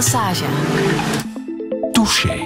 [0.00, 0.44] Lesage.
[1.92, 2.36] Touché.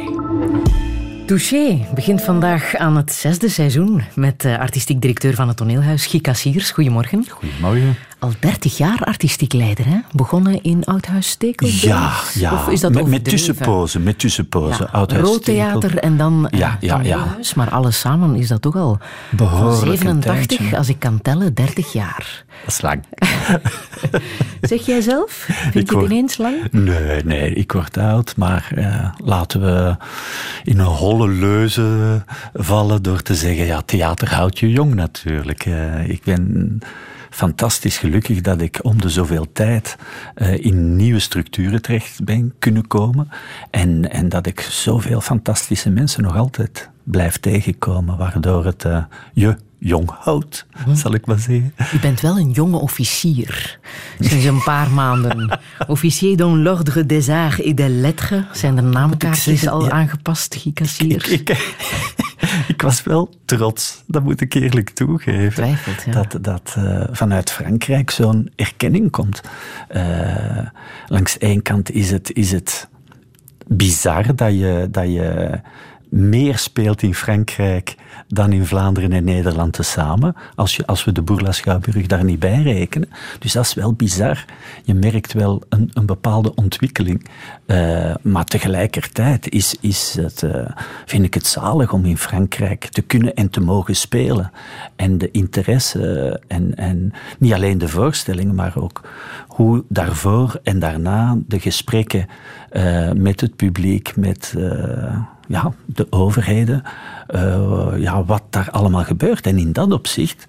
[1.26, 6.21] Touché begint vandaag aan het zesde seizoen met uh, artistiek directeur van het toneelhuis Guy
[6.21, 6.71] Cassiers.
[6.71, 7.25] Goedemorgen.
[7.28, 7.96] Goedemorgen.
[8.25, 9.98] Al dertig jaar artistiek leider, hè?
[10.12, 11.83] Begonnen in Oudhuis Stekelburg?
[11.83, 12.53] Ja, ja.
[12.53, 14.89] Of is dat met, met tussenpozen, met tussenpozen.
[14.93, 17.01] Ja, Roodtheater en dan uh, ja.
[17.02, 17.37] Ja.
[17.55, 18.98] Maar alles samen is dat toch al
[19.30, 22.45] Behoorlijk 87, als ik kan tellen, 30 jaar.
[22.65, 23.05] Dat is lang.
[24.70, 25.30] zeg jij zelf?
[25.48, 26.56] Vind ik je het ineens lang?
[26.70, 29.97] Nee, nee, ik word oud, maar uh, laten we
[30.65, 32.23] in een holle leuze
[32.55, 35.66] vallen door te zeggen, ja, theater houdt je jong natuurlijk.
[35.66, 36.80] Uh, ik ben
[37.34, 39.97] fantastisch gelukkig dat ik om de zoveel tijd
[40.37, 43.29] uh, in nieuwe structuren terecht ben kunnen komen.
[43.70, 49.57] En, en dat ik zoveel fantastische mensen nog altijd blijf tegenkomen, waardoor het uh, je
[49.79, 50.95] jong houdt, hm.
[50.95, 51.74] zal ik maar zeggen.
[51.95, 53.79] U bent wel een jonge officier.
[54.19, 55.60] Sinds een paar maanden.
[55.87, 58.45] Officier dans l'ordre des arts et des lettres.
[58.52, 59.90] Zijn de naamkaartjes al ja.
[59.90, 60.55] aangepast?
[60.65, 61.74] Ik, ik, ik,
[62.76, 65.52] was wel trots, dat moet ik eerlijk toegeven.
[65.52, 66.12] Twijfelt, ja.
[66.12, 69.40] Dat, dat uh, vanuit Frankrijk zo'n erkenning komt.
[69.96, 70.66] Uh,
[71.06, 72.88] langs één kant is het, is het
[73.66, 74.88] bizar dat je...
[74.90, 75.60] Dat je
[76.14, 77.94] meer speelt in Frankrijk
[78.28, 82.62] dan in Vlaanderen en Nederland tezamen, als, je, als we de Bourla-Schouwburg daar niet bij
[82.62, 83.08] rekenen.
[83.38, 84.44] Dus dat is wel bizar.
[84.82, 87.28] Je merkt wel een, een bepaalde ontwikkeling.
[87.66, 90.66] Uh, maar tegelijkertijd is, is het, uh,
[91.04, 94.50] vind ik het zalig om in Frankrijk te kunnen en te mogen spelen.
[94.96, 99.00] En de interesse en, en niet alleen de voorstellingen, maar ook
[99.55, 102.27] hoe daarvoor en daarna de gesprekken
[102.72, 104.55] uh, met het publiek, met
[105.48, 106.83] ja, de overheden,
[107.34, 109.46] uh, ja, wat daar allemaal gebeurt.
[109.46, 110.46] En in dat opzicht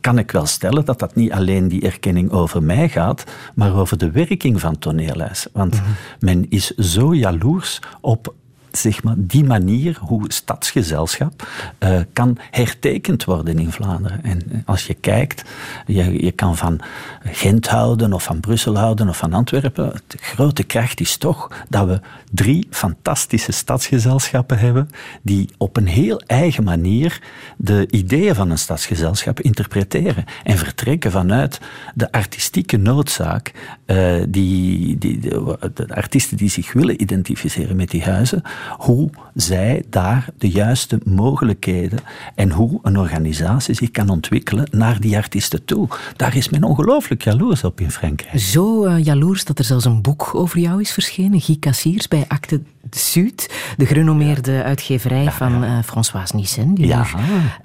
[0.00, 3.24] kan ik wel stellen dat dat niet alleen die erkenning over mij gaat,
[3.54, 5.46] maar over de werking van toneelhuis.
[5.52, 5.94] Want mm -hmm.
[6.18, 8.34] men is zo jaloers op
[8.78, 14.24] zeg maar, die manier hoe stadsgezelschap uh, kan hertekend worden in Vlaanderen.
[14.24, 15.44] En als je kijkt,
[15.86, 16.80] je, je kan van
[17.24, 19.92] Gent houden of van Brussel houden of van Antwerpen.
[20.06, 22.00] De grote kracht is toch dat we
[22.34, 24.88] drie fantastische stadsgezelschappen hebben
[25.22, 27.20] die op een heel eigen manier
[27.56, 31.60] de ideeën van een stadsgezelschap interpreteren en vertrekken vanuit
[31.94, 33.52] de artistieke noodzaak
[33.86, 35.56] uh, die, die de,
[35.88, 38.42] artiesten die zich willen identificeren met die huizen,
[38.76, 41.98] hoe zij daar de juiste mogelijkheden
[42.34, 45.88] en hoe een organisatie zich kan ontwikkelen naar die artiesten toe.
[46.16, 48.40] Daar is men ongelooflijk jaloers op in Frankrijk.
[48.40, 52.21] Zo uh, jaloers dat er zelfs een boek over jou is verschenen, Guy Cassiers, bij
[52.28, 52.60] Acte
[52.90, 57.06] Sud, de gerenommeerde uitgeverij van uh, Françoise Nissen, die ja.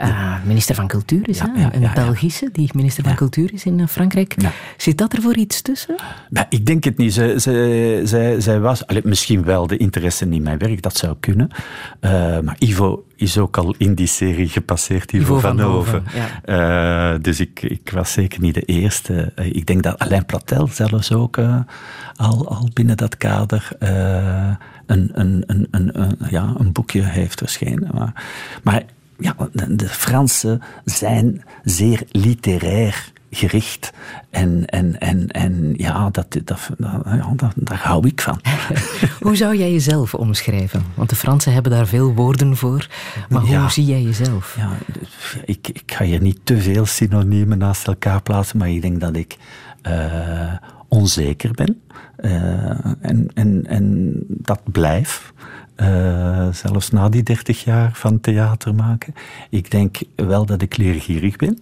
[0.02, 1.40] uh, minister van Cultuur is.
[1.40, 4.36] een Belgische die minister van Cultuur is in Frankrijk.
[4.78, 5.96] Zit dat er voor iets tussen?
[6.30, 7.14] Maar ik denk het niet.
[7.14, 11.16] Zij, zij, zij, zij was, allez, misschien wel de interesse in mijn werk, dat zou
[11.20, 11.50] kunnen.
[12.02, 16.04] Uh, maar Ivo is ook al in die serie gepasseerd, Ivo, Ivo van, van Hoven.
[16.46, 17.14] Ja.
[17.14, 19.34] Uh, dus ik, ik was zeker niet de eerste.
[19.40, 21.38] Uh, ik denk dat Alain Platel zelfs ook
[22.16, 27.90] al, al binnen dat kader een, een, een, een, ja, een boekje heeft verschenen.
[27.94, 28.24] Maar,
[28.64, 28.84] maar
[29.20, 29.36] ja,
[29.68, 33.94] de Fransen zijn zeer literair gericht.
[34.30, 38.40] En, en, en, en ja, dat, dat, ja dat, daar hou ik van.
[39.28, 40.84] hoe zou jij jezelf omschrijven?
[40.94, 42.88] Want de Fransen hebben daar veel woorden voor.
[43.30, 44.56] Maar ja, hoe zie jij jezelf?
[44.58, 44.70] Ja,
[45.46, 49.16] ik, ik ga hier niet te veel synoniemen naast elkaar plaatsen, maar ik denk dat
[49.16, 49.38] ik
[49.88, 50.54] uh,
[50.88, 51.82] onzeker ben.
[52.20, 52.70] Uh,
[53.02, 55.34] en, en, en dat blijft.
[55.78, 59.14] Uh, zelfs na die dertig jaar van theater maken.
[59.50, 61.60] Ik denk wel dat ik leergierig ben.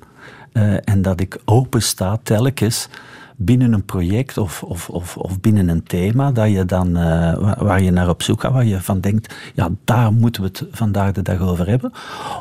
[0.57, 2.89] Uh, en dat ik open sta telkens
[3.35, 7.81] binnen een project of, of, of, of binnen een thema dat je dan, uh, waar
[7.81, 11.11] je naar op zoek gaat, waar je van denkt, ja, daar moeten we het vandaag
[11.11, 11.91] de dag over hebben,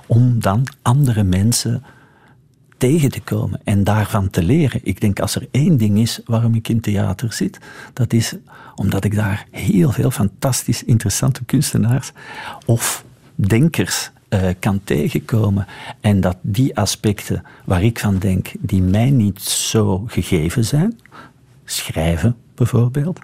[0.06, 1.82] om dan andere mensen
[2.78, 4.80] tegen te komen en daarvan te leren.
[4.82, 7.58] Ik denk als er één ding is waarom ik in theater zit,
[7.92, 8.36] dat is
[8.74, 12.12] omdat ik daar heel veel fantastisch interessante kunstenaars
[12.66, 15.66] of denkers uh, kan tegenkomen.
[16.00, 21.00] En dat die aspecten waar ik van denk, die mij niet zo gegeven zijn,
[21.64, 23.18] schrijven bijvoorbeeld,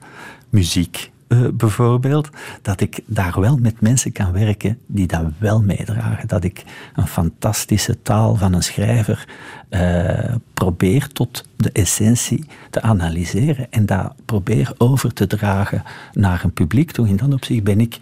[0.48, 2.28] muziek uh, bijvoorbeeld,
[2.62, 6.28] dat ik daar wel met mensen kan werken die dat wel meedragen.
[6.28, 6.64] Dat ik
[6.94, 9.28] een fantastische taal van een schrijver
[9.70, 16.52] uh, probeer tot de essentie te analyseren en dat probeer over te dragen naar een
[16.52, 17.08] publiek toe.
[17.08, 17.98] In dat opzicht ben ik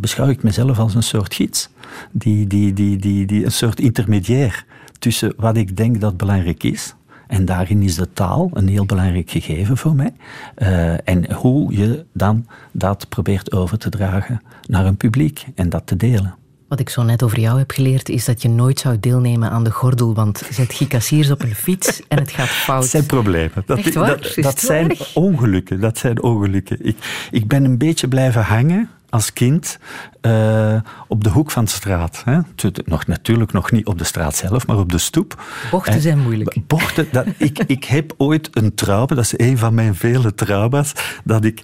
[0.00, 1.68] beschouw ik mezelf als een soort gids,
[2.12, 4.64] die, die, die, die, die, een soort intermediair
[4.98, 6.94] tussen wat ik denk dat belangrijk is
[7.26, 10.12] En daarin is de taal een heel belangrijk gegeven voor mij.
[10.56, 15.86] Uh, en hoe je dan dat probeert over te dragen naar een publiek en dat
[15.86, 16.34] te delen.
[16.68, 19.64] Wat ik zo net over jou heb geleerd, is dat je nooit zou deelnemen aan
[19.64, 22.80] de gordel, want zet Gikassiers op een fiets en het gaat fout.
[22.80, 23.62] Dat zijn problemen.
[23.66, 25.80] Dat, dat, dat zijn ongelukken.
[25.80, 26.86] Dat zijn ongelukken.
[26.86, 26.96] Ik,
[27.30, 29.78] ik ben een beetje blijven hangen als kind
[30.22, 32.22] uh, op de hoek van de straat.
[32.24, 32.38] Hè.
[32.84, 35.42] Nog, natuurlijk nog niet op de straat zelf, maar op de stoep.
[35.70, 36.56] Bochten zijn moeilijk.
[36.66, 40.92] Bochten, dat, ik, ik heb ooit een trauma, dat is een van mijn vele trauma's,
[41.24, 41.62] dat ik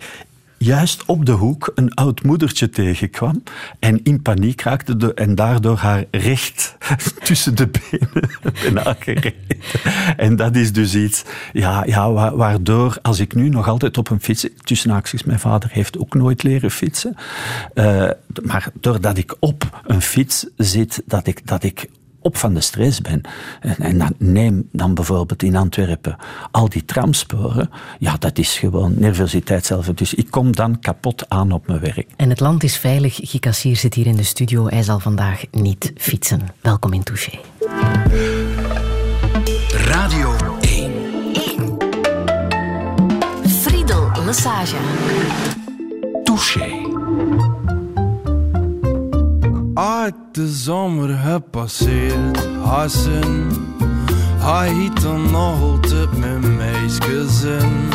[0.65, 3.43] juist op de hoek een oud moedertje tegenkwam
[3.79, 6.77] en in paniek raakte de, en daardoor haar recht
[7.25, 8.31] tussen de benen
[8.63, 9.33] bijna gereden.
[10.17, 14.21] En dat is dus iets ja, ja, waardoor, als ik nu nog altijd op een
[14.21, 17.17] fiets, tussen acties, mijn vader heeft ook nooit leren fietsen,
[17.75, 18.11] uh,
[18.43, 21.89] maar doordat ik op een fiets zit, dat ik, dat ik
[22.25, 23.21] op van de stress ben.
[23.61, 26.17] En, dan neem dan bijvoorbeeld in Antwerpen
[26.51, 27.71] al die tramsporen.
[27.99, 29.87] Ja, dat is gewoon nervositeit zelf.
[29.87, 32.07] Dus ik kom dan kapot aan op mijn werk.
[32.17, 33.19] En het land is veilig.
[33.23, 34.67] Gikassier zit hier in de studio.
[34.67, 36.41] Hij zal vandaag niet fietsen.
[36.61, 37.39] Welkom in Touché.
[39.71, 40.93] Radio 1.
[41.33, 41.77] 1.
[43.47, 44.77] Friedel Lesage.
[46.25, 47.64] Touché.
[49.75, 53.51] Uit de zomer gepasseerd, hassen.
[54.39, 57.91] Hij hiet dan nog altijd mijn meisgezin.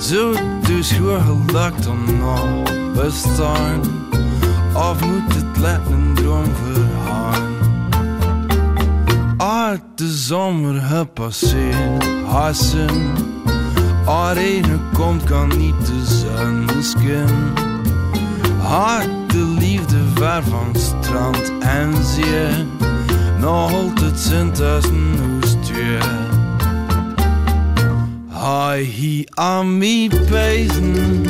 [0.00, 0.34] Zo
[0.66, 2.62] dus gelakt dan nog
[2.94, 3.80] bestaan.
[4.74, 7.50] Of moet het letten droom verhaan?
[9.94, 13.12] De zomer gepasseerd, hassen.
[14.06, 17.71] Arena komt kan niet de zon.
[18.62, 22.66] Hart de liefde ver van strand en zee.
[23.38, 26.04] Nog altijd zijn tussen hoestuur.
[28.28, 31.22] Hij hi aan mij pezen.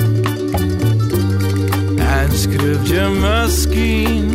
[1.96, 4.30] En schreef je misschien.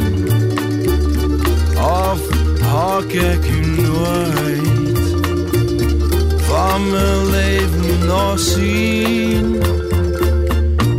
[1.75, 2.19] Of
[2.61, 5.15] hak ik u nooit.
[6.37, 9.61] Van mijn leven nog zien.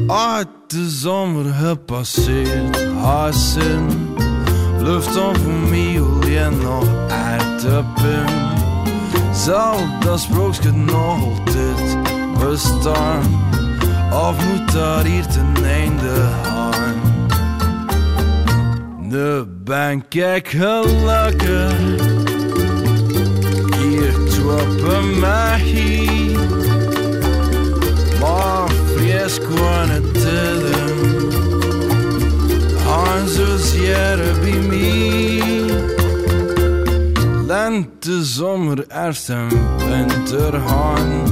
[0.06, 3.87] Uit de zomer gepasseerd, hassen.
[4.79, 7.61] Lucht mij je nog uit
[7.94, 8.35] pin.
[9.32, 11.99] Zal dat sprookje nog altijd
[12.38, 13.23] bestaan?
[14.12, 16.94] Of moet daar hier ten einde gaan?
[19.00, 21.79] Nu ben ik gelukkig.
[23.79, 26.38] Hier troppen mij hier.
[28.20, 28.70] Maar
[29.29, 30.07] squanetelen
[34.66, 35.43] Mij.
[37.46, 39.49] Lente, zomer, herfst en
[39.88, 41.22] winter haan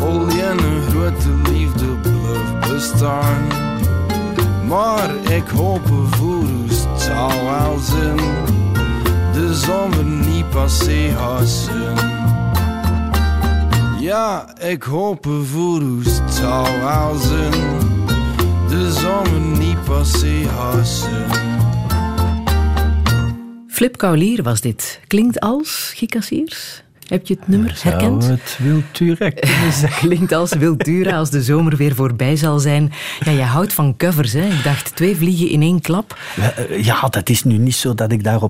[0.00, 0.20] Al
[0.58, 3.46] een grote liefde blijft bestaan.
[4.68, 6.48] Maar ik hoop voor
[6.96, 8.16] zou wel zijn.
[9.32, 12.16] De zomer niet passé hassen
[14.06, 16.02] ja, ik hoop voor u
[16.80, 17.85] wel zijn.
[18.68, 21.26] De zomer niet passé hassen.
[23.68, 25.00] Flip Kaulier was dit.
[25.06, 26.82] Klinkt als Gikassiers?
[27.08, 28.24] Heb je het nummer herkend?
[28.24, 29.30] Zou het Wiltura
[30.00, 32.92] Klinkt als Wiltura als de zomer weer voorbij zal zijn.
[33.20, 34.46] Ja, je houdt van covers, hè?
[34.46, 36.18] Ik dacht twee vliegen in één klap.
[36.80, 38.40] Ja, eh, dat is nu niet zo dat ik daar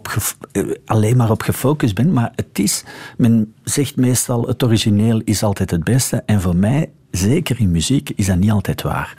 [0.52, 2.84] eh, alleen maar op gefocust ben, maar het is,
[3.16, 8.10] men zegt meestal het origineel is altijd het beste en voor mij, zeker in muziek,
[8.14, 9.14] is dat niet altijd waar.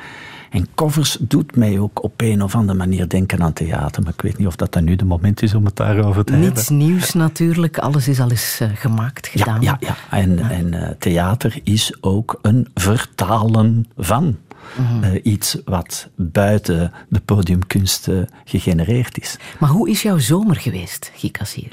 [0.58, 4.04] En covers doet mij ook op een of andere manier denken aan theater.
[4.04, 6.32] Maar ik weet niet of dat dan nu de moment is om het daarover te
[6.32, 6.50] hebben.
[6.50, 7.78] Niets nieuws natuurlijk.
[7.78, 9.62] Alles is al eens uh, gemaakt, gedaan.
[9.62, 10.18] Ja, ja, ja.
[10.18, 14.38] en, en uh, theater is ook een vertalen van.
[14.76, 15.04] Mhm.
[15.04, 19.38] Uh, iets wat buiten de podiumkunst uh, gegenereerd is.
[19.60, 21.72] Maar hoe is jouw zomer geweest, Gikassier?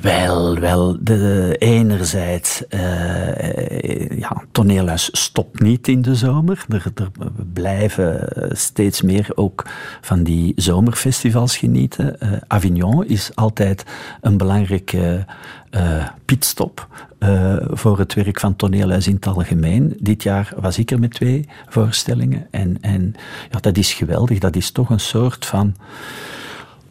[0.00, 6.64] Wel, wel, de, enerzijds, uh, ja, toneelhuis stopt niet in de zomer.
[6.68, 7.10] Er, er,
[7.52, 9.64] blijven steeds meer ook
[10.00, 12.16] van die zomerfestivals genieten.
[12.46, 13.84] Avignon is altijd
[14.20, 15.24] een belangrijke
[15.70, 19.96] uh, pitstop uh, voor het werk van Toneelhuis in het algemeen.
[20.00, 22.46] Dit jaar was ik er met twee voorstellingen.
[22.50, 23.14] En, en
[23.50, 24.38] ja, dat is geweldig.
[24.38, 25.74] Dat is toch een soort van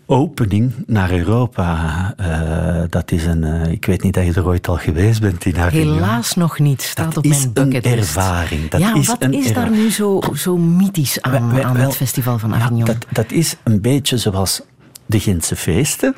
[0.05, 2.13] opening naar Europa.
[2.19, 5.45] Uh, dat is een, uh, ik weet niet dat je er ooit al geweest bent
[5.45, 5.93] in Avignon.
[5.93, 7.83] Helaas nog niet, staat dat op mijn bucketlist.
[7.83, 8.69] Dat is een ervaring.
[8.69, 12.55] Dat ja, is wat is daar nu zo, zo mythisch aan, aan het festival van
[12.55, 12.77] Avignon?
[12.77, 14.61] Ja, dat, dat is een beetje zoals
[15.05, 16.15] de Gentse feesten,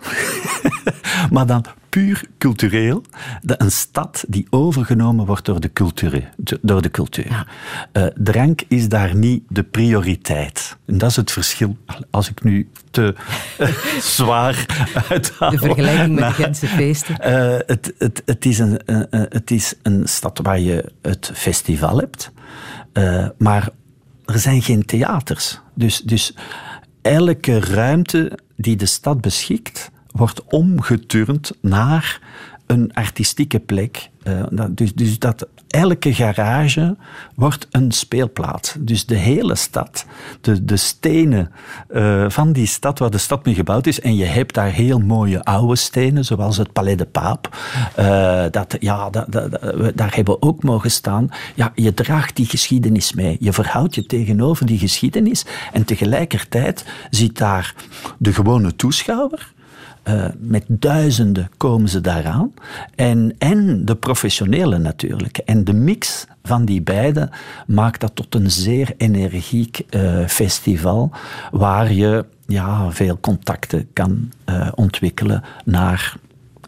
[1.34, 3.04] maar dan puur cultureel.
[3.44, 6.30] een stad die overgenomen wordt door de cultuur.
[6.62, 7.46] Door de cultuur.
[7.94, 10.78] Uh, drank is daar niet de prioriteit.
[10.86, 11.78] En dat is het verschil.
[12.10, 13.16] Als ik nu te
[14.02, 14.66] zwaar
[15.10, 15.52] uithaal.
[15.52, 17.16] De vergelijking met de Gentse feesten.
[17.26, 22.32] Uh, het, het, het, is een, het is een stad waar je het festival hebt.
[23.38, 23.70] maar
[24.26, 25.60] er zijn geen theaters.
[25.76, 26.34] Dus, dus
[27.02, 32.22] elke ruimte die de stad beschikt, wordt omgeturnd naar
[32.66, 34.10] een artistieke plek.
[34.24, 36.96] Uh, dus, dus dat elke garage
[37.36, 38.76] wordt een speelplaats.
[38.80, 40.06] Dus de hele stad,
[40.42, 41.52] de, de stenen
[41.92, 45.00] uh, van die stad waar de stad mee gebouwd is, en je hebt daar heel
[45.00, 47.58] mooie oude stenen, zoals het Palais de Paap,
[48.00, 49.10] uh, dat, ja,
[49.96, 51.30] daar hebben we ook mogen staan.
[51.56, 53.38] Ja, je draagt die geschiedenis mee.
[53.40, 57.76] Je verhoudt je tegenover die geschiedenis en tegelijkertijd ziet daar
[58.18, 59.54] de gewone toeschouwer
[60.04, 62.54] uh, met duizenden komen ze daaraan.
[62.96, 65.38] En, en de professionelen natuurlijk.
[65.38, 67.30] En de mix van die beide
[67.68, 71.12] maakt dat tot een zeer energiek uh, festival
[71.52, 76.16] waar je ja, veel contacten kan uh, ontwikkelen naar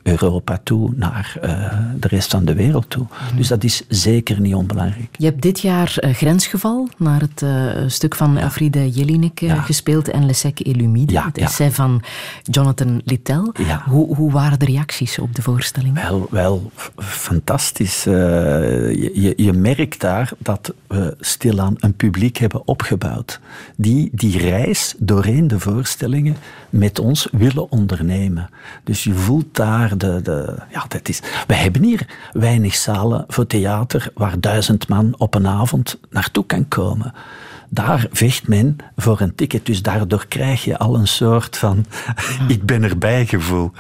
[0.04, 3.06] Europa toe, naar uh, de rest van de wereld toe.
[3.10, 3.38] Mhm.
[3.38, 5.16] Dus dat is zeker niet onbelangrijk.
[5.18, 8.40] Je hebt dit jaar uh, Grensgeval naar het uh, stuk van ja.
[8.40, 9.62] Elfriede Jelinek ja.
[9.62, 12.02] gespeeld en Le Sec et l'Humide, ja, het essay van
[12.44, 13.52] Jonathan Littell.
[13.86, 15.94] Hoe, hoe, waren de reacties op de voorstelling?
[15.94, 18.04] Wel, wel fantastisch.
[18.04, 23.40] Je, je, je, merkt daar dat we stilaan een publiek hebben opgebouwd
[23.76, 26.36] die die reis doorheen de voorstellingen
[26.72, 28.50] met ons willen ondernemen.
[28.84, 33.48] Dus je voelt daar de, de, ja, dat is, we hebben hier weinig zalen voor
[33.48, 37.14] theater waar duizend man op een avond naartoe kan komen.
[37.70, 41.86] Daar vecht men voor een ticket, dus daardoor krijg je al een soort van
[42.48, 43.72] ik ben erbij gevoel.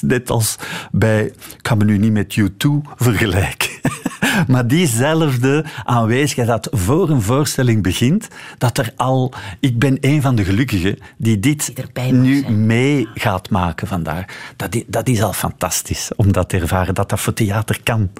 [0.00, 0.56] Net als
[0.92, 3.70] bij, ik kan me nu niet met U2 vergelijken.
[4.46, 10.34] Maar diezelfde aanwezigheid dat voor een voorstelling begint, dat er al, ik ben een van
[10.34, 11.72] de gelukkigen die dit
[12.10, 14.34] nu mee gaat maken vandaar.
[14.56, 18.10] Dat, dat is al fantastisch om dat te ervaren, dat dat voor theater kan.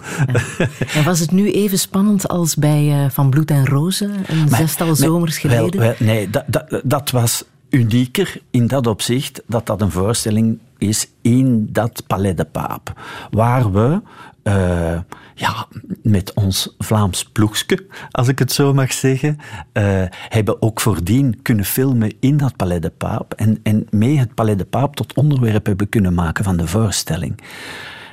[0.95, 4.59] En was het nu even spannend als bij uh, Van Bloed en Rozen, een maar,
[4.59, 5.81] zestal zomers geleden?
[5.81, 10.59] Wel, wel, nee, dat, dat, dat was unieker in dat opzicht dat dat een voorstelling
[10.79, 12.93] is in dat Palais de Paap,
[13.31, 14.01] waar we
[14.43, 14.99] uh,
[15.41, 15.67] ja,
[16.03, 19.39] met ons Vlaams ploegske, als ik het zo mag zeggen,
[19.73, 24.35] uh, hebben ook voordien kunnen filmen in dat Palais de Paap en, en mee het
[24.35, 27.41] Palais de Paap tot onderwerp hebben kunnen maken van de voorstelling.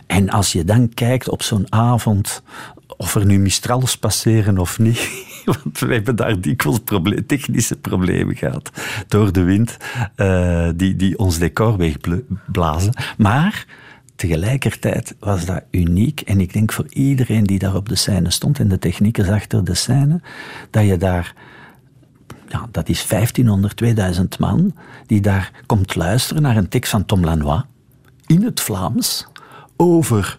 [0.06, 2.44] En als je dan kijkt op zo'n avond,
[2.98, 5.10] of er nu Mistrals passeren of niet,
[5.64, 6.80] want we hebben daar dikwijls
[7.26, 8.72] technische problemen gehad
[9.08, 9.78] door de wind
[10.18, 12.94] uh, die, die ons decor wegblazen.
[13.18, 13.66] Maar
[14.18, 16.22] tegelijkertijd was dat uniek.
[16.22, 19.64] En ik denk voor iedereen die daar op de scène stond en de techniekers achter
[19.64, 20.22] de scène,
[20.70, 21.34] dat je daar
[22.50, 27.24] ja, dat is 1500, 2000 man, die daar komt luisteren naar een tekst van Tom
[27.24, 27.62] Lanois
[28.26, 29.28] in het Vlaams
[29.78, 30.38] over.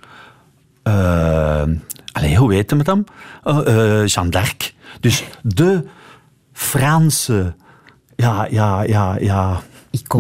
[0.85, 1.63] Uh,
[2.37, 3.07] hoe we het dan?
[3.45, 4.75] Uh, Jeanne d'Arc.
[5.01, 5.85] Dus de
[6.53, 7.55] Franse.
[8.17, 9.61] Ja, ja, ja, ja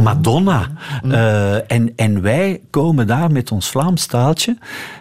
[0.03, 0.67] Madonna.
[1.03, 1.11] Mm.
[1.11, 4.57] Uh, en, en wij komen daar met ons Vlaams taaltje,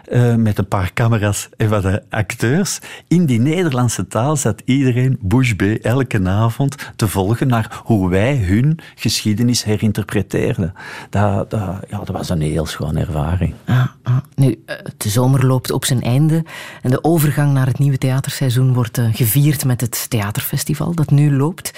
[0.08, 2.78] uh, met een paar camera's en wat acteurs.
[3.08, 8.36] In die Nederlandse taal zat iedereen bouche bée elke avond te volgen naar hoe wij
[8.36, 10.74] hun geschiedenis herinterpreteerden.
[11.10, 13.54] Dat, dat, ja, dat was een heel schone ervaring.
[13.66, 14.16] Ah, ah.
[14.34, 16.44] Nu, eh, de zomer loopt op zijn einde
[16.82, 21.72] en de overgang naar het nieuwe theaterseizoen wordt gevierd met het theaterfestival dat nu loopt.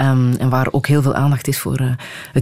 [0.00, 1.92] Um, en waar ook heel veel aandacht is voor uh,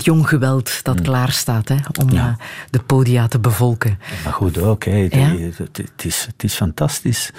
[0.00, 1.02] het jong geweld dat mm.
[1.02, 2.28] klaar staat hè, om ja.
[2.28, 2.34] uh,
[2.70, 3.98] de podia te bevolken.
[4.24, 5.08] Maar goed ook, hè.
[5.10, 5.36] Ja?
[5.36, 7.30] Het, het, is, het is fantastisch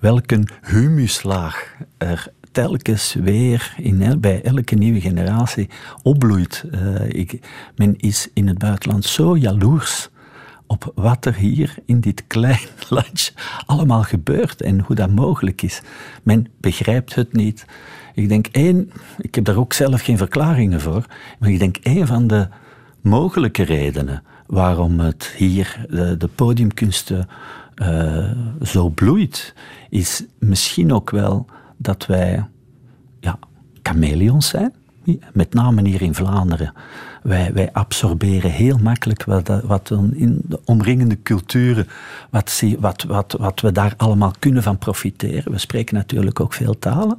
[0.00, 5.68] welke humuslaag er telkens weer in bij elke nieuwe generatie
[6.02, 6.64] opbloeit.
[6.74, 7.38] Uh, ik,
[7.74, 10.08] men is in het buitenland zo jaloers
[10.66, 13.32] op wat er hier in dit klein landje
[13.66, 15.80] allemaal gebeurt en hoe dat mogelijk is.
[16.22, 17.64] Men begrijpt het niet.
[18.16, 21.06] Ik denk één, ik heb daar ook zelf geen verklaringen voor,
[21.38, 22.48] maar ik denk één van de
[23.00, 27.28] mogelijke redenen waarom het hier, de, de podiumkunsten,
[27.82, 28.30] uh,
[28.62, 29.54] zo bloeit,
[29.90, 31.46] is misschien ook wel
[31.76, 32.44] dat wij
[33.20, 33.38] ja,
[33.82, 34.74] chameleons zijn.
[35.32, 36.72] Met name hier in Vlaanderen.
[37.22, 41.86] Wij, wij absorberen heel makkelijk wat, wat in de omringende culturen,
[42.30, 45.52] wat, wat, wat, wat we daar allemaal kunnen van profiteren.
[45.52, 47.18] We spreken natuurlijk ook veel talen.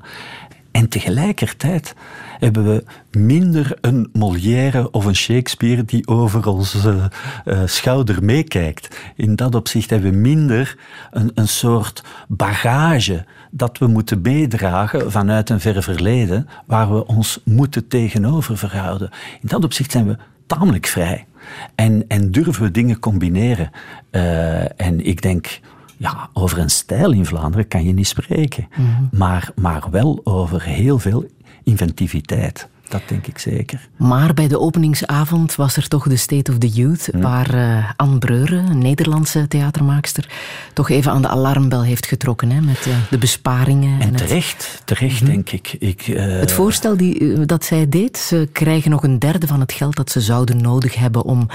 [0.72, 1.96] En tegelijkertijd
[2.40, 2.84] hebben we
[3.20, 7.12] minder een Molière of een Shakespeare die over onze
[7.46, 9.00] uh, schouder meekijkt.
[9.16, 10.78] In dat opzicht hebben we minder
[11.12, 17.42] een, een soort bagage dat we moeten meedragen vanuit een ver verleden, waar we ons
[17.46, 19.10] moeten tegenover verhouden.
[19.42, 21.26] In dat opzicht zijn we tamelijk vrij.
[21.76, 23.72] En, en durven we dingen combineren.
[24.12, 25.60] Uh, en ik denk,
[25.98, 28.68] ja, over een stijl in Vlaanderen kan je niet spreken.
[28.76, 29.10] Mm -hmm.
[29.12, 31.26] maar, maar wel over heel veel
[31.64, 32.70] inventiviteit.
[32.90, 33.88] Dat denk ik zeker.
[33.96, 38.18] Maar bij de openingsavond was er toch de State of the Youth, waar uh, Anne
[38.18, 40.30] Breuren, een Nederlandse theatermaakster,
[40.74, 44.02] toch even aan de alarmbel heeft getrokken hè, met uh, de besparingen.
[44.02, 44.82] En, en terecht, het...
[44.86, 45.36] terecht mm -hmm.
[45.36, 45.76] denk ik.
[45.80, 46.40] ik uh...
[46.40, 50.12] Het voorstel die, dat zij deed, ze krijgen nog een derde van het geld dat
[50.12, 51.48] ze zouden nodig hebben om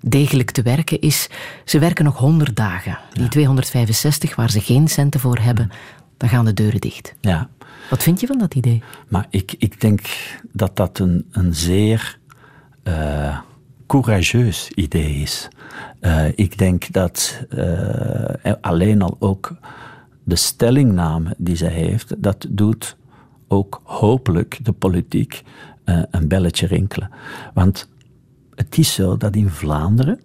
[0.00, 1.28] degelijk te werken, is
[1.64, 2.98] ze werken nog 100 dagen.
[3.12, 3.28] Die ja.
[3.28, 5.70] 265 waar ze geen centen voor hebben,
[6.16, 7.14] dan gaan de deuren dicht.
[7.20, 7.48] Ja.
[7.90, 8.82] Wat vind je van dat idee?
[9.08, 10.06] Maar ik, ik denk
[10.52, 12.18] dat dat een, een zeer
[12.84, 13.38] uh,
[13.86, 15.48] courageus idee is.
[16.00, 19.56] Uh, ik denk dat uh, alleen al ook
[20.24, 22.96] de stellingname die zij heeft, dat doet
[23.48, 25.42] ook hopelijk de politiek
[25.84, 27.10] een belletje rinkelen.
[27.54, 27.88] Want
[28.54, 30.20] het is zo dat in Vlaanderen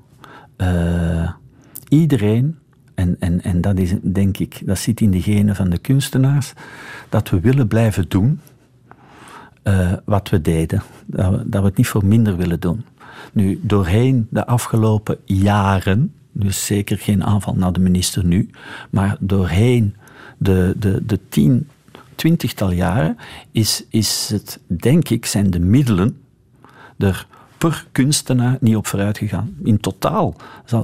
[1.87, 2.59] iedereen
[2.99, 6.53] en, en, en dat is, denk ik, dat zit in de genen van de kunstenaars,
[7.09, 8.39] dat we willen blijven doen
[9.63, 10.81] uh, wat we deden.
[11.05, 12.85] Dat we, dat we het niet voor minder willen doen.
[13.33, 18.49] Nu, doorheen de afgelopen jaren, dus zeker geen aanval naar de minister nu,
[18.89, 19.95] maar doorheen
[20.37, 21.67] de, de, de tien,
[22.15, 23.17] twintigtal jaren
[23.51, 26.17] is, is het, denk ik, zijn de middelen
[26.97, 27.27] er
[27.59, 29.55] per kunstenaar niet op vooruit gegaan.
[29.63, 30.35] In totaal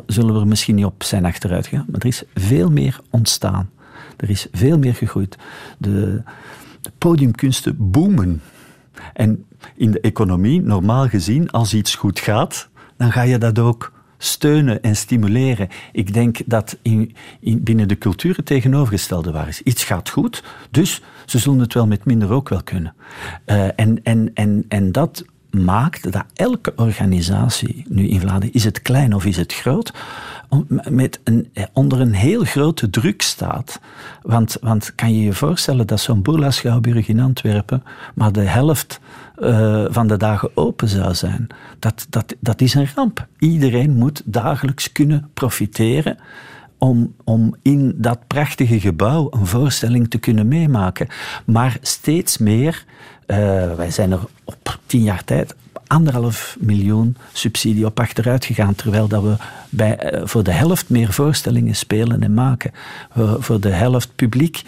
[0.05, 3.69] zullen we er misschien niet op zijn achteruit gegaan, maar er is veel meer ontstaan.
[4.17, 5.37] Er is veel meer gegroeid.
[5.77, 6.21] De,
[6.81, 8.41] de podiumkunsten boomen.
[9.13, 13.93] En in de economie, normaal gezien, als iets goed gaat, dan ga je dat ook
[14.17, 15.67] steunen en stimuleren.
[15.91, 19.61] Ik denk dat in, in, binnen de cultuur het tegenovergestelde waar is.
[19.61, 22.95] Iets gaat goed, dus ze zullen het wel met minder ook wel kunnen.
[23.45, 25.25] Uh, en, en, en, en dat
[25.63, 29.93] maakt dat elke organisatie, nu in Vlaanderen, is het klein of is het groot,
[30.89, 33.79] met eh, onder een heel grote druk staat.
[34.21, 37.83] Want, want kan je je voorstellen dat zo'n Boerla Schouwburg in Antwerpen
[38.15, 38.99] maar de helft
[39.39, 41.47] uh, van de dagen open zou zijn?
[41.79, 43.27] Dat, dat, dat is een ramp.
[43.39, 46.17] Iedereen moet dagelijks kunnen profiteren
[46.77, 51.07] om, om in dat prachtige gebouw een voorstelling te kunnen meemaken.
[51.45, 52.85] Maar steeds meer,
[53.75, 55.55] wij zijn er op tien jaar tijd
[55.87, 59.35] anderhalf miljoen subsidie op achteruit gegaan, terwijl dat we
[59.69, 62.71] bij, uh, voor de helft meer voorstellingen spelen en maken.
[63.13, 64.61] We, voor de helft publiek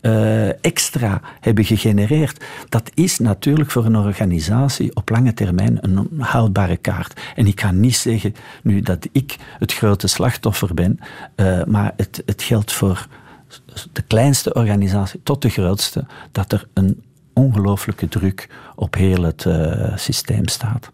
[0.00, 2.44] uh, extra hebben gegenereerd.
[2.68, 7.20] Dat is natuurlijk voor een organisatie op lange termijn een houdbare kaart.
[7.36, 10.98] En ik kan niet zeggen nu dat ik het grote slachtoffer ben,
[11.66, 13.06] maar het, het geldt voor
[13.92, 17.02] de kleinste organisatie tot de grootste, dat er een
[17.34, 20.92] ongelooflijke druk op heel het uh, systeem staat.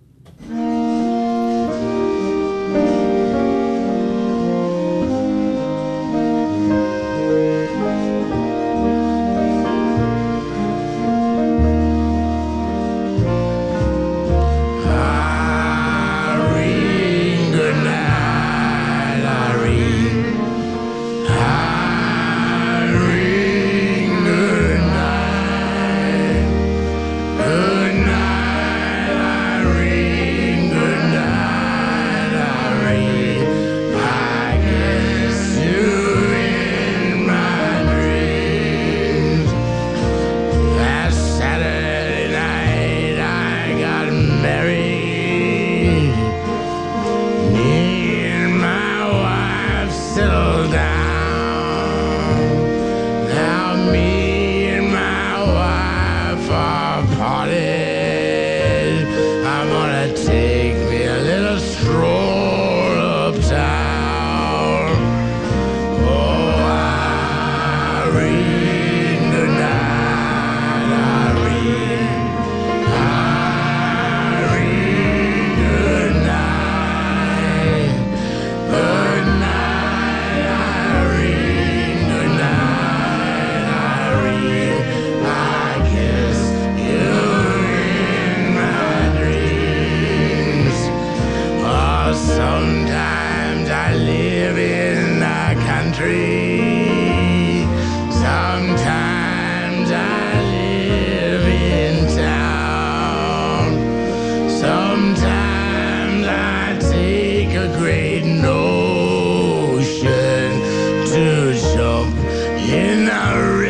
[112.68, 113.69] In the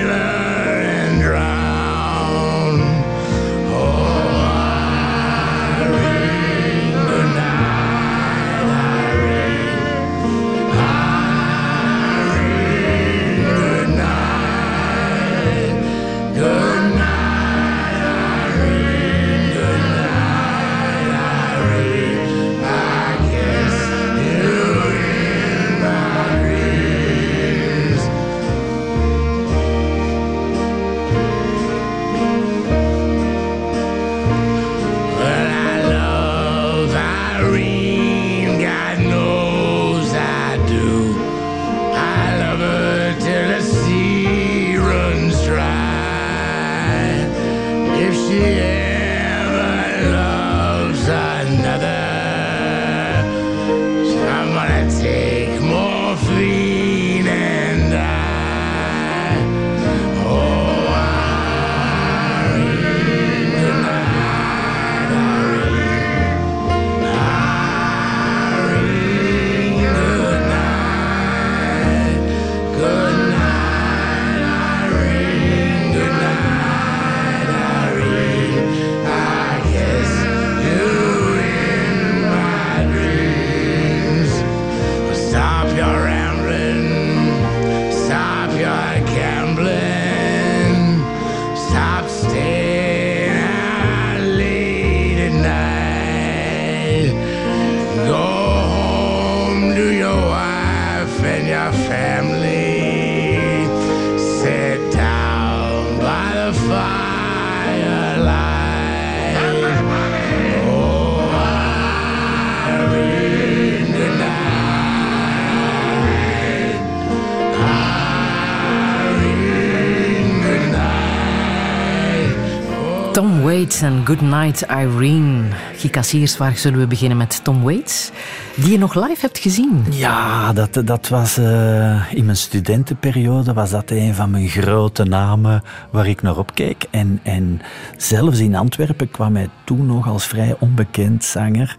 [123.80, 125.42] Waits en Good Night Irene.
[125.90, 128.10] Cassiers, waar zullen we beginnen met Tom Waits?
[128.54, 129.84] Die je nog live hebt gezien.
[129.90, 135.62] Ja, dat, dat was eh, in mijn studentenperiode was dat een van mijn grote namen
[135.90, 136.84] waar ik naar opkeek.
[136.90, 137.60] En, en
[137.96, 141.76] zelfs in Antwerpen kwam hij toen nog als vrij onbekend zanger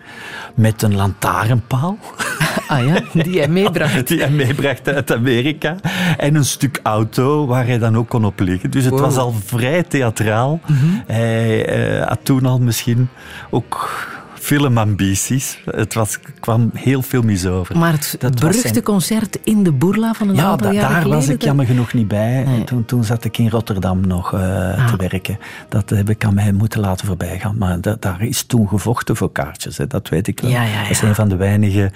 [0.56, 1.98] met een lantaarnpaal.
[2.68, 4.08] Ah ja, die hij meebracht.
[4.08, 5.76] Die hij meebracht uit Amerika.
[6.18, 8.72] En een stuk auto waar hij dan ook kon op liggen.
[8.72, 9.02] Dus het Wow.
[9.02, 10.60] was al vrij theatraal.
[11.08, 13.08] Hij eh, had toen al misschien
[13.50, 14.00] ook
[14.34, 15.60] filmambities.
[15.66, 17.78] Het was, kwam heel filmisch over.
[17.78, 21.10] Maar het Dat beruchte zijn- concert in de Boerla van een ja, aantal jaren daar
[21.10, 22.44] was ik jammer genoeg niet bij.
[22.44, 22.64] Nee.
[22.64, 24.40] Toen, toen zat ik in Rotterdam nog eh,
[24.88, 25.38] te werken.
[25.70, 27.58] Dat heb ik aan mij moeten laten voorbijgaan.
[27.58, 29.78] Maar da- daar is toen gevochten voor kaartjes.
[29.78, 29.88] Hè.
[29.88, 30.52] Dat weet ik wel.
[30.52, 31.92] Ja, ja, Dat is een van de weinige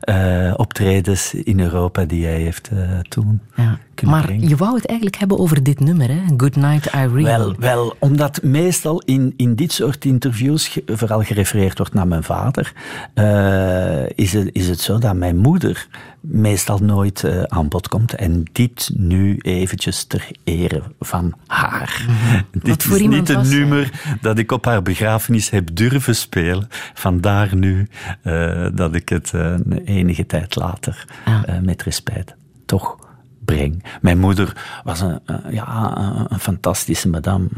[0.00, 3.78] eh, optredens in Europa die hij heeft eh, toen Ja.
[4.04, 4.48] Maar brengen.
[4.48, 6.20] je wou het eigenlijk hebben over dit nummer, hè?
[6.36, 7.22] Good Night Irene.
[7.22, 12.22] Wel, wel, omdat meestal in, in dit soort interviews ge- vooral gerefereerd wordt naar mijn
[12.22, 12.72] vader,
[13.14, 15.86] eh, is, het, is het zo dat mijn moeder
[16.30, 18.14] meestal nooit eh, aan bod komt.
[18.14, 22.06] En dit nu eventjes ter ere van haar.
[22.52, 26.68] Wat Dit is niet een nummer dat ik op haar begrafenis heb durven spelen.
[26.94, 27.88] Vandaar nu
[28.22, 31.58] eh, dat ik het eh, een enige tijd later Ah.
[31.62, 32.34] met respect
[32.66, 32.98] toch
[33.44, 33.84] breng.
[34.00, 35.96] Mijn moeder was een, ja,
[36.28, 37.48] een- fantastische madame.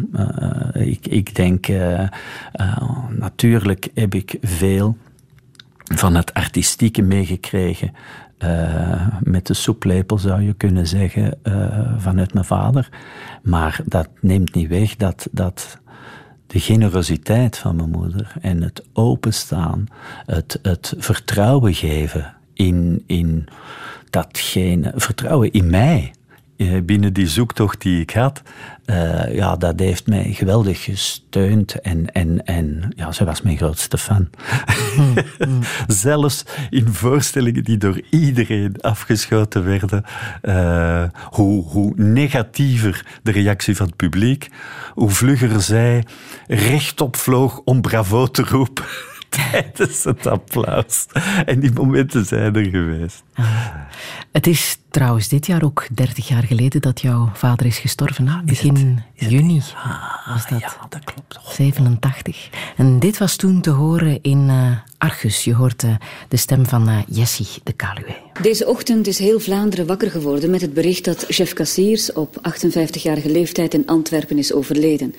[0.73, 1.67] Ik, ik denk,
[3.19, 4.97] natuurlijk heb ik veel
[5.95, 7.93] van het artistieke meegekregen.
[8.41, 12.89] Eh, met de soeplepel zou je kunnen zeggen, eh, vanuit mijn vader.
[13.43, 15.79] Maar dat neemt niet weg dat, dat
[16.47, 19.87] de generositeit van mijn moeder en het openstaan,
[20.27, 23.49] het, het vertrouwen geven in, in
[24.11, 26.13] datgene, vertrouwen in mij.
[26.61, 28.43] Eh, Binnen die zoektocht die ik had,
[28.85, 31.81] eh, ja, dat heeft mij geweldig gesteund.
[31.81, 34.29] En, en, en ja, ze was mijn grootste fan.
[35.87, 40.05] Zelfs in voorstellingen die door iedereen afgeschoten werden,
[40.43, 44.49] eh, hoe, hoe negatiever de reactie van het publiek,
[44.95, 46.05] hoe vlugger zij
[46.47, 48.85] rechtop vloog om bravo te roepen
[49.31, 51.07] tijdens het applaus.
[51.45, 53.23] En die momenten zijn er geweest.
[54.33, 58.29] Het is trouwens dit jaar ook 30 jaar geleden dat jouw vader is gestorven.
[58.29, 58.43] hè?
[58.45, 59.63] Begin juni
[60.27, 60.61] was dat.
[60.61, 61.37] Ja, dat klopt.
[61.37, 62.49] Oh, 87.
[62.77, 65.45] En dit was toen te horen in eh, Argus.
[65.45, 65.95] Je hoort eh,
[66.29, 68.17] de stem van eh, Jessie de Kaluwe.
[68.43, 73.31] Deze ochtend is heel Vlaanderen wakker geworden met het bericht dat chef Cassiers op 58-jarige
[73.31, 75.15] leeftijd in Antwerpen is overleden.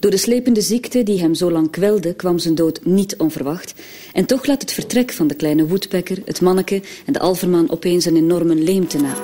[0.00, 3.74] Door de slepende ziekte die hem zo lang kwelde, kwam zijn dood niet onverwacht.
[4.12, 8.04] En toch laat het vertrek van de kleine woodpecker, het manneke en de alverman opeens
[8.04, 9.14] een enorme leemte na.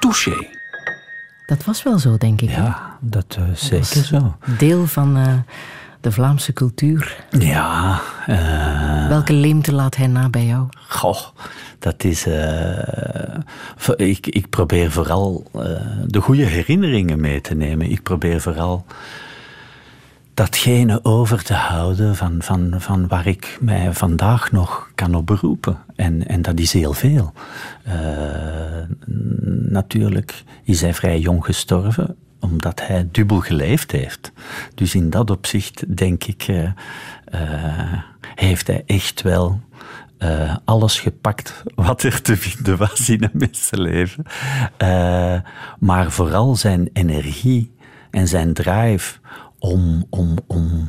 [0.00, 0.46] Touché.
[1.46, 2.50] Dat was wel zo, denk ik.
[2.50, 4.36] Ja, dat is zeker zo.
[4.58, 5.44] Deel van
[6.00, 7.24] de Vlaamse cultuur.
[7.38, 8.00] Ja.
[9.08, 10.66] Welke leemte laat hij na bij jou?
[10.88, 11.20] Goh,
[11.78, 12.26] dat is.
[13.96, 15.50] ik, ik probeer vooral
[16.06, 17.90] de goede herinneringen mee te nemen.
[17.90, 18.84] Ik probeer vooral
[20.34, 25.78] datgene over te houden van, van, van waar ik mij vandaag nog kan op beroepen.
[25.96, 27.32] En, en dat is heel veel.
[27.86, 27.94] Uh,
[29.68, 34.32] natuurlijk is hij vrij jong gestorven, omdat hij dubbel geleefd heeft.
[34.74, 36.72] Dus in dat opzicht denk ik, uh, uh,
[38.34, 39.60] heeft hij echt wel
[40.64, 44.24] alles gepakt wat er te vinden was in een mensenleven.
[45.78, 47.72] Maar vooral zijn energie
[48.10, 49.18] en zijn drive
[49.64, 50.88] om, om, om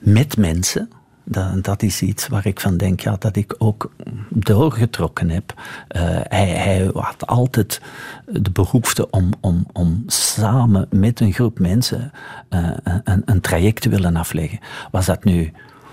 [0.00, 0.90] met mensen,
[1.24, 3.92] dat, dat, is iets waar ik van denk, ja, dat ik ook
[4.28, 5.54] doorgetrokken heb.
[5.56, 7.80] Uh, hij, hij, had altijd
[8.26, 12.12] de behoefte om, om, om samen met een groep mensen
[12.50, 12.70] uh,
[13.04, 14.58] een, een traject te willen afleggen.
[14.90, 15.52] Was dat nu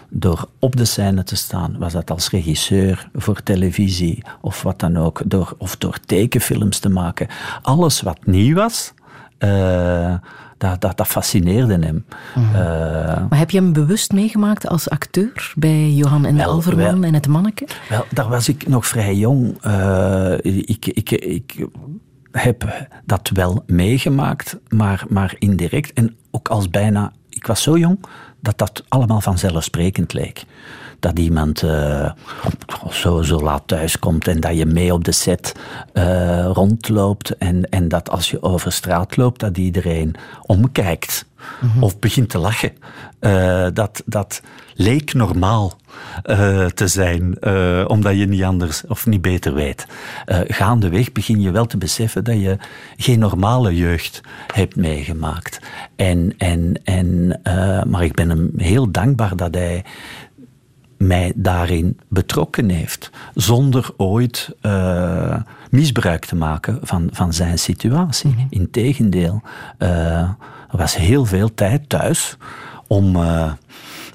[0.10, 4.98] door op de scène te staan, was dat als regisseur voor televisie of wat dan
[4.98, 7.28] ook, door, of door tekenfilms te maken.
[7.62, 8.94] Alles wat nieuw was,
[9.40, 10.14] uh,
[10.62, 12.06] dat, dat, dat fascineerde hem.
[12.36, 12.46] Mhm.
[12.46, 12.56] Uh,
[13.30, 17.28] maar heb je hem bewust meegemaakt als acteur bij Johan en de Alverman en het
[17.28, 17.68] Manneke?
[17.90, 19.66] Wel, daar was ik nog vrij jong.
[19.66, 21.68] Uh, ik, ik, ik
[22.32, 25.94] heb dat wel meegemaakt, maar, maar indirect.
[25.94, 27.12] En ook als bijna...
[27.30, 28.00] Ik was zo jong
[28.40, 30.46] dat dat allemaal vanzelfsprekend leek
[31.00, 32.12] dat iemand uh,
[32.94, 35.56] zo, zo laat thuiskomt en dat je mee op de set
[35.94, 41.26] uh, rondloopt en, en dat als je over straat loopt, dat iedereen omkijkt
[41.62, 41.84] mm-hmm.
[41.84, 42.72] of begint te lachen.
[43.20, 44.42] Uh, dat, dat
[44.76, 45.80] leek normaal
[46.74, 47.46] te zijn,
[47.88, 49.86] omdat je niet anders of niet beter weet.
[50.48, 52.58] gaandeweg begin je wel te beseffen dat je
[52.98, 54.22] geen normale jeugd
[54.54, 55.60] hebt meegemaakt.
[55.96, 57.40] En, en, en,
[57.90, 59.84] maar ik ben hem heel dankbaar dat hij
[61.02, 65.36] mij daarin betrokken heeft, zonder ooit uh,
[65.70, 68.30] misbruik te maken van, van zijn situatie.
[68.30, 68.48] Mm -hmm.
[68.50, 69.42] Integendeel,
[69.80, 69.90] uh,
[70.72, 72.38] er was heel veel tijd thuis
[72.88, 73.52] om uh,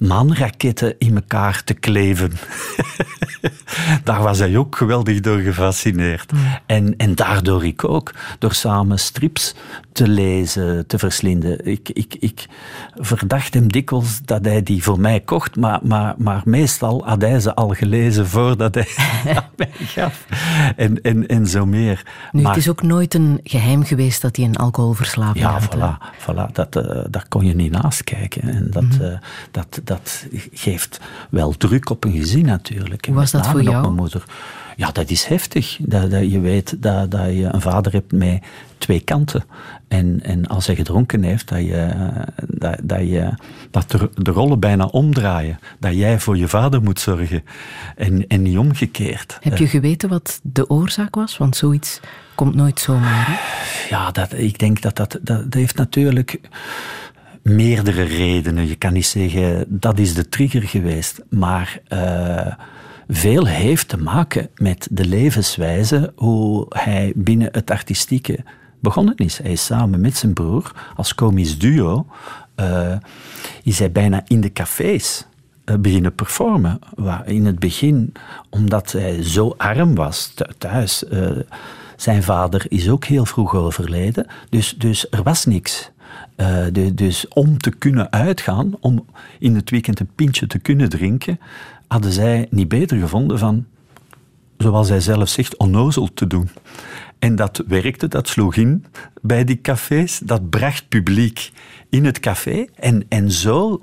[0.00, 2.32] maanraketten in elkaar te kleven.
[4.04, 6.32] Daar was hij ook geweldig door gefascineerd.
[6.32, 6.38] Mm.
[6.66, 9.54] En, en daardoor ik ook, door samen strips
[9.92, 11.66] te lezen, te verslinden.
[11.66, 12.46] Ik, ik, ik
[12.94, 17.40] verdacht hem dikwijls dat hij die voor mij kocht, maar, maar, maar meestal had hij
[17.40, 18.88] ze al gelezen voordat hij
[19.36, 20.26] aan mij gaf.
[20.76, 22.02] En, en, en zo meer.
[22.32, 25.74] Nu, maar, het is ook nooit een geheim geweest dat hij een alcoholverslaving ja, had.
[25.78, 28.42] Ja, voilà, voilà, dat, uh, daar kon je niet naast kijken.
[28.42, 29.02] En dat, mm -hmm.
[29.02, 29.18] uh,
[29.50, 33.06] dat, dat geeft wel druk op een gezin natuurlijk.
[33.06, 33.80] Hoe was dat voor jou?
[33.80, 34.24] Mijn moeder.
[34.76, 35.78] Ja, dat is heftig.
[35.80, 38.42] Dat, dat je weet dat, dat je een vader hebt met
[38.78, 39.44] twee kanten.
[39.88, 42.10] En, en als hij gedronken heeft, dat, je,
[42.46, 43.32] dat, dat, je,
[43.70, 45.58] dat de, de rollen bijna omdraaien.
[45.78, 47.44] Dat jij voor je vader moet zorgen
[47.96, 49.38] en, en niet omgekeerd.
[49.40, 51.36] Heb je geweten wat de oorzaak was?
[51.36, 52.00] Want zoiets
[52.34, 53.26] komt nooit zomaar.
[53.26, 53.36] Hè?
[53.88, 56.40] Ja, dat, ik denk dat dat, dat, dat heeft natuurlijk
[57.46, 58.66] meerdere redenen.
[58.66, 62.52] Je kan niet zeggen dat is de trigger geweest, maar uh,
[63.08, 68.38] veel heeft te maken met de levenswijze hoe hij binnen het artistieke
[68.80, 69.38] begonnen is.
[69.38, 72.06] Hij is samen met zijn broer als komisch duo
[72.56, 72.96] uh,
[73.62, 75.26] is hij bijna in de cafés
[75.64, 76.78] uh, beginnen performen.
[77.24, 78.12] In het begin,
[78.50, 81.04] omdat hij zo arm was thuis.
[81.96, 85.90] Zijn vader is ook heel vroeg overleden, dus, dus er was niks.
[86.36, 89.04] Uh, de, dus om te kunnen uitgaan, om
[89.38, 91.40] in het weekend een pintje te kunnen drinken,
[91.86, 93.66] hadden zij niet beter gevonden van,
[94.58, 96.48] zoals hij zelf zegt, onnozel te doen.
[97.18, 98.84] En dat werkte, dat sloeg in
[99.22, 101.52] bij die cafés, dat bracht publiek
[101.88, 102.66] in het café.
[102.74, 103.80] En, en zo,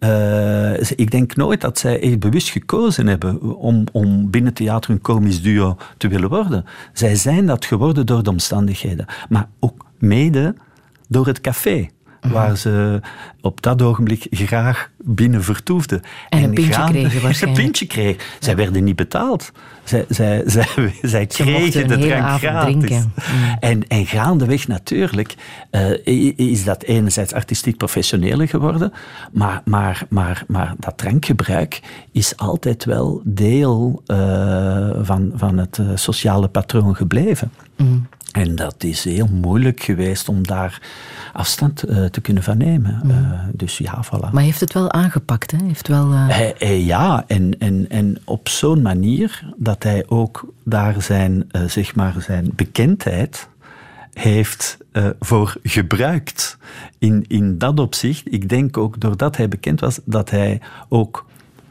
[0.00, 5.00] uh, ik denk nooit dat zij echt bewust gekozen hebben om, om binnen theater een
[5.00, 6.64] komisch duo te willen worden.
[6.92, 10.54] Zij zijn dat geworden door de omstandigheden, maar ook mede
[11.12, 11.88] door het café
[12.30, 13.00] waar ze
[13.40, 16.00] op dat ogenblik graag binnen vertoefden.
[16.28, 17.60] En, en een pintje kregen waarschijnlijk.
[17.60, 18.20] Een pintje kregen.
[18.38, 19.52] Zij werden niet betaald.
[19.84, 20.66] Zij, zij, zij,
[21.02, 22.90] zij kregen de drank gratis.
[22.90, 23.06] Mm.
[23.60, 25.34] En, en gaandeweg natuurlijk
[25.70, 28.92] uh, is dat enerzijds artistiek professioneler geworden,
[29.32, 31.80] maar, maar, maar, maar dat drankgebruik
[32.12, 37.52] is altijd wel deel uh, van, van het uh, sociale patroon gebleven.
[37.76, 38.06] Mm.
[38.32, 40.80] En dat is heel moeilijk geweest om daar
[41.32, 43.00] afstand uh, te kunnen van nemen.
[43.02, 43.10] Mm.
[43.10, 44.30] Uh, dus ja, voilà.
[44.32, 45.58] Maar heeft het wel aangepakt, hè?
[45.64, 46.28] Heeft wel, uh...
[46.28, 51.94] hij, hij, ja, en, en, en op zo'n manier dat hij ook daar zijn, zeg
[51.94, 53.48] maar, zijn bekendheid
[54.12, 54.78] heeft
[55.20, 56.58] voor gebruikt.
[56.98, 61.26] In, in dat opzicht, ik denk ook doordat hij bekend was, dat hij ook,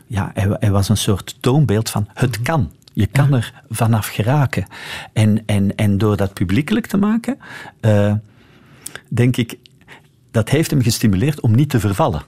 [0.08, 2.43] ja, hij, hij was een soort toonbeeld van het mhm.
[2.43, 2.71] kan.
[2.93, 4.65] Je kan er vanaf geraken.
[5.13, 7.38] En, en, en door dat publiekelijk te maken,
[7.82, 8.13] uh,
[9.10, 9.58] denk ik,
[10.32, 12.21] dat heeft hem gestimuleerd om niet te vervallen.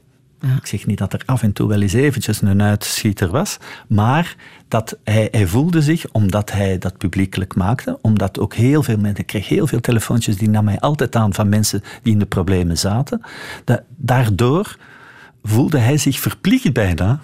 [0.57, 4.35] Ik zeg niet dat er af en toe wel eens eventjes een uitschieter was, maar
[4.67, 9.19] dat hij, hij, voelde zich, omdat hij dat publiekelijk maakte, omdat ook heel veel mensen,
[9.19, 12.25] ik kreeg heel veel telefoontjes, die nam mij altijd aan van mensen die in de
[12.25, 13.21] problemen zaten,
[13.63, 14.77] dat, daardoor
[15.43, 17.21] voelde hij zich verplicht bijna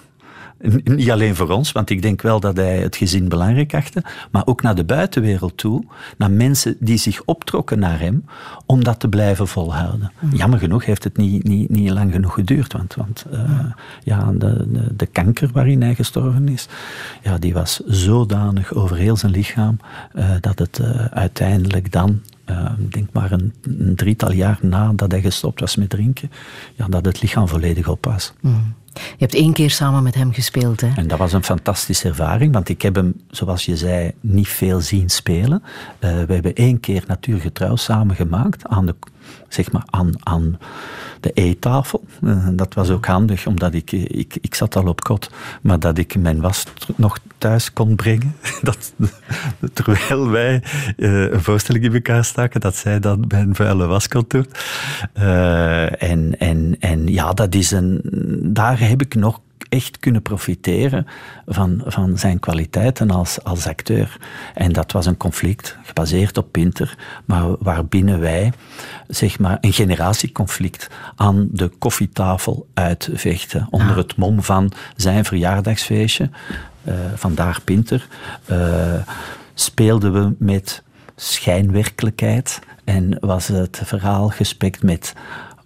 [0.84, 4.46] niet alleen voor ons, want ik denk wel dat hij het gezin belangrijk achtte, maar
[4.46, 5.84] ook naar de buitenwereld toe,
[6.18, 8.26] naar mensen die zich optrokken naar hem,
[8.66, 10.12] om dat te blijven volhouden.
[10.20, 10.36] Mm.
[10.36, 13.40] Jammer genoeg heeft het niet, niet, niet lang genoeg geduurd, want, want uh,
[14.04, 16.68] ja, de, de, de, kanker waarin hij gestorven is,
[17.24, 19.80] ja, die was zodanig over heel zijn lichaam,
[20.16, 22.22] uh, dat het uh, uiteindelijk dan
[22.80, 26.32] ik denk maar een, een, drietal jaar nadat hij gestopt was met drinken,
[26.76, 28.34] ja, dat het lichaam volledig op was.
[28.40, 28.74] Mm.
[28.94, 30.90] Je hebt één keer samen met hem gespeeld, hè?
[30.96, 34.80] En dat was een fantastische ervaring, want ik heb hem, zoals je zei, niet veel
[34.80, 35.64] zien spelen.
[35.64, 38.96] Uh, we hebben één keer natuurgetrouw samen gemaakt aan de,
[39.48, 40.58] zeg maar, aan, aan
[41.20, 42.04] de eettafel.
[42.22, 45.98] Uh, dat was ook handig, omdat ik, ik, ik zat al op kot, maar dat
[45.98, 46.64] ik mijn was
[46.96, 48.36] nog thuis kon brengen.
[48.62, 48.94] Dat,
[49.74, 50.64] terwijl wij
[50.98, 54.46] uh, een voorstelling in elkaar staken, dat zij dan mijn vuile was kon doen.
[55.98, 58.02] En, en, en ja, dat is een,
[58.44, 61.08] daar heb ik nog echt kunnen profiteren
[61.46, 64.18] van, van zijn kwaliteiten als, als acteur.
[64.54, 68.52] En dat was een conflict gebaseerd op Pinter, maar waarbinnen wij
[69.08, 73.68] zeg maar, een generatieconflict aan de koffietafel uitvechten.
[73.70, 76.30] Onder het mom van zijn verjaardagsfeestje,
[76.84, 78.08] uh, vandaar Pinter,
[78.52, 78.94] uh,
[79.54, 80.84] speelden we met
[81.16, 85.14] schijnwerkelijkheid en was het verhaal gespekt met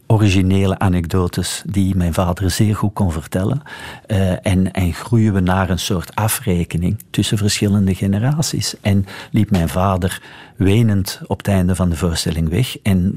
[0.08, 3.62] originele anekdotes die mijn vader zeer goed kon vertellen.
[4.08, 8.76] Uh, en, en groeien we naar een soort afrekening tussen verschillende generaties.
[8.82, 10.22] En liep mijn vader
[10.56, 13.16] wenend op het einde van de voorstelling weg en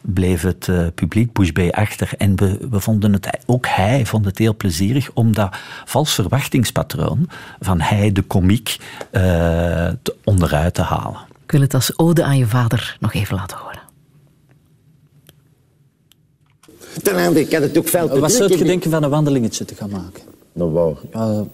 [0.00, 2.10] bleef het uh, publiek Bush Bay achter.
[2.18, 2.36] En
[2.70, 7.28] we, vonden het, ook hij vond het heel plezierig om dat vals verwachtingspatroon
[7.60, 8.76] van hij, de komiek,
[9.10, 11.20] te, onderuit te halen.
[11.44, 13.73] Ik wil het als ode aan je vader nog even laten horen.
[17.02, 19.64] Ten einde, ik had het ook veel te Wat zou je denken van een wandelingetje
[19.64, 20.22] te gaan maken?
[20.52, 20.94] Nou, waar?
[21.12, 21.44] Ja,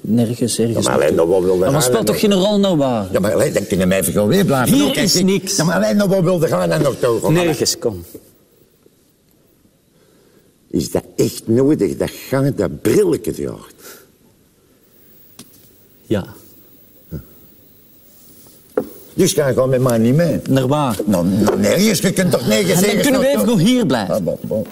[0.00, 0.86] nergens, ergens.
[0.86, 1.72] Ja, maar alleen, nou, wat wilde gaan?
[1.72, 3.08] Maar speelt toch geen rol nou waar?
[3.12, 4.74] Ja, maar alleen, dan kunnen mij even gewoon weer blijven.
[4.74, 5.56] Hier is ik, niks.
[5.56, 7.30] Ja, maar alleen, nou, wat wilde gaan en nog toch?
[7.30, 8.04] Nergens, kom.
[10.70, 13.74] Is dat echt nodig, dat gang, dat brilletje draagt?
[16.02, 16.24] Ja.
[19.14, 20.40] Dus ga gewoon met mij niet mee.
[20.48, 20.96] Naar waar?
[21.04, 22.00] Nou, nou nergens.
[22.00, 22.94] Je kunt toch nergens zeggen...
[22.94, 24.14] Dan kunnen we even nog hier blijven.
[24.14, 24.66] Ah, bon, bon.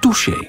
[0.00, 0.48] Touché.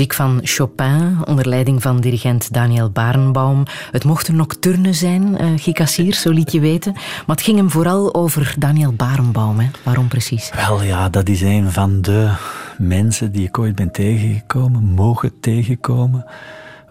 [0.00, 3.62] Muziek van Chopin onder leiding van dirigent Daniel Barenbaum.
[3.90, 6.92] Het mocht een nocturne zijn, uh, zo liet je weten.
[6.92, 9.58] Maar het ging hem vooral over Daniel Barenbaum.
[9.58, 9.70] Hè?
[9.82, 10.50] Waarom precies?
[10.54, 12.32] Wel ja, dat is een van de
[12.78, 16.24] mensen die ik ooit ben tegengekomen, mogen tegenkomen,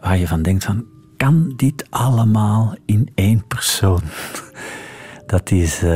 [0.01, 0.85] waar je van denkt van,
[1.17, 4.01] kan dit allemaal in één persoon?
[5.25, 5.89] Dat is, uh,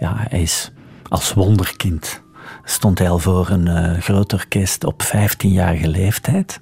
[0.00, 0.72] ja, hij is
[1.08, 2.24] als wonderkind
[2.68, 6.60] stond hij al voor een uh, groot orkest op 15-jarige leeftijd.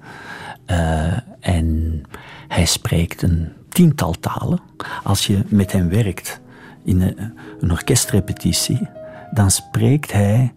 [0.67, 2.01] Uh, en
[2.47, 4.59] hij spreekt een tiental talen.
[5.03, 6.39] Als je met hem werkt
[6.83, 8.87] in een, een orkestrepetitie,
[9.31, 10.53] dan spreekt hij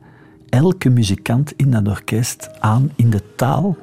[0.49, 3.77] elke muzikant in dat orkest aan in de taal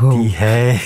[0.00, 0.80] die hij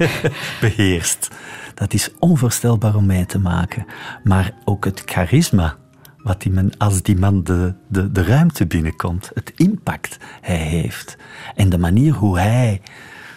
[0.60, 1.28] beheerst.
[1.74, 3.86] Dat is onvoorstelbaar om mee te maken.
[4.24, 5.76] Maar ook het charisma
[6.26, 11.16] wat die man, als die man de, de, de ruimte binnenkomt, het impact hij heeft.
[11.54, 12.80] En de manier hoe hij,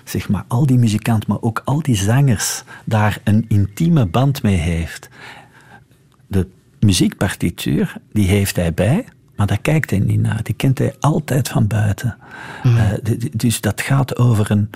[0.03, 4.55] zeg maar, al die muzikanten, maar ook al die zangers, daar een intieme band mee
[4.55, 5.09] heeft.
[6.27, 6.47] De
[6.79, 10.43] muziekpartituur, die heeft hij bij, maar daar kijkt hij niet naar.
[10.43, 12.17] Die kent hij altijd van buiten.
[12.63, 12.77] Mm.
[12.77, 14.69] Uh, dus dat gaat over een,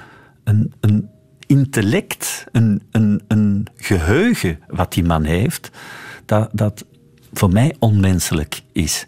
[0.44, 1.10] een, een
[1.46, 5.72] intellect, een, een, een geheugen wat die man heeft,
[6.26, 6.86] dat, dat
[7.34, 9.06] voor mij onmenselijk is.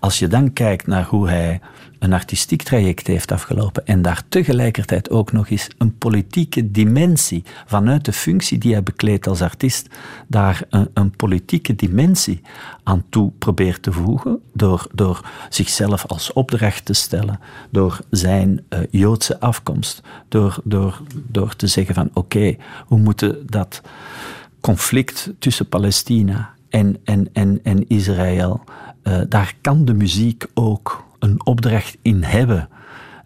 [0.00, 1.60] Als je dan kijkt naar hoe hij
[1.98, 8.04] een artistiek traject heeft afgelopen en daar tegelijkertijd ook nog eens een politieke dimensie vanuit
[8.04, 9.88] de functie die hij bekleedt als artiest,
[10.26, 12.40] daar een, een politieke dimensie
[12.82, 18.78] aan toe probeert te voegen door, door zichzelf als opdracht te stellen, door zijn uh,
[18.90, 22.56] Joodse afkomst, door, door, door te zeggen van oké,
[22.88, 23.80] we moeten dat
[24.60, 28.60] conflict tussen Palestina en, en, en, en Israël,
[29.02, 32.68] uh, daar kan de muziek ook een opdracht in hebben.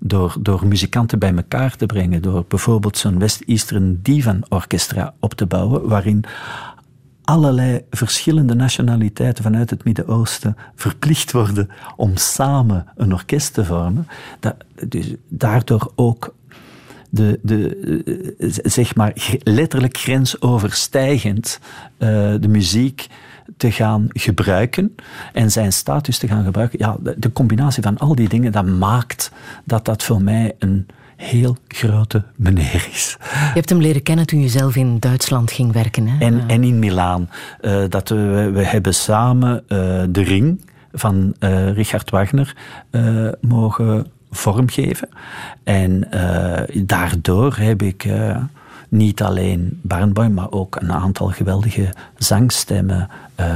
[0.02, 5.46] Door, door muzikanten bij elkaar te brengen, door bijvoorbeeld zo'n West-Eastern Divan Orchestra op te
[5.46, 6.24] bouwen, waarin
[7.24, 14.06] allerlei verschillende nationaliteiten vanuit het Midden-Oosten verplicht worden om samen een orkest te vormen.
[14.40, 14.54] Dat,
[14.88, 16.34] dus daardoor ook
[17.10, 21.60] de, de, zeg maar letterlijk grensoverstijgend
[21.98, 22.08] uh,
[22.40, 23.06] de muziek
[23.56, 24.94] te gaan gebruiken
[25.32, 26.78] en zijn status te gaan gebruiken.
[26.78, 29.32] Ja, de, combinatie van al die dingen, dat maakt
[29.64, 30.86] dat dat voor mij een
[31.16, 33.16] heel grote meneer is.
[33.20, 36.06] Je hebt hem leren kennen toen je zelf in Duitsland ging werken.
[36.06, 36.24] Hè?
[36.24, 37.30] En, en in Milaan.
[37.60, 42.56] Uh, dat we, we hebben samen uh, de ring van uh, Richard Wagner
[43.40, 45.08] mogen vormgeven.
[45.64, 46.08] En
[46.74, 48.06] daardoor heb ik
[48.90, 53.08] niet alleen Barnboim, maar ook een aantal geweldige zangstemmen
[53.40, 53.46] uh,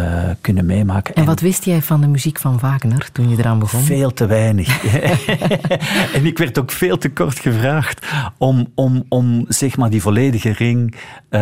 [0.41, 1.15] kunnen meemaken.
[1.15, 3.81] En wat wist jij van de muziek van Wagner toen je eraan begon?
[3.81, 4.85] Veel te weinig.
[6.17, 8.07] en ik werd ook veel te kort gevraagd
[8.39, 10.95] om, om, om zeg maar die volledige ring
[11.31, 11.41] uh,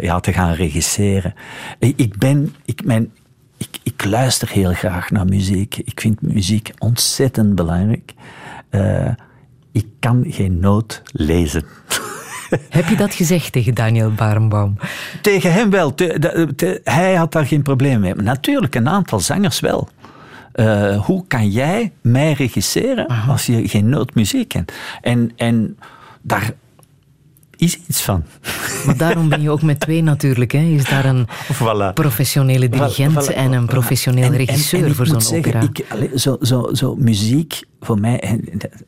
[0.00, 1.34] ja, te gaan regisseren.
[1.78, 3.12] Ik ben, ik, mijn,
[3.56, 5.76] ik, ik luister heel graag naar muziek.
[5.76, 8.14] Ik vind muziek ontzettend belangrijk.
[8.70, 9.08] Uh,
[9.72, 11.64] ik kan geen noot lezen.
[12.68, 14.76] Heb je dat gezegd tegen Daniel Barenbaum?
[15.22, 15.94] Tegen hem wel.
[16.84, 18.14] hij had daar geen probleem mee.
[18.14, 19.88] Maar natuurlijk, een aantal zangers wel.
[20.54, 24.72] Uh, hoe kan jij mij regisseren als je geen nootmuziek kent?
[25.00, 25.78] En, en
[26.22, 26.52] daar
[27.58, 28.24] is iets van.
[28.86, 30.52] Maar daarom ben je ook met twee natuurlijk.
[30.52, 30.58] Hè.
[30.58, 31.92] Is daar een voilà.
[31.94, 35.60] professionele dirigent en een professionele regisseur en, en, voor zo'n opera?
[35.60, 35.84] Ik,
[36.14, 38.40] zo, zo, zo muziek voor mij,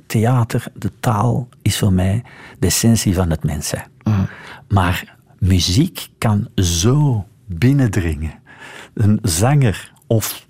[0.07, 2.23] theater, de taal is voor mij
[2.59, 3.87] de essentie van het mens zijn.
[4.03, 4.29] Mm.
[4.69, 8.33] Maar muziek kan zo binnendringen.
[8.95, 10.45] Een zanger of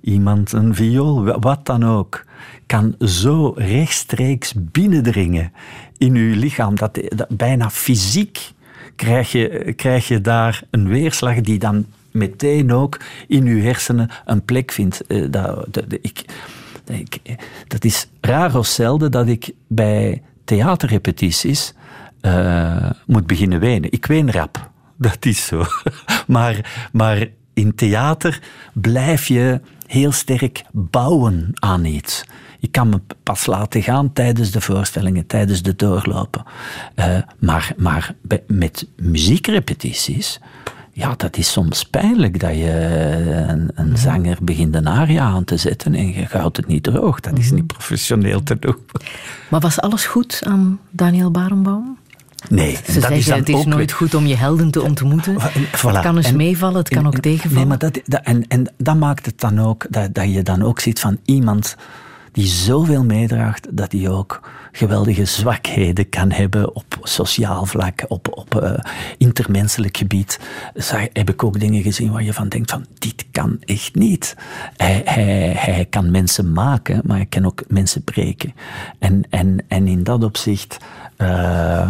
[0.00, 2.24] iemand, een viool, wat dan ook,
[2.66, 5.52] kan zo rechtstreeks binnendringen
[5.98, 6.74] in uw lichaam.
[6.74, 8.52] Dat, bijna fysiek
[8.96, 14.44] krijg je, krijg je daar een weerslag die dan meteen ook in uw hersenen een
[14.44, 15.06] plek vindt.
[15.06, 16.24] Eh, dat, ik,
[17.68, 21.74] dat is raar of zelden dat ik bij theaterrepetities
[22.22, 23.92] uh, moet beginnen wenen.
[23.92, 25.64] Ik ween rap, dat is zo.
[26.26, 28.42] maar, maar in theater
[28.72, 32.24] blijf je heel sterk bouwen aan iets.
[32.64, 36.44] Je kan me pas laten gaan tijdens de voorstellingen, tijdens de doorlopen.
[36.96, 38.14] Uh, maar, maar
[38.46, 40.40] met muziekrepetities,
[40.92, 42.70] ja, dat is soms pijnlijk dat je
[43.48, 47.20] een, een zanger begint een aria aan te zetten en je houdt het niet droog.
[47.20, 47.54] Dat is mhm.
[47.54, 48.76] niet professioneel te doen.
[49.50, 51.98] Maar was alles goed aan Daniel Barenbaum?
[52.48, 55.36] Nee, Ze dat is het is nooit goed om je helden te ontmoeten.
[55.40, 55.80] Voilà.
[55.80, 57.56] Het kan eens meevallen, het kan ook tegenvallen.
[57.56, 60.62] Nee, maar dat, dat, en, en dat maakt het dan ook, dat, dat je dan
[60.62, 61.76] ook ziet van iemand
[62.34, 64.40] die zoveel meedraagt dat hij ook
[64.72, 68.72] geweldige zwakheden kan hebben op sociaal vlak, op, op uh,
[69.18, 70.40] intermenselijk gebied.
[70.74, 74.36] Zag, heb ik ook dingen gezien waar je van denkt van, dit kan echt niet.
[74.76, 78.54] Hij, hij, hij kan mensen maken, maar hij kan ook mensen breken.
[78.98, 80.78] En, en, en in dat opzicht...
[81.18, 81.88] Uh,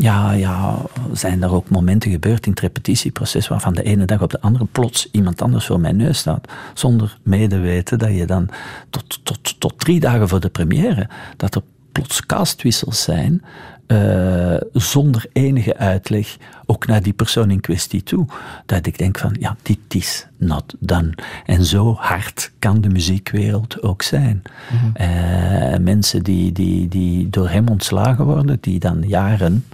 [0.00, 0.76] ja, ja,
[1.12, 4.64] zijn er ook momenten gebeurd in het repetitieproces waarvan de ene dag op de andere
[4.64, 6.48] plots iemand anders voor mijn neus staat.
[6.74, 8.48] Zonder medeweten dat je dan
[8.90, 13.42] tot, tot, tot drie dagen voor de première, dat er plots castwissels zijn,
[13.86, 16.36] uh, zonder enige uitleg,
[16.66, 18.26] ook naar die persoon in kwestie toe.
[18.66, 21.14] Dat ik denk van, ja, dit is not done.
[21.46, 24.42] En zo hard kan de muziekwereld ook zijn.
[24.70, 24.92] Mm -hmm.
[25.06, 29.64] uh, mensen die, die, die door hem ontslagen worden, die dan jaren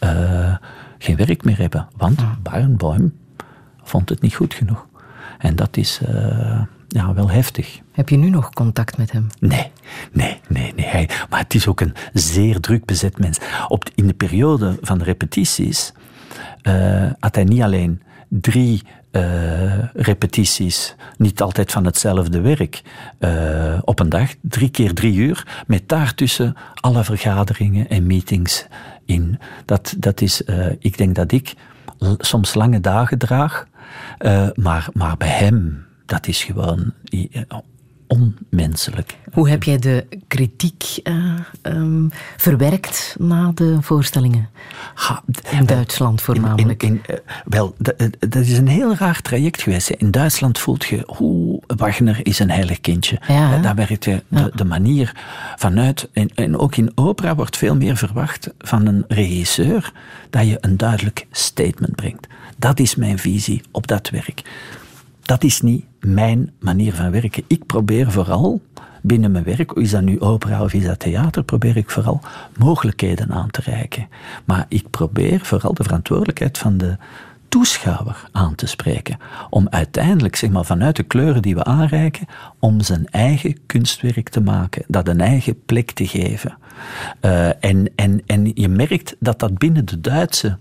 [0.00, 0.56] uh,
[0.98, 1.88] geen werk meer hebben.
[1.96, 2.36] Want mm.
[2.42, 3.14] Barenboim
[3.82, 4.86] vond het niet goed genoeg.
[5.38, 6.00] En dat is
[6.88, 7.80] ja, wel heftig.
[7.92, 9.26] Heb je nu nog contact met hem?
[9.38, 9.70] Nee,
[10.12, 10.72] nee, nee.
[10.76, 10.86] nee.
[10.86, 13.38] Hij, maar het is ook een zeer druk bezet mens.
[13.68, 15.92] Op, in de periode van de repetities
[16.62, 18.82] uh, had hij niet alleen drie
[19.12, 22.82] uh, repetities, niet altijd van hetzelfde werk,
[23.18, 28.66] uh, op een dag, drie keer drie uur, met daartussen alle vergaderingen en meetings
[29.06, 29.38] in.
[29.64, 30.42] Dat, dat is,
[30.78, 31.54] ik denk dat ik
[32.18, 33.66] soms lange dagen draag,
[34.54, 36.92] maar, maar bij hem dat is gewoon
[38.06, 39.16] onmenselijk.
[39.32, 44.48] Hoe heb jij de kritiek uh, um, verwerkt na de voorstellingen?
[44.94, 46.82] Ha, in Duitsland voornamelijk.
[46.82, 47.74] In, in, in, wel,
[48.18, 49.90] dat is een heel raar traject geweest.
[49.90, 53.20] In Duitsland voelt je, hoe Wagner is een heilig kindje.
[53.28, 54.50] Ja, Daar werkt je de, ja.
[54.54, 55.12] de, manier
[55.56, 56.08] vanuit.
[56.12, 59.92] En, en ook in opera wordt veel meer verwacht van een regisseur
[60.30, 62.26] dat je een duidelijk statement brengt.
[62.58, 64.42] Dat is mijn visie op dat werk
[65.26, 67.44] dat is niet mijn manier van werken.
[67.46, 68.60] Ik probeer vooral
[69.02, 72.20] binnen mijn werk, is dat nu opera of is dat theater, probeer ik vooral
[72.58, 74.08] mogelijkheden aan te reiken.
[74.44, 76.96] Maar ik probeer vooral de verantwoordelijkheid van de
[77.48, 79.18] toeschouwer aan te spreken.
[79.50, 82.26] Om uiteindelijk, zeg maar, vanuit de kleuren die we aanreiken,
[82.58, 86.58] om zijn eigen kunstwerk te maken, dat een eigen plek te geven.
[87.22, 90.58] Uh, en, en, en je merkt dat dat binnen de Duitse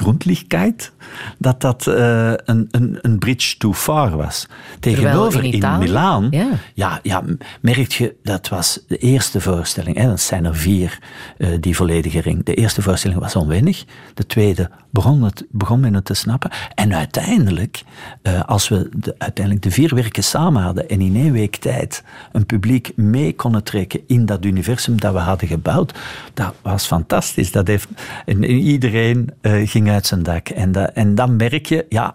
[0.00, 0.92] Grundlichkeit,
[1.38, 4.46] dat dat uh, een, een, een bridge too far was.
[4.80, 6.48] Tegenover in, in Milaan, ja.
[6.74, 7.22] Ja, ja,
[7.60, 9.96] merk je, dat was de eerste voorstelling.
[9.96, 10.98] Hè, dat zijn er vier,
[11.38, 12.44] uh, die volledige ring.
[12.44, 13.84] De eerste voorstelling was onwennig.
[14.14, 16.50] De tweede begon, het, begon men het te snappen.
[16.74, 17.82] En uiteindelijk,
[18.22, 22.04] uh, als we de, uiteindelijk de vier werken samen hadden en in één week tijd
[22.32, 25.98] een publiek mee konden trekken in dat universum dat we hadden gebouwd,
[26.34, 27.52] dat was fantastisch.
[27.52, 27.88] Dat heeft,
[28.26, 30.48] en, en iedereen ging uit zijn dak.
[30.48, 32.14] En, dat, en dan merk je, ja,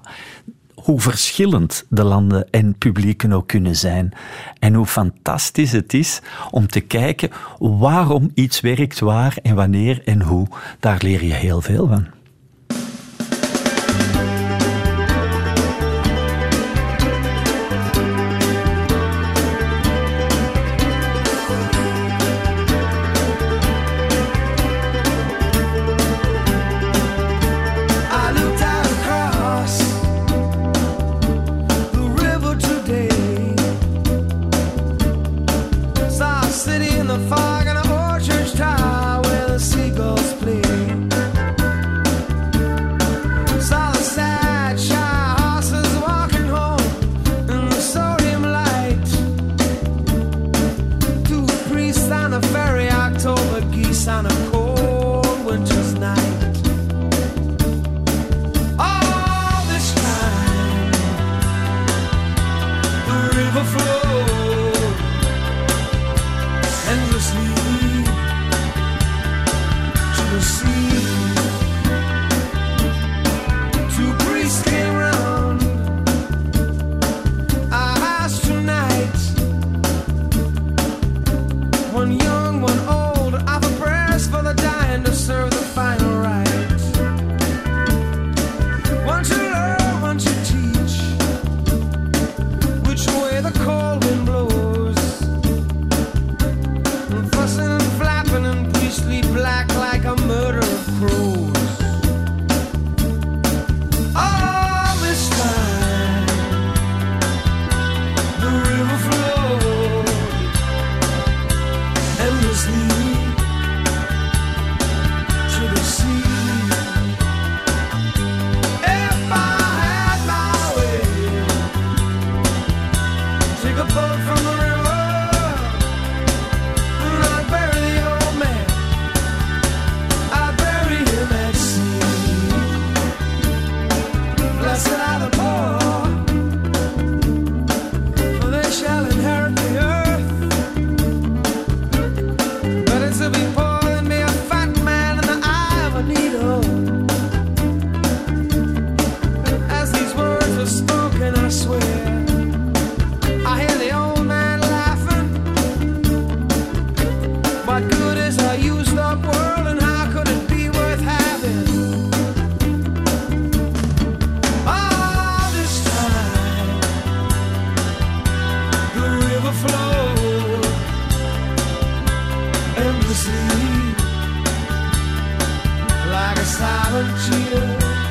[0.75, 4.13] hoe verschillend de landen en publieken ook kunnen zijn.
[4.59, 6.21] En hoe fantastisch het is
[6.51, 10.47] om te kijken waarom iets werkt waar en wanneer en hoe.
[10.79, 12.14] Daar leer je heel veel van.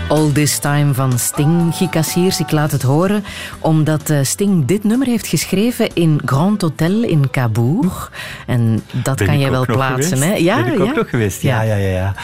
[0.08, 2.40] All This Time van Sting, Guy Cassiers.
[2.40, 3.24] Ik laat het horen
[3.60, 8.12] omdat eh, Sting dit nummer heeft geschreven in Grand Hotel in Cabourg.
[8.46, 10.34] En dat Ben kan je wel plaatsen, hè?
[10.34, 10.94] Ja, ben ik ook ja.
[10.94, 11.42] nog geweest?
[11.42, 11.88] Ja, ja, ja.
[11.88, 12.14] ja.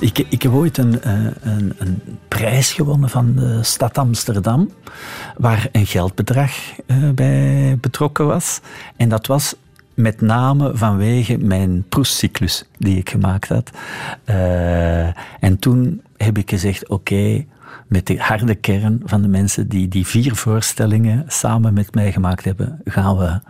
[0.00, 4.70] Ik, ik heb ooit een, eh, een, een prijs gewonnen van de stad Amsterdam,
[5.36, 6.52] waar een geldbedrag
[6.86, 8.60] eh, bij betrokken was.
[8.96, 9.54] En dat was
[9.98, 13.70] met name vanwege mijn proestcyclus die ik gemaakt had.
[14.24, 15.06] Eh,
[15.40, 17.44] en toen heb ik gezegd, oké,
[17.86, 22.44] met de harde kern van de mensen die die vier voorstellingen samen met mij gemaakt
[22.44, 23.40] hebben, gaan we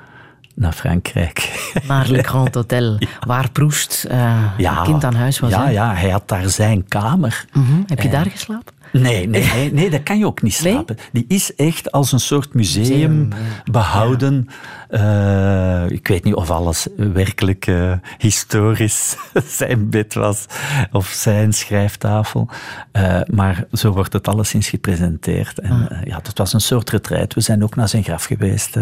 [0.55, 1.71] naar Frankrijk.
[1.89, 5.51] Naar Le Grand Hotel, waar Proest uh, kind aan huis was.
[5.51, 7.45] Ja, ja, hij had daar zijn kamer.
[7.53, 7.83] Mhm.
[7.87, 8.75] Heb je daar geslapen?
[8.93, 10.97] Nee, nee, nee, nee, dat kan je ook niet slapen.
[11.13, 13.29] Die is echt als een soort museum,
[13.71, 14.49] behouden.
[14.91, 19.17] Uh, ik weet niet of alles werkelijk uh, historisch
[19.59, 20.47] zijn bed was
[20.93, 22.49] of zijn schrijftafel.
[22.93, 25.59] Uh, maar zo wordt het alleszins gepresenteerd.
[25.59, 26.03] En Ah.
[26.05, 27.35] ja, dat was een soort retraite.
[27.35, 28.77] We zijn ook naar zijn graf geweest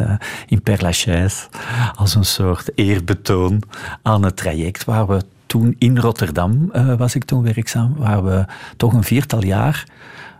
[0.46, 1.46] in Père Lachaise.
[1.94, 3.62] Als een soort eerbetoon
[4.02, 5.20] aan het traject waar we
[5.56, 8.44] toen in Rotterdam uh, was ik toen werkzaam, waar we
[8.76, 9.86] toch een viertal jaar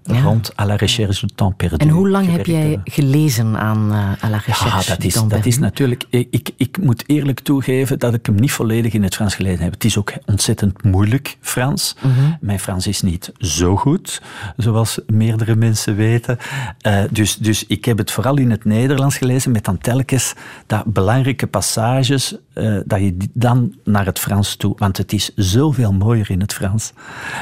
[0.07, 0.21] ja.
[0.21, 1.77] rond à la recherche du temps perdu.
[1.77, 5.13] En hoe lang heb jij gelezen aan uh, à la recherche ja, dat du is,
[5.13, 5.49] temps dat perdu?
[5.49, 6.05] is natuurlijk...
[6.11, 9.73] Ik, ik moet eerlijk toegeven dat ik hem niet volledig in het Frans gelezen heb.
[9.73, 11.95] Het is ook ontzettend moeilijk Frans.
[11.97, 12.07] Mhm.
[12.07, 12.37] Mm -hmm.
[12.41, 14.23] Mijn Frans is niet zo goed,
[14.57, 16.39] zoals meerdere mensen weten.
[16.87, 20.35] Uh, dus, dus ik heb het vooral in het Nederlands gelezen, met dan telkens
[20.67, 24.75] dat belangrijke passages, uh, dat je dan naar het Frans toe...
[24.79, 26.93] Want het is zoveel mooier in het Frans.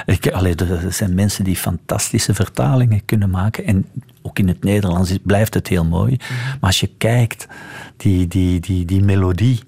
[0.06, 3.64] Ik, allee, er zijn mensen die fantastische vertalingen kunnen maken.
[3.64, 3.86] En
[4.22, 6.16] ook in het Nederlands blijft het heel mooi.
[6.60, 7.46] Maar als je kijkt,
[7.96, 9.60] die, die, die, die melodie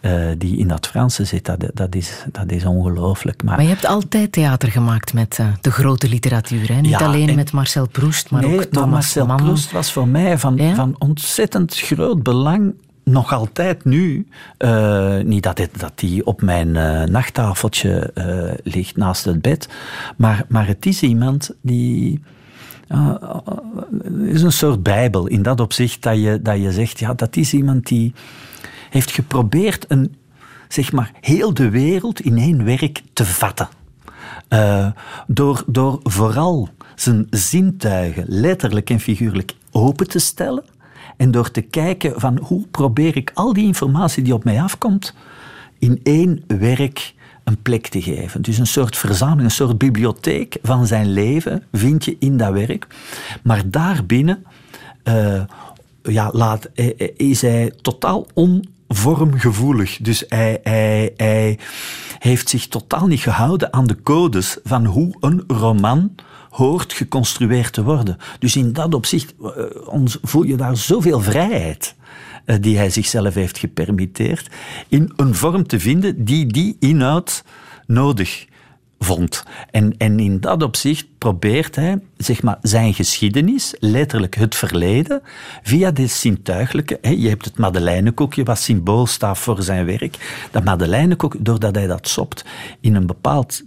[0.00, 3.42] uh, die in dat Franse zit, dat, dat is, dat is ongelooflijk.
[3.42, 6.68] Maar, maar, je hebt altijd theater gemaakt met uh, de grote literatuur.
[6.68, 6.80] Hè?
[6.80, 9.42] Niet ja, alleen en, met Marcel Proust, maar nee, ook maar Thomas Marcel Mann.
[9.42, 10.74] Proust was voor mij van, ja?
[10.74, 12.74] van ontzettend groot belang
[13.10, 14.26] nog altijd nu,
[14.58, 19.68] uh, niet dat, het, dat die op mijn uh, nachttafeltje uh, ligt naast het bed,
[20.16, 22.22] maar, maar het is iemand die.
[24.24, 27.52] is een soort bijbel in dat opzicht dat je, dat je zegt, ja, dat is
[27.52, 28.12] iemand die
[28.90, 30.16] heeft geprobeerd een,
[30.68, 33.68] zeg maar, heel de wereld in één werk te vatten.
[35.26, 40.64] door, door vooral zijn zintuigen letterlijk en figuurlijk open te stellen
[41.18, 45.14] en door te kijken van hoe probeer ik al die informatie die op mij afkomt
[45.78, 47.14] in één werk
[47.44, 48.42] een plek te geven.
[48.42, 52.86] Dus een soort verzameling, een soort bibliotheek van zijn leven vind je in dat werk.
[53.42, 54.44] Maar daarbinnen
[55.04, 55.42] uh,
[56.02, 56.68] ja, laat,
[57.16, 59.96] is hij totaal onvormgevoelig.
[59.96, 61.56] Dus hij
[62.18, 66.14] heeft zich totaal niet gehouden aan de codes van hoe een roman
[66.58, 68.16] hoort geconstrueerd te worden.
[68.38, 69.50] Dus in dat opzicht uh,
[69.84, 71.94] ons, voel je daar zoveel vrijheid
[72.46, 74.48] uh, die hij zichzelf heeft gepermitteerd
[74.88, 77.44] in een vorm te vinden die die inhoud
[77.86, 78.46] nodig
[78.98, 79.44] vond.
[79.70, 85.22] En, en in dat opzicht probeert hij zeg maar, zijn geschiedenis, letterlijk het verleden,
[85.62, 86.98] via dit zintuigelijke...
[87.00, 90.46] Hè, je hebt het Madeleinekoekje, wat symbool staat voor zijn werk.
[90.50, 92.44] Dat Madeleinekoekje, doordat hij dat sopt
[92.80, 93.62] in een bepaald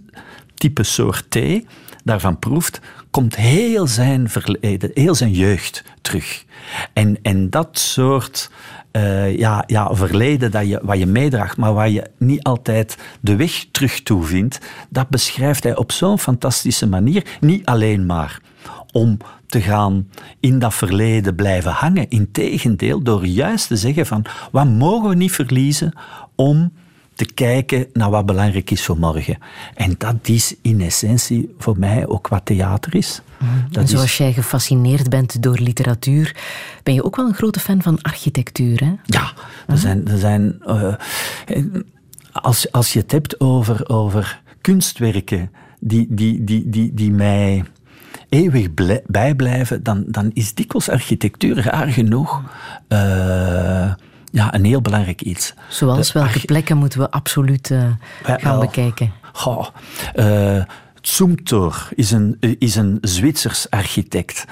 [0.54, 1.66] type soort thee,
[2.02, 2.80] daarvan proeft,
[3.10, 6.44] komt heel zijn verleden, heel zijn jeugd terug.
[6.92, 8.50] En, en dat soort
[8.92, 13.36] uh, ja, ja, verleden dat je, wat je meedraagt, maar waar je niet altijd de
[13.36, 17.26] weg terug toe vindt, dat beschrijft hij op zo'n fantastische manier.
[17.40, 18.40] Niet alleen maar
[18.92, 20.08] om te gaan
[20.40, 22.08] in dat verleden blijven hangen.
[22.08, 25.92] Integendeel, door juist te zeggen van wat mogen we niet verliezen
[26.34, 26.72] om
[27.26, 29.38] te kijken naar wat belangrijk is voor morgen.
[29.74, 33.20] En dat is in essentie voor mij ook wat theater is.
[33.70, 34.16] Dat en zoals is...
[34.16, 36.36] jij gefascineerd bent door literatuur,
[36.82, 38.92] ben je ook wel een grote fan van architectuur, hè?
[39.04, 39.32] Ja,
[39.66, 40.08] er zijn...
[40.08, 40.94] Er zijn uh,
[42.32, 45.50] als, als je het hebt over, over kunstwerken
[45.80, 47.64] die, die, die, die, die mij
[48.28, 48.68] eeuwig
[49.06, 52.42] bijblijven, dan, dan is dikwijls architectuur raar genoeg...
[52.88, 53.92] Uh,
[54.32, 55.54] ja, een heel belangrijk iets.
[55.68, 57.84] Zoals welke plekken moeten we absoluut uh,
[58.22, 59.12] gaan wel, bekijken?
[59.32, 59.66] Goh,
[60.14, 60.64] uh,
[61.00, 64.44] Zumthor is een, is een Zwitsers architect.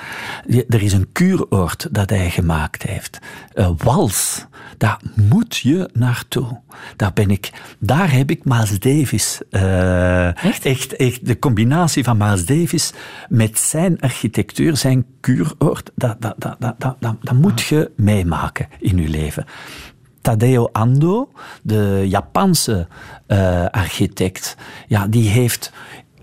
[0.69, 3.19] Er is een kuuroord dat hij gemaakt heeft.
[3.55, 4.47] Uh, Wals,
[4.81, 6.61] daar moet je naartoe.
[6.97, 9.41] Daar ben ik, daar heb ik Miles Davis.
[9.51, 10.65] Uh, echt?
[10.65, 10.97] echt?
[10.97, 12.93] Echt, de combinatie van Miles Davis
[13.29, 18.69] met zijn architectuur, zijn kuuroord, dat, dat, dat, dat, dat, dat, dat moet je meemaken
[18.79, 19.45] in je leven.
[20.21, 22.87] Tadeo Ando, de Japanse
[23.29, 24.57] uh, architect,
[24.87, 25.73] ja, die heeft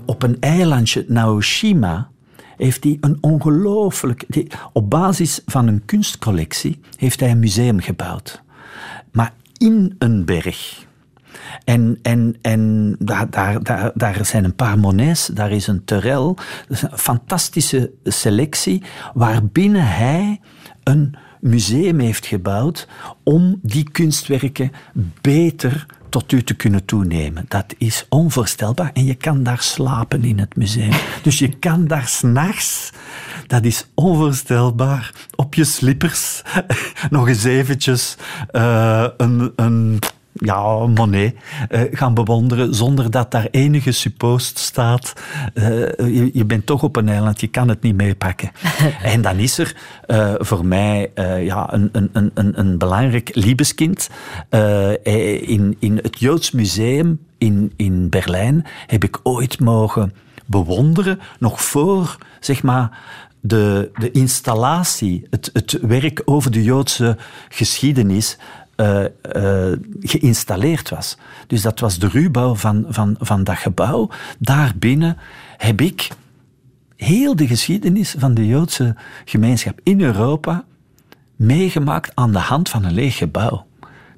[0.05, 2.10] op een eilandje, Naoshima,
[2.55, 4.26] heeft hij een ongelooflijk...
[4.74, 8.45] Op basis van een kunstcollectie heeft hij een museum gebouwd.
[9.18, 10.86] Maar in een berg.
[11.63, 16.38] En, en, en daar, daar, daar, zijn een paar Monets, daar is een Terrel.
[16.68, 20.39] Een fantastische selectie waarbinnen hij
[20.84, 22.88] een museum heeft gebouwd
[23.24, 24.72] om die kunstwerken
[25.22, 25.86] beter
[26.18, 27.45] tot u te kunnen toenemen.
[27.47, 28.91] Dat is onvoorstelbaar.
[28.93, 30.91] En je kan daar slapen in het museum.
[31.24, 32.91] Dus je kan daar s'nachts,
[33.47, 36.41] dat is onvoorstelbaar, op je slippers
[37.09, 38.15] nog eens eventjes
[38.51, 39.53] eh, een...
[39.55, 39.99] een
[40.38, 41.36] ja, Monet
[41.70, 45.14] eh, gaan bewonderen zonder dat daar enige suppost staat.
[45.54, 45.66] Eh,
[45.98, 48.52] je, je bent toch op een eiland, je kan het niet meepakken.
[49.04, 49.76] en dan is er
[50.06, 51.12] eh, voor mij
[51.42, 54.10] ja, een, een, een- een, belangrijk liebeskind.
[55.04, 60.14] In, in het Joods Museum in, in Berlijn heb ik ooit mogen
[60.46, 63.00] bewonderen, nog voor zeg maar,
[63.42, 67.18] de, de installatie, het, het werk over de Joodse
[67.50, 68.38] geschiedenis
[68.78, 71.17] eh, eh, geïnstalleerd was.
[71.47, 74.09] Dus dat was de ruwbouw van, van, van dat gebouw.
[74.39, 75.17] Daarbinnen
[75.57, 76.09] heb ik
[76.95, 80.65] heel de geschiedenis van de Joodse gemeenschap in Europa
[81.36, 83.65] meegemaakt aan de hand van een leeg gebouw.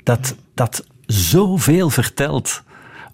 [0.03, 2.63] Dat, dat zoveel vertelt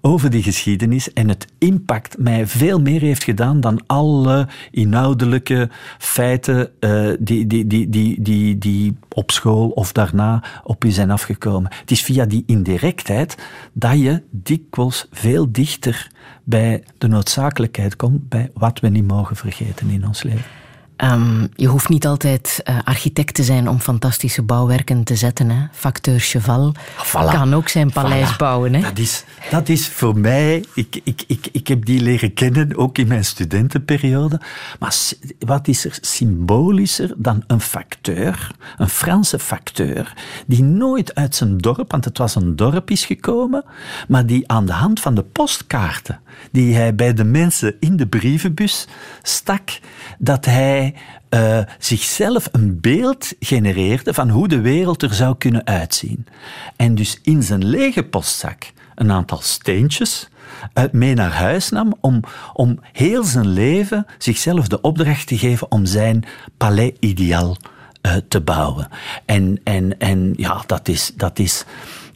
[0.06, 6.72] over die geschiedenis en het impact mij veel meer heeft gedaan dan alle inhoudelijke feiten
[6.80, 11.72] eh, die, die, die, die, die, die op school of daarna op je zijn afgekomen.
[11.80, 13.38] Het is via die indirectheid
[13.74, 16.12] dat je dikwijls veel dichter
[16.44, 20.65] bij de noodzakelijkheid komt, bij wat we niet mogen vergeten in ons leven.
[20.96, 25.50] Ehm, je hoeft niet altijd eh, architect te zijn om fantastische bouwwerken te zetten.
[25.50, 25.66] Hè?
[25.72, 26.74] Facteur Cheval
[27.06, 27.32] Voilà.
[27.32, 28.38] kan ook zijn paleis Voilà.
[28.38, 28.74] bouwen.
[28.74, 28.82] Hè?
[28.82, 32.98] Dat is, dat is voor mij, ik, ik, ik, ik heb die leren kennen, ook
[32.98, 34.40] in mijn studentenperiode.
[34.80, 34.96] Maar
[35.40, 40.14] wat is er symbolischer dan een facteur, een Franse facteur,
[40.48, 43.64] die nooit uit zijn dorp, want het was een dorp, is gekomen,
[44.08, 46.20] maar die aan de hand van de postkaarten
[46.52, 48.88] die hij bij de mensen in de brievenbus
[49.22, 49.80] stak,
[50.20, 50.85] dat hij
[51.30, 56.28] eh, zichzelf een beeld genereerde van hoe de wereld er zou kunnen uitzien.
[56.76, 60.30] En dus in zijn lege postzak een aantal steentjes
[60.74, 62.20] uit mee naar huis nam om,
[62.54, 66.24] om heel zijn leven zichzelf de opdracht te geven om zijn
[66.58, 67.58] palais-ideaal
[68.02, 68.88] eh, te bouwen.
[69.26, 71.66] En, en, en ja, dat is, dat is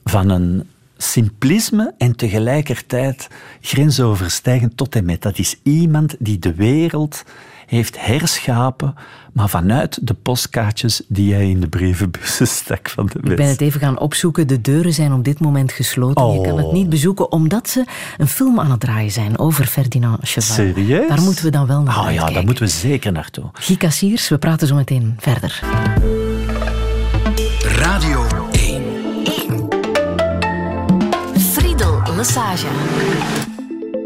[0.03, 3.27] van een simplisme en tegelijkertijd
[3.61, 5.21] grensoverstijgend tot en met.
[5.21, 7.23] Dat is iemand die de wereld
[7.69, 8.95] heeft herschapen,
[9.33, 13.61] maar vanuit de postkaartjes die hij in de brievenbussen stak van de Ik ben het
[13.61, 14.47] even gaan opzoeken.
[14.47, 16.27] De deuren zijn op dit moment gesloten.
[16.33, 16.73] Je kan het Oh.
[16.73, 17.85] niet bezoeken omdat ze
[18.17, 20.55] een film aan het draaien zijn over Ferdinand Cheval.
[20.55, 21.07] Serieus?
[21.07, 22.33] Daar moeten we dan wel naar Ah ja, uitkijken.
[22.33, 23.45] daar moeten we zeker naartoe.
[23.53, 25.59] Guy Cassiers, we praten zo meteen verder.
[27.61, 28.83] Radio 1.
[31.51, 32.67] Friedel Lassage.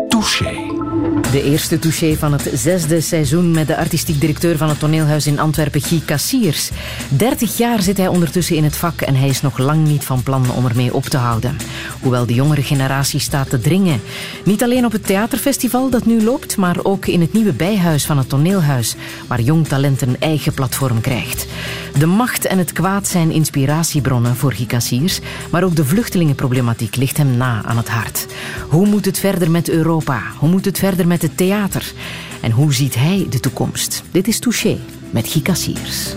[0.10, 0.63] Touché.
[1.04, 5.40] De eerste touché van het zesde seizoen met de artistiek directeur van het toneelhuis in
[5.40, 6.70] Antwerpen, Guy Cassiers.
[7.10, 10.24] 30 jaar zit hij ondertussen in het vak en hij is nog lang niet van
[10.24, 11.58] plan om ermee op te houden.
[12.02, 14.02] Hoewel de jongere generatie staat te dringen.
[14.46, 18.18] Niet alleen op het theaterfestival dat nu loopt, maar ook in het nieuwe bijhuis van
[18.18, 18.96] het toneelhuis,
[19.28, 21.48] waar jong talent een eigen platform krijgt.
[21.98, 25.20] De macht en het kwaad zijn inspiratiebronnen voor Guy Cassiers,
[25.52, 28.28] maar ook de vluchtelingenproblematiek ligt hem na aan het hart.
[28.70, 30.22] Hoe moet het verder met Europa?
[30.38, 31.92] Hoe moet het verder met het theater?
[32.42, 34.04] En hoe ziet hij de toekomst?
[34.12, 34.78] Dit is Touché
[35.10, 36.14] met Guy Cassiers.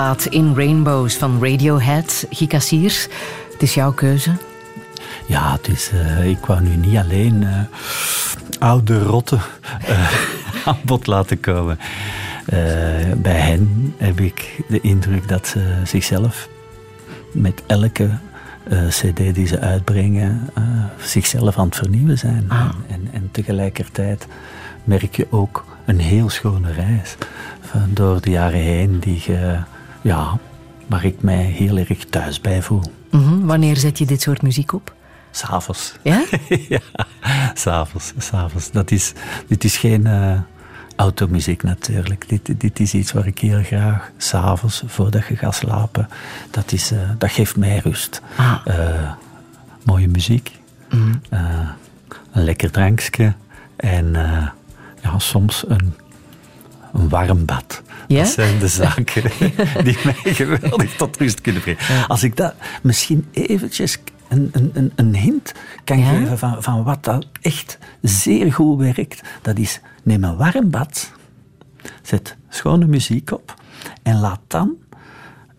[0.00, 2.26] Plaat In Rainbows van Radiohead.
[2.30, 3.08] Gika Siers,
[3.52, 4.30] het is jouw keuze.
[5.26, 7.60] Ja, het is, eh, ik wou nu niet alleen eh,
[8.58, 9.40] oude rotten
[9.86, 10.12] eh,
[10.66, 11.78] aan bod laten komen.
[13.16, 16.48] Bij hen heb ik de indruk dat ze zichzelf
[17.32, 18.10] met elke
[18.88, 20.50] cd die ze uitbrengen,
[21.00, 22.46] zichzelf aan het vernieuwen zijn.
[22.48, 24.26] En, en, en tegelijkertijd
[24.84, 27.16] merk je ook een heel schone reis
[27.88, 29.58] door de jaren heen die je,
[30.00, 30.38] ja,
[30.86, 32.82] waar ik mij heel erg thuis bij voel.
[33.10, 34.94] Mhm, Wanneer zet je dit soort muziek op?
[35.30, 35.94] S'avonds.
[36.02, 36.24] Ja?
[36.68, 36.80] ja,
[37.54, 38.12] s'avonds.
[38.18, 38.70] s'avonds.
[38.70, 39.12] Dat is,
[39.46, 40.40] dit is geen eh,
[41.00, 42.28] automuziek natuurlijk.
[42.28, 46.08] Dit, dit is iets waar ik heel graag s'avonds, voordat je gaat slapen,
[46.50, 48.20] dat, is, eh, dat geeft mij rust.
[48.36, 48.56] Ah.
[48.64, 49.12] Eh,
[49.84, 50.50] mooie muziek,
[51.28, 51.68] eh,
[52.32, 53.34] een lekker drankje
[53.76, 54.12] en
[55.02, 55.94] ja, soms een,
[56.92, 57.82] een warm bad.
[58.06, 58.18] Ja?
[58.22, 59.22] Dat zijn de zaken
[59.84, 61.80] die mij geweldig tot rust kunnen brengen.
[62.08, 65.52] Als ik dat misschien eventjes een, een, een- hint
[65.84, 66.08] kan Ja?
[66.12, 71.10] geven van, van wat dat echt zeer goed werkt, dat is neem een warm bad,
[72.02, 73.54] zet schone muziek op
[74.02, 74.74] en laat dan,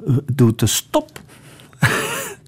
[0.08, 1.21] eh, doe de stop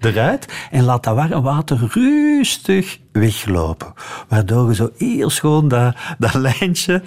[0.04, 3.92] eruit en laat dat warm water rustig weglopen.
[4.28, 7.02] Waardoor je zo heel schoon dat, dat lijntje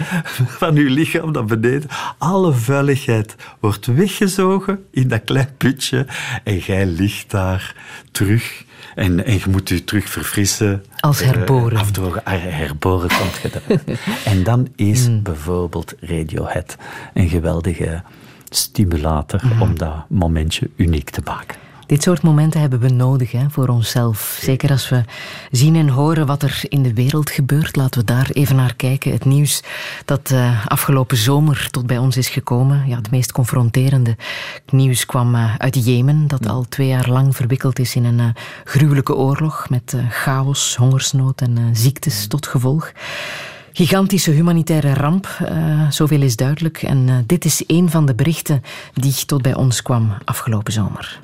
[0.60, 6.06] van je lichaam naar beneden, alle vuiligheid wordt weggezogen in dat klein putje
[6.44, 7.76] en jij ligt daar
[8.12, 8.66] terug.
[8.96, 10.84] En, en je moet je terug verfrissen.
[11.00, 11.78] Als Eh, herboren.
[11.78, 12.24] afdrogen.
[12.24, 14.00] Ah, herboren komt je eruit.
[14.36, 16.76] en dan is bijvoorbeeld Radiohead
[17.14, 18.02] een geweldige
[18.50, 21.67] stimulator om dat momentje uniek te maken.
[21.88, 24.38] Dit soort momenten hebben we nodig hè, voor onszelf.
[24.42, 25.04] Zeker als we
[25.52, 27.76] zien en horen wat er in de wereld gebeurt.
[27.76, 29.12] Laten we daar even naar kijken.
[29.12, 29.64] Het nieuws
[30.06, 32.88] dat eh, afgelopen zomer tot bij ons is gekomen.
[32.88, 34.16] Ja, het meest confronterende
[34.72, 36.28] nieuws kwam eh, uit Jemen.
[36.28, 39.70] Dat al twee jaar lang verwikkeld is in een eh, gruwelijke oorlog.
[39.70, 42.92] Met chaos, hongersnood en ziektes tot gevolg.
[43.78, 46.84] Gigantische humanitaire ramp, eh, zoveel is duidelijk.
[46.84, 48.62] En eh, dit is een van de berichten
[48.94, 51.20] die tot bij ons kwam afgelopen zomer.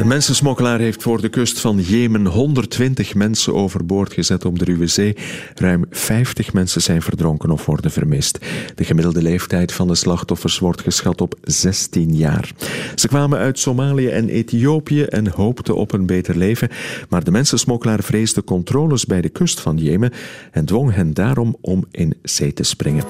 [0.00, 4.86] Een mensensmokkelaar heeft voor de kust van Jemen 120 mensen overboord gezet op de Ruwe
[4.86, 5.16] Zee.
[5.54, 8.38] Ruim 50 mensen zijn verdronken of worden vermist.
[8.74, 12.52] De gemiddelde leeftijd van de slachtoffers wordt geschat op 16 jaar.
[12.94, 16.68] Ze kwamen uit Somalië en Ethiopië en hoopten op een beter leven.
[17.08, 20.12] Maar de mensensmokkelaar vreesde controles bij de kust van Jemen
[20.50, 23.04] en dwong hen daarom om in zee te springen.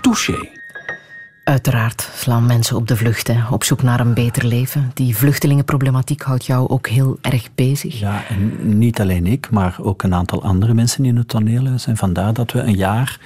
[0.00, 0.62] Touché.
[1.44, 4.90] Uiteraard slaan mensen op de vlucht, op zoek naar een beter leven.
[4.94, 7.98] Die vluchtelingenproblematiek houdt jou ook heel erg bezig.
[7.98, 11.86] Ja, en niet alleen ik, maar ook een aantal andere mensen in het toneelhuis.
[11.86, 13.18] En vandaar dat we een jaar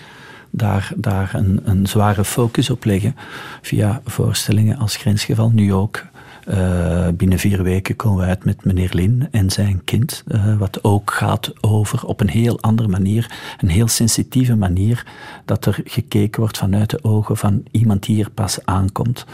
[0.51, 3.17] daar, daar een, een zware focus op leggen.
[3.63, 6.05] Via voorstellingen als Grensgeval, nu ook.
[6.49, 10.25] Eh, binnen vier weken komen we uit met meneer Lin en zijn kind.
[10.27, 15.07] eh, wat ook gaat over op een heel andere manier, een heel sensitieve manier,
[15.45, 19.27] dat er gekeken wordt vanuit de ogen van iemand die hier pas aankomt.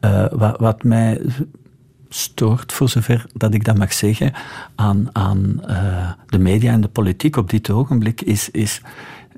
[0.00, 0.24] Eh,
[0.58, 1.20] wat, mij
[2.08, 4.32] stoort, voor zover dat ik dat mag zeggen,
[4.74, 5.60] aan, aan
[6.26, 8.80] de media en de politiek op dit ogenblik, is, is.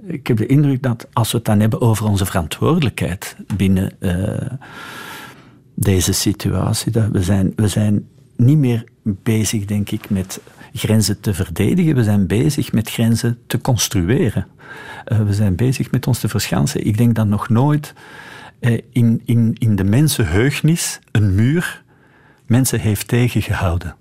[0.06, 3.92] Ik heb de indruk dat als we het dan hebben over onze verantwoordelijkheid binnen
[5.82, 8.06] deze situatie, dat we zijn, we zijn
[8.36, 10.40] niet meer bezig, denk ik, met
[10.74, 11.94] grenzen te verdedigen.
[11.94, 14.46] We zijn bezig met grenzen te construeren.
[15.04, 16.86] Eh, we zijn bezig met ons te verschansen.
[16.86, 17.94] Ik denk dat nog nooit
[18.60, 21.82] eh, in, in, in de mensenheugnis een muur
[22.46, 23.96] mensen heeft tegengehouden.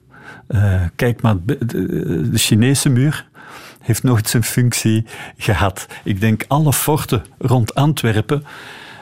[0.48, 3.30] Eh, kijk maar, de, de- Chinese muur
[3.82, 5.06] heeft nooit zijn functie
[5.38, 5.88] gehad.
[6.04, 8.44] Ik denk alle forten rond Antwerpen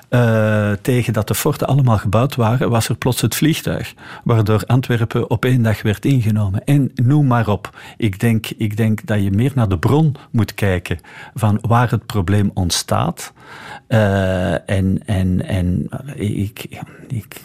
[0.09, 3.93] uh, tegen dat de forten allemaal gebouwd waren, was er plots het vliegtuig,
[4.23, 6.63] waardoor Antwerpen op één dag werd ingenomen.
[6.63, 7.77] En noem maar op.
[7.97, 10.99] Ik denk, ik denk dat je meer naar de bron moet kijken
[11.33, 13.33] van waar het probleem ontstaat.
[13.87, 15.89] Uh, en en, en
[17.07, 17.41] ik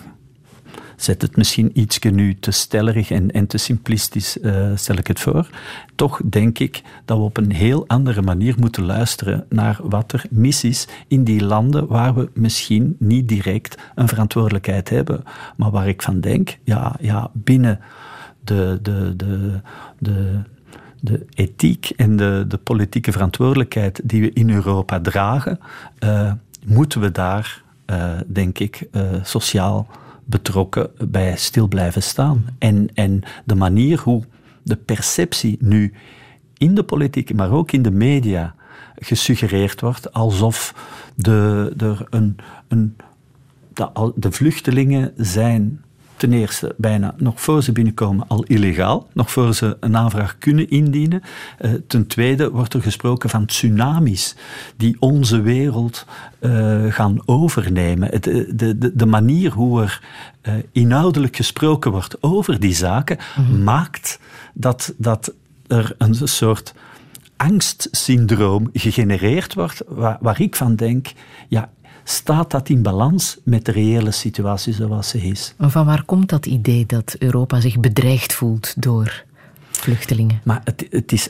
[1.05, 5.21] zet het misschien iets nu te stellig en, en te simplistisch, uh, stel ik het
[5.21, 5.49] voor.
[5.95, 10.25] Toch denk ik dat we op een heel andere manier moeten luisteren naar wat er
[10.31, 15.23] mis is in die landen waar we misschien niet direct een verantwoordelijkheid hebben,
[15.57, 17.81] maar waar ik van denk, ja, ja binnen
[18.45, 19.61] de, de, de,
[19.99, 20.41] de,
[21.01, 25.61] de ethiek en de, de politieke verantwoordelijkheid die we in Europa dragen,
[26.05, 26.33] uh,
[26.67, 28.89] moeten we daar, uh, denk ik,
[29.23, 29.89] sociaal
[30.25, 32.45] betrokken bij stil blijven staan.
[32.59, 34.23] En, en de manier hoe
[34.63, 35.93] de perceptie nu
[36.57, 38.55] in de politiek, maar ook in de media
[38.99, 40.75] gesuggereerd wordt alsof
[41.15, 42.37] de, er een,
[42.69, 42.97] een,
[43.73, 45.84] de, de vluchtelingen zijn
[46.25, 50.71] ten eerste bijna nog voor ze binnenkomen al illegaal, nog voor ze een aanvraag kunnen
[50.71, 51.23] indienen.
[51.61, 54.37] Uh, ten tweede wordt er gesproken van tsunamis
[54.77, 56.07] die onze wereld
[56.41, 58.13] uh, gaan overnemen.
[58.13, 60.03] Eh, de, de, de, manier hoe er
[60.43, 63.63] uh, inhoudelijk gesproken wordt over die zaken mm -hmm.
[63.63, 64.21] maakt
[64.55, 65.33] dat, dat
[65.67, 66.75] er een soort
[67.37, 71.13] angstsyndroom gegenereerd wordt, waar, waar ik van denk,
[71.49, 71.71] ja,
[72.05, 75.55] staat dat in balans met de reële situatie zoals ze is.
[75.57, 79.25] Maar van waar komt dat idee dat Europa zich bedreigd voelt door
[79.71, 80.41] vluchtelingen?
[80.45, 81.29] Maar het, het is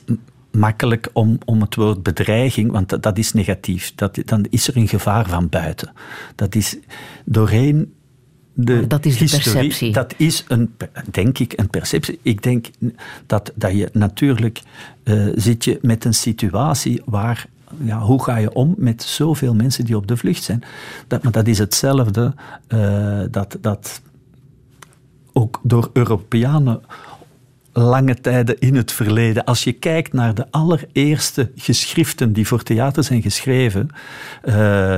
[0.50, 3.92] makkelijk om, om het woord bedreiging, want dat, dat is negatief.
[3.94, 5.92] Dat, dan is er een gevaar van buiten.
[6.34, 6.76] Dat is
[7.24, 7.92] doorheen
[8.54, 9.92] de dat is de historie, perceptie.
[9.92, 10.74] Dat is, een,
[11.10, 12.18] denk ik, een perceptie.
[12.22, 12.66] Ik denk
[13.26, 14.62] dat, dat je natuurlijk
[15.04, 17.46] uh, zit je met een situatie waar
[17.80, 20.62] ja, hoe ga je om met zoveel mensen die op de vlucht zijn?
[21.06, 22.34] Dat, maar dat is hetzelfde
[22.68, 24.02] uh, dat, dat
[25.32, 26.82] ook door Europeanen
[27.72, 29.44] lange tijden in het verleden.
[29.44, 33.88] Als je kijkt naar de allereerste geschriften die voor theater zijn geschreven,
[34.44, 34.54] uh,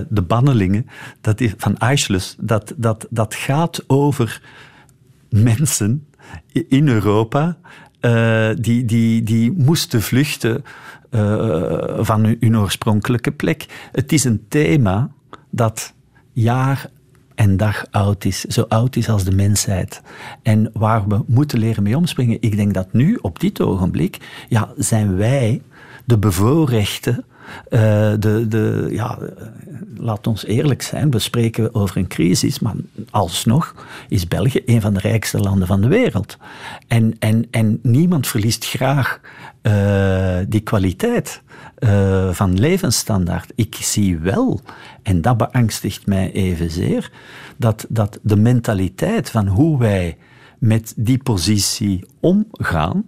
[0.08, 0.86] de Bannelingen
[1.20, 4.42] dat is, van Aeschylus, dat, dat, dat gaat over
[5.28, 6.06] mensen
[6.68, 7.56] in Europa
[8.00, 10.64] uh, die, die, die moesten vluchten
[11.16, 13.88] uh, van hun, hun, oorspronkelijke plek.
[13.92, 15.10] Het is een thema
[15.50, 15.94] dat
[16.32, 16.90] jaar
[17.34, 20.02] en dag oud is, zo oud is als de mensheid.
[20.42, 22.36] En waar we moeten leren mee omspringen.
[22.40, 25.62] Ik denk dat nu, op dit ogenblik, ja, zijn wij
[26.04, 27.24] de bevoorrechten.
[27.70, 27.80] Uh,
[28.18, 29.18] de, de, ja,
[29.96, 32.74] laat ons eerlijk zijn, we spreken over een crisis, maar
[33.10, 33.74] alsnog
[34.08, 36.38] is België een van de rijkste landen van de wereld.
[36.88, 39.20] En, en, en niemand verliest graag
[39.62, 41.42] uh, die kwaliteit
[41.78, 43.52] uh, van levensstandaard.
[43.54, 44.60] Ik zie wel,
[45.02, 47.10] en dat beangstigt mij evenzeer,
[47.56, 50.16] dat, dat de mentaliteit van hoe wij
[50.58, 53.04] met die positie omgaan,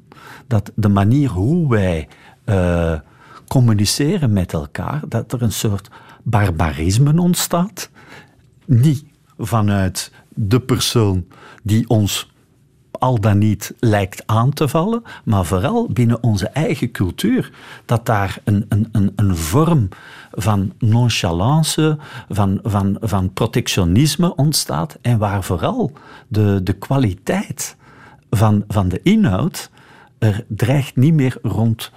[0.46, 2.08] dat de manier hoe wij
[3.48, 5.88] communiceren met elkaar, dat er een soort
[6.22, 7.90] barbarisme ontstaat.
[8.64, 9.04] Niet
[9.38, 11.26] vanuit de persoon
[11.62, 12.30] die ons
[12.90, 17.52] al dan niet lijkt aan te vallen, maar vooral binnen onze eigen cultuur.
[17.84, 19.88] Dat daar een, een, een, een vorm
[20.30, 25.92] van nonchalance, van, van, van protectionisme ontstaat en waar vooral
[26.28, 27.76] de, de kwaliteit
[28.30, 29.70] van, van de inhoud
[30.18, 31.92] er dreigt niet meer rond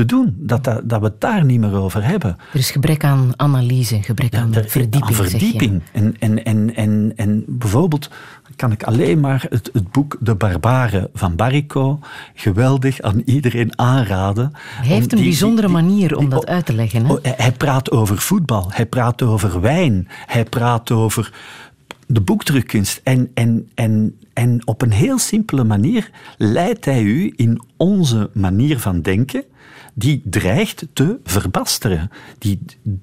[0.00, 0.34] te doen.
[0.36, 2.36] Dat, dat, dat we het daar niet meer over hebben.
[2.52, 5.04] Er is gebrek aan analyse, gebrek aan ja, verdieping.
[5.04, 5.82] Aan verdieping.
[5.92, 8.10] En, en, en, en, en bijvoorbeeld
[8.56, 11.98] kan ik alleen maar het, het boek De Barbaren van Barrico
[12.34, 14.52] geweldig aan iedereen aanraden.
[14.54, 17.06] Hij heeft een die, bijzondere die, manier om dat uit te leggen.
[17.06, 17.12] Hè?
[17.12, 21.32] Oh, hij praat over voetbal, hij praat over wijn, hij praat over
[22.06, 23.00] de boekdrukkunst.
[23.04, 28.78] En, en, en, en op een heel simpele manier leidt hij u in onze manier
[28.78, 29.44] van denken
[29.94, 32.10] die dreigt te verbasteren.
[32.38, 32.60] Die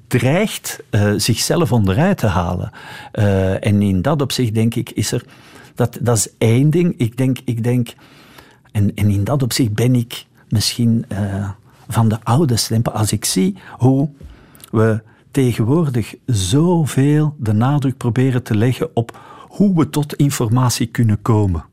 [0.07, 2.71] dreigt uh, zichzelf onderuit te halen.
[3.13, 5.23] Uh, en in dat opzicht denk ik is er...
[5.75, 6.93] Dat, dat is één ding.
[6.97, 7.37] Ik denk...
[7.45, 7.93] Ik denk
[8.71, 11.49] en, en in dat opzicht ben ik misschien uh,
[11.87, 12.91] van de oude stempel.
[12.91, 14.09] Als ik zie hoe
[14.71, 21.65] we tegenwoordig zoveel de nadruk proberen te leggen op hoe we tot informatie kunnen komen.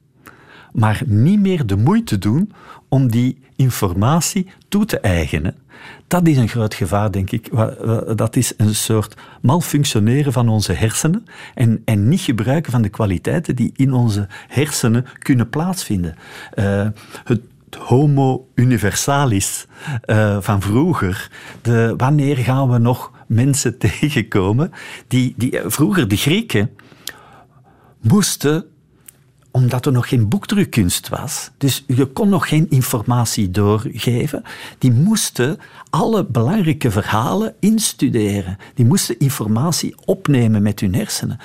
[0.74, 2.52] Maar niet meer de moeite doen
[2.88, 5.56] om die informatie toe te eigenen.
[6.06, 7.50] Dat is een groot gevaar, denk ik.
[8.16, 13.56] Dat is een soort malfunctioneren van onze hersenen en, en niet gebruiken van de kwaliteiten
[13.56, 16.14] die in onze hersenen kunnen plaatsvinden.
[16.54, 16.88] Uh,
[17.24, 17.40] het,
[17.78, 19.66] homo universalis
[20.06, 21.30] uh, van vroeger.
[21.62, 24.70] De, wanneer gaan we nog mensen tegenkomen
[25.08, 26.70] die, die vroeger de Grieken
[28.00, 28.64] moesten
[29.56, 31.50] omdat er nog geen boekdrukkunst was.
[31.58, 34.42] Dus je kon nog geen informatie doorgeven.
[34.78, 35.58] Die moesten
[35.90, 38.56] alle belangrijke verhalen instuderen.
[38.74, 41.38] Die moesten informatie opnemen met hun hersenen.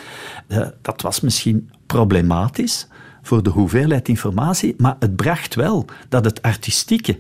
[0.48, 2.88] Uh, dat was misschien problematisch
[3.22, 7.20] voor de hoeveelheid informatie, maar het bracht wel dat het artistieke,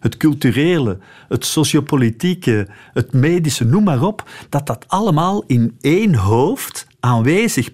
[0.00, 6.86] het culturele, het sociopolitieke, het medische, noem maar op, dat dat allemaal in één hoofd
[7.00, 7.70] aanwezig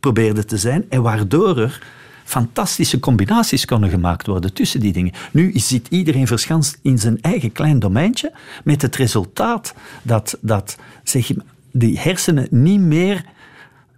[0.00, 1.95] probeerde te zijn en waardoor er
[2.26, 5.12] fantastische combinaties konden gemaakt worden tussen die dingen.
[5.32, 8.32] Nu zit iedereen verschanst in zijn eigen klein domeintje,
[8.64, 11.30] met het resultaat dat, dat zeg,
[11.70, 13.24] die hersenen niet meer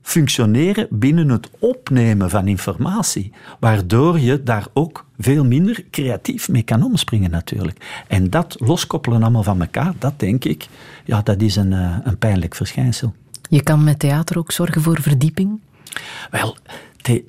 [0.02, 6.82] functioneren binnen het opnemen van informatie, waardoor je daar ook veel minder creatief mee kan
[6.82, 8.04] omspringen natuurlijk.
[8.08, 10.68] En dat loskoppelen allemaal van elkaar, dat denk ik,
[11.04, 13.14] ja, dat is een, eh, een pijnlijk verschijnsel.
[13.48, 15.60] Je kan met theater ook zorgen voor verdieping?
[16.30, 16.56] Wel,
[17.02, 17.24] the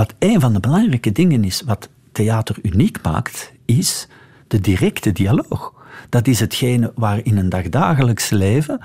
[0.00, 4.08] wat een van de belangrijke dingen is, wat theater uniek maakt, is
[4.46, 5.74] de directe dialoog.
[6.08, 8.80] Dat is hetgene waar in een dagdagelijks leven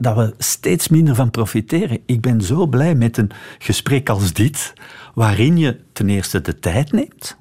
[0.00, 1.98] dat we steeds minder van profiteren.
[2.06, 4.72] Ik ben zo blij met een gesprek als dit,
[5.14, 7.36] waarin je ten eerste de tijd neemt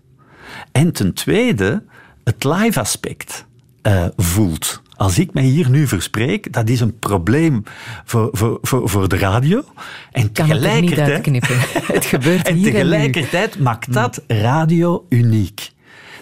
[0.71, 1.83] en ten tweede
[2.23, 3.45] het live aspect
[3.87, 4.81] uh, voelt.
[4.95, 7.63] Als ik mij hier nu verspreek, dat is een probleem
[8.05, 9.63] voor, voor, voor, voor de radio.
[10.11, 11.47] En kan tegelijkertijd, het,
[11.95, 15.71] het gebeurt en hier tegelijkertijd maakt dat radio uniek.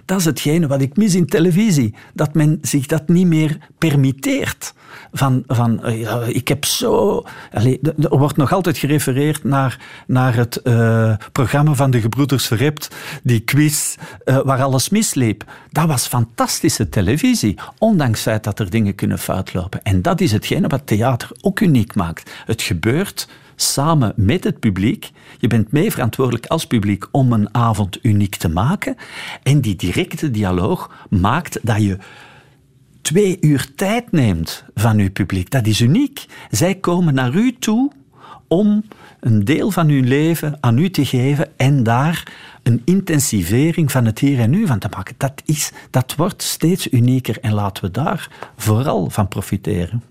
[0.05, 1.93] Dat is hetgene wat ik mis in televisie.
[2.13, 4.73] Dat men zich dat niet meer permitteert.
[5.11, 7.23] Van, van uh, ik heb zo.
[7.51, 13.39] Er wordt nog altijd gerefereerd naar, naar het uh, programma van de Gebroeders Verrept, die
[13.39, 13.95] quiz
[14.25, 15.43] uh, waar alles misliep.
[15.69, 19.83] Dat was fantastische televisie, ondanks het feit dat er dingen kunnen foutlopen.
[19.83, 22.31] En dat is hetgene wat theater ook uniek maakt.
[22.45, 25.11] Het gebeurt samen met het publiek.
[25.37, 28.95] Je bent mee verantwoordelijk als publiek om een avond uniek te maken.
[29.43, 31.97] En die directe dialoog maakt dat je
[33.01, 35.49] twee uur tijd neemt van uw publiek.
[35.49, 36.25] Dat is uniek.
[36.49, 37.91] Zij komen naar u toe
[38.47, 38.83] om
[39.19, 42.33] een deel van hun leven aan u te geven en daar
[42.63, 45.15] een intensivering van het hier en nu van te maken.
[45.17, 50.10] Dat, is, dat wordt steeds unieker en laten we daar vooral van profiteren.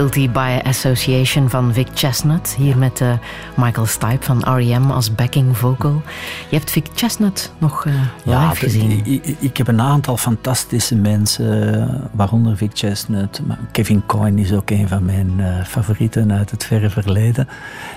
[0.00, 2.54] Guilty by Association van Vic Chestnut.
[2.58, 3.12] Hier met uh,
[3.56, 4.90] Michael Stipe van R.E.M.
[4.90, 6.02] als backing vocal.
[6.48, 7.94] Je hebt Vic Chestnut nog uh,
[8.24, 9.04] ja, live gezien.
[9.04, 13.40] Ik, ik, heb een aantal fantastische mensen, waaronder Vic Chestnut.
[13.46, 17.48] Maar Kevin Coyne is ook een van mijn uh, favorieten uit het verre verleden.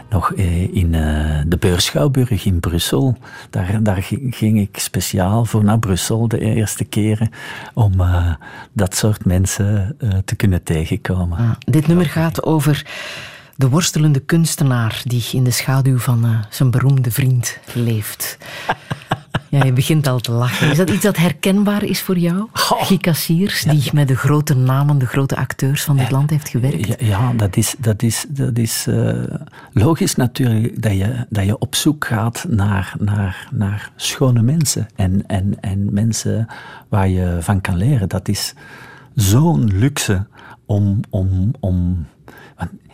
[0.09, 0.91] Nog in
[1.47, 3.17] de Beurschouwburg in Brussel.
[3.49, 7.29] Daar, daar ging ik speciaal voor naar Brussel de eerste keren
[7.73, 7.91] om
[8.73, 11.37] dat soort mensen te kunnen tegenkomen.
[11.37, 12.85] Ah, dit nummer gaat over
[13.55, 18.37] de worstelende kunstenaar die in de schaduw van uh, zijn beroemde vriend leeft.
[19.49, 20.71] Ja, je begint al te lachen.
[20.71, 22.37] Is dat iets dat herkenbaar is voor jou?
[22.39, 22.85] Oh.
[22.85, 26.87] Guy Cassiers, die met de grote namen, de grote acteurs van dit land heeft gewerkt?
[26.87, 29.23] Ja, ja, dat is, dat is, dat is uh,
[29.71, 34.87] logisch natuurlijk dat je, dat je op zoek gaat naar, naar, naar schone mensen.
[34.95, 36.47] En, en, en mensen
[36.89, 38.09] waar je van kan leren.
[38.09, 38.53] Dat is
[39.15, 40.25] zo'n luxe
[40.65, 42.05] om, om, om.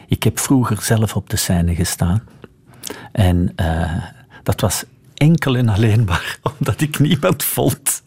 [0.07, 2.23] Ik heb vroeger zelf op de scène gestaan.
[3.11, 4.03] En uh,
[4.43, 4.83] dat was
[5.13, 8.01] enkel en alleen maar omdat ik niemand vond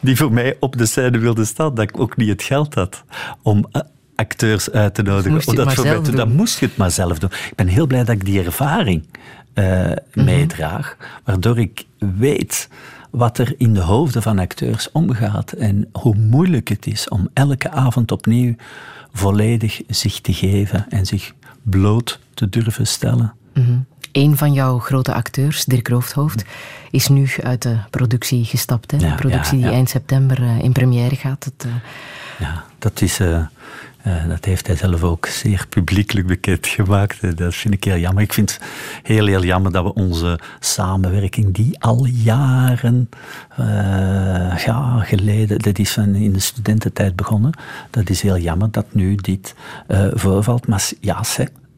[0.00, 1.74] die voor mij op de scène wilde staan.
[1.74, 3.04] Dat ik ook niet het geld had
[3.42, 3.82] om eh,
[4.14, 5.32] acteurs uit te nodigen.
[5.32, 7.30] Moest dat, voor mij dan moest je het maar zelf doen.
[7.30, 9.06] Ik ben heel blij dat ik die ervaring
[9.54, 12.68] uh, meedraag, waardoor ik weet
[13.14, 17.70] wat er in de hoofden van acteurs omgaat en hoe moeilijk het is om elke
[17.70, 18.54] avond opnieuw
[19.12, 21.32] volledig zich te geven en zich
[21.62, 23.34] bloot te durven stellen.
[23.54, 26.44] Mm Een van jouw grote acteurs, Dirk Roofdhoofd,
[26.90, 28.90] is nu uit de productie gestapt.
[28.90, 28.98] Hè?
[28.98, 31.44] de productie die eind september eh, in première gaat.
[31.44, 31.72] Het, uh...
[32.38, 33.46] Ja, dat is uh,
[34.06, 37.22] uh, dat heeft hij zelf ook zeer publiekelijk bekendgemaakt.
[37.22, 38.22] Uh, dat vind ik heel jammer.
[38.22, 38.60] Ik vind het
[39.02, 43.08] heel, heel jammer dat we onze samenwerking, die al jaren
[43.60, 43.66] uh,
[44.64, 47.52] ja, geleden, dat is van in de studententijd begonnen,
[47.90, 49.54] dat is heel jammer dat nu dit
[50.14, 50.66] voorvalt.
[50.66, 51.22] Maar ja,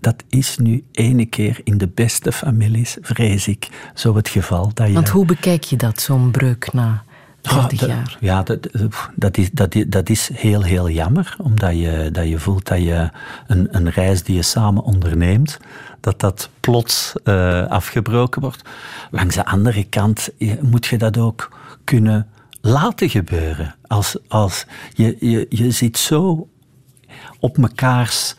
[0.00, 4.70] dat is nu ene keer in de beste families, vrees ik, zo het geval.
[4.74, 4.92] Dat je...
[4.92, 7.04] Want hoe bekijk je dat, zo'n breuk na
[7.48, 8.16] 30 jaar.
[8.20, 8.68] Ja, dat,
[9.14, 11.36] dat, is, dat, dat is heel, heel jammer.
[11.38, 13.10] Omdat je, dat je voelt dat je
[13.46, 15.58] een, een reis die je samen onderneemt,
[16.00, 18.62] dat dat plots uh, afgebroken wordt.
[19.10, 20.28] Langs de andere kant
[20.60, 22.28] moet je dat ook kunnen
[22.60, 23.74] laten gebeuren.
[23.86, 26.48] Als, als je, je, je zit zo
[27.40, 28.34] op mekaars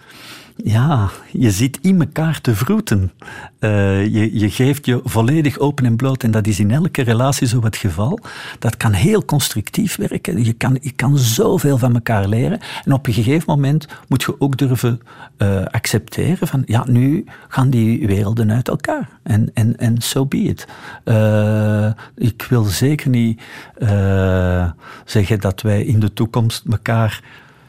[0.63, 3.11] ja, je zit in elkaar te vroeten.
[3.59, 7.47] Uh, je, je geeft je volledig open en bloot en dat is in elke relatie
[7.47, 8.19] zo het geval.
[8.59, 10.43] Dat kan heel constructief werken.
[10.43, 12.59] Je kan, je kan zoveel van elkaar leren.
[12.85, 15.01] En op een gegeven moment moet je ook durven
[15.37, 19.09] uh, accepteren van ja, nu gaan die werelden uit elkaar.
[19.23, 20.67] En, en, en so be it.
[21.05, 23.41] Uh, ik wil zeker niet
[25.05, 27.21] zeggen dat wij in de toekomst elkaar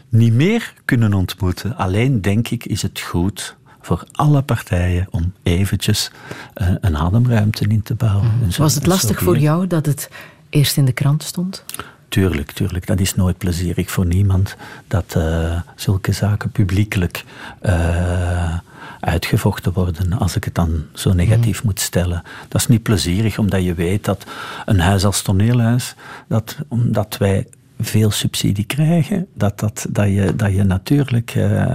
[0.09, 1.76] niet meer kunnen ontmoeten.
[1.76, 6.10] Alleen denk ik is het goed voor alle partijen om eventjes
[6.55, 8.32] uh, een ademruimte in te bouwen.
[8.43, 8.51] Mm.
[8.56, 10.10] Was het lastig voor jou dat het
[10.51, 11.64] eerst in de krant stond?
[12.09, 12.86] Tuurlijk, tuurlijk.
[12.86, 14.56] Dat is nooit plezierig voor niemand
[14.86, 17.24] dat uh, zulke zaken publiekelijk
[17.62, 18.59] uh,
[19.01, 21.66] uitgevochten worden, als ik het dan zo negatief mm.
[21.66, 22.22] moet stellen.
[22.48, 24.24] Dat is niet plezierig, omdat je weet dat
[24.66, 25.94] een huis als toneelhuis,
[26.28, 27.47] dat, omdat wij
[27.80, 31.74] veel subsidie krijgen, dat, dat, dat, je, dat je natuurlijk uh,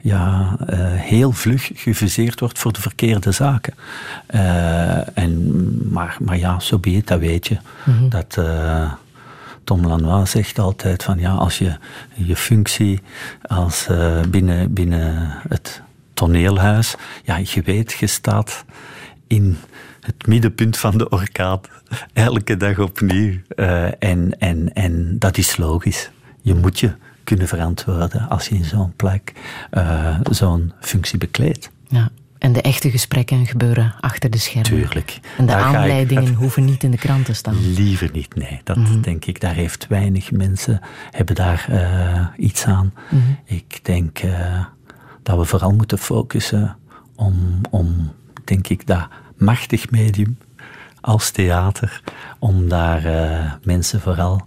[0.00, 3.74] ja, uh, heel vlug gefuseerd wordt voor de verkeerde zaken.
[4.34, 7.56] Uh, en, maar, maar ja, zo so dat weet je.
[7.84, 8.08] Mm -hmm.
[8.08, 8.38] Dat,
[9.64, 11.76] Tom Lanois zegt altijd van ja, als je
[12.14, 13.00] je functie
[13.42, 13.86] als
[14.28, 15.82] binnen, binnen het
[16.14, 16.94] toneelhuis,
[17.24, 18.64] ja, je weet, je staat
[19.26, 19.58] in
[20.00, 21.60] het middenpunt van de orkaan.
[22.12, 23.32] Elke dag opnieuw.
[23.56, 26.10] Uh, en, en, en dat is logisch.
[26.42, 26.92] Je moet je
[27.24, 29.32] kunnen verantwoorden als je in zo'n plek
[29.72, 31.70] uh, zo'n functie bekleedt.
[31.88, 32.10] Ja.
[32.38, 34.70] En de echte gesprekken gebeuren achter de schermen.
[34.70, 35.20] Tuurlijk.
[35.38, 37.72] En de aanleidingen ik, hoeven niet in de krant te staan.
[37.72, 38.60] Liever niet, nee.
[38.64, 39.02] Dat mm -hmm.
[39.02, 42.92] denk ik, daar heeft weinig mensen hebben daar uh, iets aan.
[43.10, 43.38] Mm -hmm.
[43.44, 44.64] Ik denk uh,
[45.22, 46.76] dat we vooral moeten focussen
[47.14, 48.12] om, om
[48.44, 50.38] denk ik, dat machtig medium
[51.00, 52.02] als theater
[52.38, 54.42] om daar uh, mensen vooral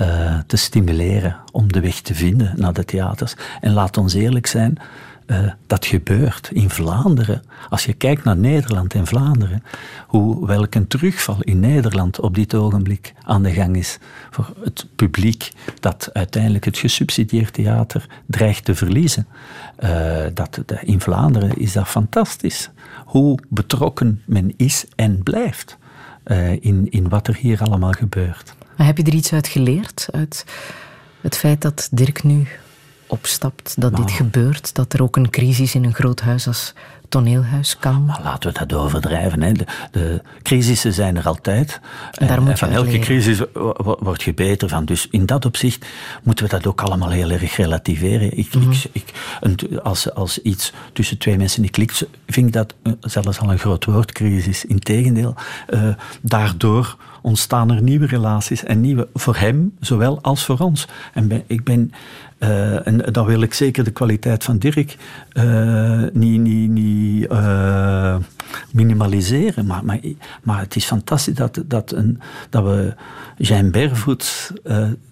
[0.00, 3.34] uh, te stimuleren om de weg te vinden naar de theaters.
[3.60, 4.78] En laat ons eerlijk zijn,
[5.26, 7.42] uh, dat gebeurt in Vlaanderen.
[7.68, 9.62] Als je kijkt naar Nederland en Vlaanderen,
[10.06, 13.98] hoe welk een terugval in Nederland op dit ogenblik aan de gang is
[14.30, 19.26] voor het publiek dat uiteindelijk het gesubsidieerd theater dreigt te verliezen.
[20.34, 22.70] Dat, in Vlaanderen is dat fantastisch.
[23.04, 25.78] Hoe betrokken men is en blijft
[26.24, 28.54] uh, in, in wat er hier allemaal gebeurt.
[28.76, 30.08] Maar heb je er iets uit geleerd?
[30.10, 30.44] Uit
[31.20, 32.46] het feit dat Dirk nu
[33.06, 36.74] opstapt, dat dit gebeurt, dat er ook een crisis in een groot huis als
[37.12, 38.04] toneelhuis kan.
[38.04, 39.42] Maar laten we dat overdrijven.
[39.42, 39.52] Hè.
[39.52, 41.80] De, de crisissen zijn er altijd.
[42.12, 43.00] En daar moet je van elke leren.
[43.00, 44.84] crisis wo- wo- word je beter van.
[44.84, 45.86] Dus in dat opzicht
[46.22, 48.38] moeten we dat ook allemaal heel erg relativeren.
[48.38, 48.70] Ik, Mhm.
[48.70, 49.04] ik, ik,
[49.40, 53.50] een- als, als iets tussen twee mensen niet klikt, vind ik dat eh, zelfs al
[53.52, 54.64] een groot woord, crisis.
[54.64, 55.34] Integendeel,
[55.66, 55.88] eh,
[56.20, 60.86] daardoor ontstaan er nieuwe relaties en nieuwe voor hem zowel als voor ons.
[61.14, 61.92] En ben, ik ben
[62.42, 64.96] eh, en dan wil ik zeker de kwaliteit van Dirk
[65.32, 68.16] eh, niet, niet, niet eh,
[68.70, 69.66] minimaliseren.
[69.66, 69.82] Maar,
[70.42, 72.20] maar, het is fantastisch dat, dat, een,
[72.50, 72.94] dat we
[73.36, 74.52] Jean Bervoet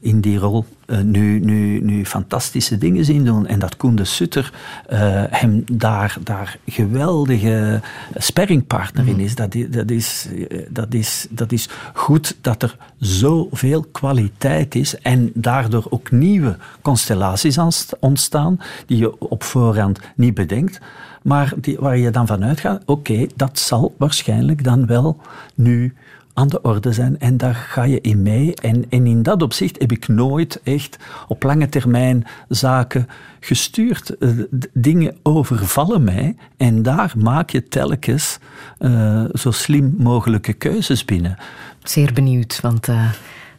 [0.01, 0.65] in die rol
[0.99, 3.47] nu, nu, nu fantastische dingen zien doen.
[3.47, 4.53] En dat Koen de Sutter
[4.87, 4.99] eh,
[5.31, 7.81] hem daar, daar geweldige
[8.15, 9.35] sparringpartner in is.
[9.35, 15.31] Dat, dat, is, eh, dat, is, dat is goed dat er zoveel kwaliteit is en
[15.35, 17.59] daardoor ook nieuwe constellaties
[18.01, 20.81] ontstaan die je op voorhand niet bedenkt.
[21.23, 25.21] Maar die, waar je dan vanuit gaat, oké, dat zal waarschijnlijk dan wel
[25.55, 25.95] nu
[26.41, 28.55] aan de orde zijn en daar ga je in mee.
[28.55, 30.97] En, en in dat opzicht heb ik nooit echt
[31.29, 33.07] op lange termijn zaken
[33.41, 34.17] gestuurd.
[34.19, 34.29] Eh,
[34.73, 38.39] dingen overvallen mij en daar maak je telkens
[38.79, 41.37] eh, zo slim mogelijke keuzes binnen.
[41.83, 43.11] Zeer benieuwd, want eh,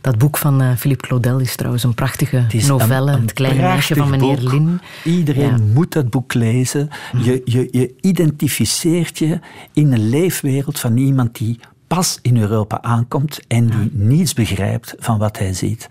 [0.02, 3.12] dat boek van Philippe Claudel is trouwens een prachtige Het novelle.
[3.12, 4.52] een- een het kleine meisje van meneer boek.
[4.52, 4.82] Lin.
[5.04, 5.64] Iedereen Ja.
[5.74, 6.90] moet dat boek lezen.
[7.24, 9.40] Je, je, je identificeert je
[9.74, 11.60] in een leefwereld van iemand die
[11.96, 15.90] pas in Europa aankomt en die niets begrijpt van wat hij ziet.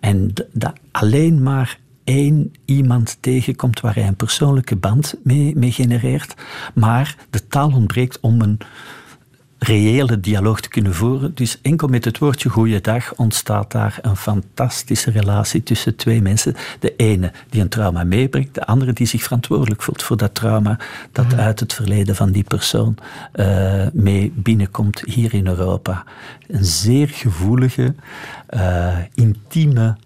[0.00, 6.34] En dat alleen maar één iemand tegenkomt waar hij een persoonlijke band mee, mee genereert,
[6.74, 8.58] maar de taal ontbreekt om een
[9.58, 11.34] reële dialoog te kunnen voeren.
[11.34, 16.54] Dus enkel met het woordje goeiedag ontstaat daar een fantastische relatie tussen twee mensen.
[16.78, 20.78] De ene die een trauma meebrengt, de andere die zich verantwoordelijk voelt voor dat trauma
[21.12, 22.96] dat uit het verleden van die persoon
[23.32, 26.04] eh, mee binnenkomt hier in Europa.
[26.46, 27.94] Een zeer gevoelige,
[28.46, 29.96] eh, intieme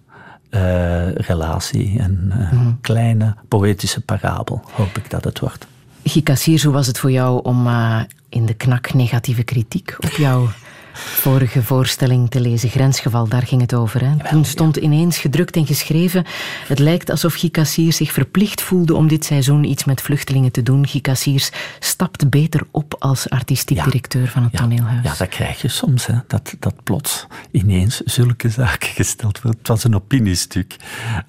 [0.53, 2.01] eh, relatie.
[2.01, 5.67] Een eh, kleine poëtische parabel, hoop ik dat het wordt.
[6.05, 10.11] Guy Cassiers, hoe was het voor jou om eh, in de knak negatieve kritiek op
[10.11, 10.49] jouw
[10.93, 12.69] vorige voorstelling te lezen?
[12.69, 14.01] Grensgeval, daar ging het over.
[14.05, 14.29] Hè?
[14.31, 16.25] Toen stond ineens gedrukt en geschreven...
[16.67, 20.63] Het lijkt alsof Guy Cassiers zich verplicht voelde om dit seizoen iets met vluchtelingen te
[20.63, 20.87] doen.
[20.87, 23.85] Guy Cassiers stapt beter op als artistiek Ja.
[23.85, 25.05] directeur van het toneelhuis.
[25.05, 29.59] Ja, dat krijg je soms, hè, dat, dat plots ineens zulke zaken gesteld wordt.
[29.59, 30.77] Het was een opiniestuk,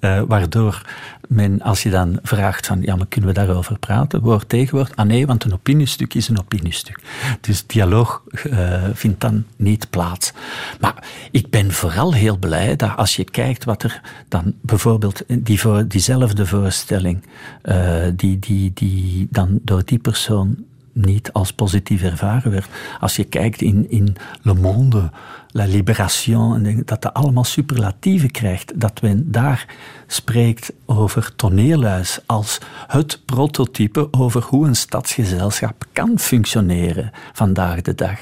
[0.00, 0.82] eh, waardoor
[1.28, 4.96] men, als je dan vraagt van, ja, maar kunnen we daarover praten, woord tegen woord,
[4.96, 7.00] ah nee, want een opiniestuk is een opiniestuk.
[7.40, 10.32] Dus dialoog eh, vindt dan niet plaats.
[10.80, 15.60] Maar ik ben vooral heel blij dat als je kijkt wat er dan bijvoorbeeld, die
[15.60, 17.22] voor, diezelfde voorstelling,
[17.62, 20.56] eh, die, die, die dan door die persoon
[20.94, 22.68] niet als positief ervaren werd.
[23.00, 25.10] Als je kijkt in, in Le Monde,
[25.48, 29.66] La Libération, dat dat allemaal superlatieven krijgt, dat men daar
[30.06, 38.18] spreekt over toneelhuis als het prototype over hoe een stadsgezelschap kan functioneren vandaag de dag.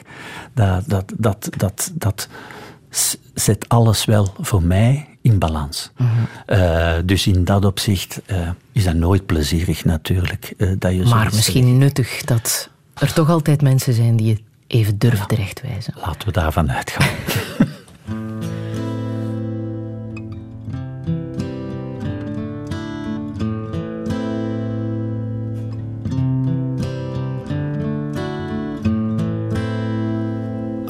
[0.55, 2.29] Dat, dat, dat, dat, dat
[3.35, 5.91] zet alles wel voor mij in balans.
[6.47, 10.55] Eh, dus in dat opzicht eh, is dat nooit plezierig natuurlijk.
[10.57, 14.99] eh, dat je Maar misschien nuttig dat er toch altijd mensen zijn die je even
[14.99, 15.95] durven terechtwijzen.
[16.05, 17.09] Laten we daarvan uitgaan.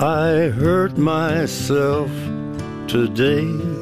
[0.03, 2.11] I hurt myself
[2.87, 3.82] today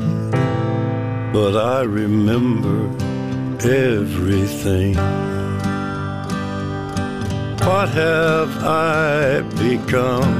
[1.33, 2.89] but I remember
[3.63, 4.95] everything.
[7.65, 10.31] What have I become?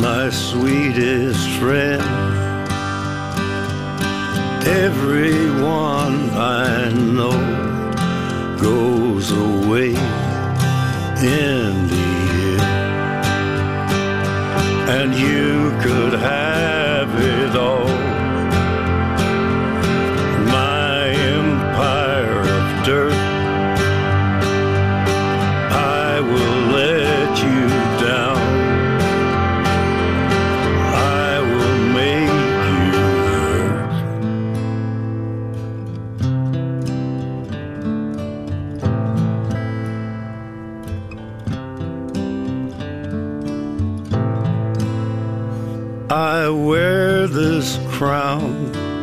[0.00, 2.02] My sweetest friend.
[4.64, 7.38] Everyone I know
[8.60, 9.88] goes away
[11.18, 12.62] in the end.
[14.88, 16.71] And you could have
[17.54, 18.11] it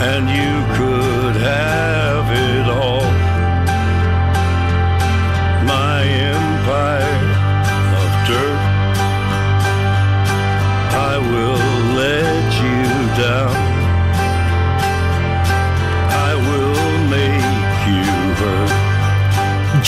[0.00, 1.97] And you could have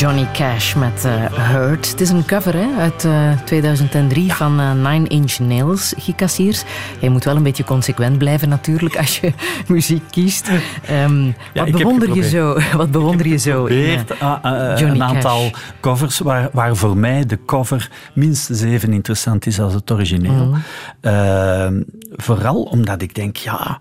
[0.00, 1.90] Johnny Cash met eh, Hurt.
[1.90, 6.62] Het is een cover hè, uit eh, 2003 van eh, Nine Inch Nails, Gikassiers.
[7.00, 9.32] Je moet wel een beetje consequent blijven natuurlijk als je
[9.68, 10.50] muziek kiest.
[10.86, 15.02] Ehm, Ja, wat, bewonder je zo, wat bewonder je zo in eh, ah, ah, een
[15.02, 15.62] aantal Cash?
[15.80, 20.46] covers waar, waar voor mij de cover minstens even interessant is als het origineel.
[20.46, 20.60] Mhm.
[21.00, 23.80] Ehm, vooral omdat ik denk, ja,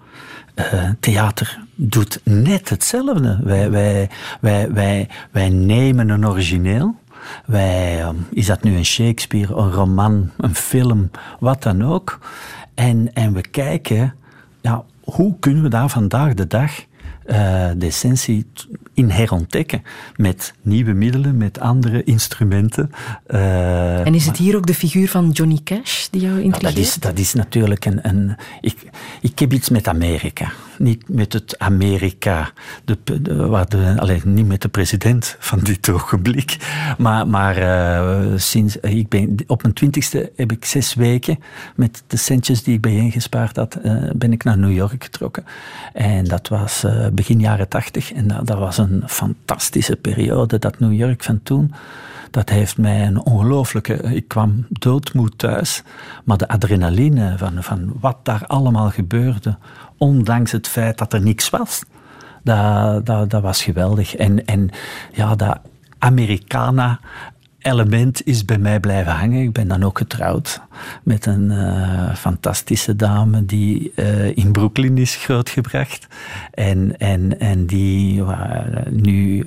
[0.59, 3.39] eh, theater doet net hetzelfde.
[3.43, 4.09] Wij, wij,
[4.39, 6.95] wij, wij, wij nemen een origineel.
[7.45, 12.19] Wij, ehm, is dat nu een Shakespeare, een roman, een film, wat dan ook.
[12.73, 14.15] En, en we kijken,
[14.61, 16.71] ja, hoe kunnen we daar vandaag de dag
[17.29, 18.45] eh, de essentie
[18.93, 19.83] in herontdekken.
[20.15, 22.91] Met nieuwe middelen, met andere instrumenten.
[23.25, 26.75] Eh, En is het hier ook de figuur van Johnny Cash die jou nou, intrigeert?
[26.75, 27.99] dat, is, dat is natuurlijk een.
[28.01, 28.75] een ik,
[29.21, 30.51] ik heb iets met Amerika.
[30.79, 32.51] Niet met het Amerika,
[32.85, 36.57] de, de, de, alleen, niet met de president van dit ogenblik.
[36.97, 41.39] Maar, maar eh, sinds, ik ben, op mijn twintigste heb ik zes weken
[41.75, 45.45] met de centjes die ik bijeengespaard had, eh, ben ik naar New York getrokken.
[45.93, 48.13] En dat was eh, begin jaren tachtig.
[48.13, 51.73] En dat, dat was een fantastische periode, dat New York van toen.
[52.31, 53.93] Dat heeft mij een ongelooflijke...
[53.93, 55.83] Ik kwam doodmoe thuis,
[56.23, 59.57] maar de adrenaline van, van wat daar allemaal gebeurde,
[59.99, 61.83] ondanks het feit dat er niks was,
[62.43, 64.15] dat, dat, was geweldig.
[64.15, 64.69] En, en
[65.13, 65.59] ja, dat
[65.97, 66.99] Americana
[67.61, 69.41] element is bij mij blijven hangen.
[69.41, 70.61] Ik ben dan ook getrouwd
[71.03, 76.07] met een eh, fantastische dame die eh, in Brooklyn is grootgebracht.
[76.53, 79.45] En, en, en die eh, nu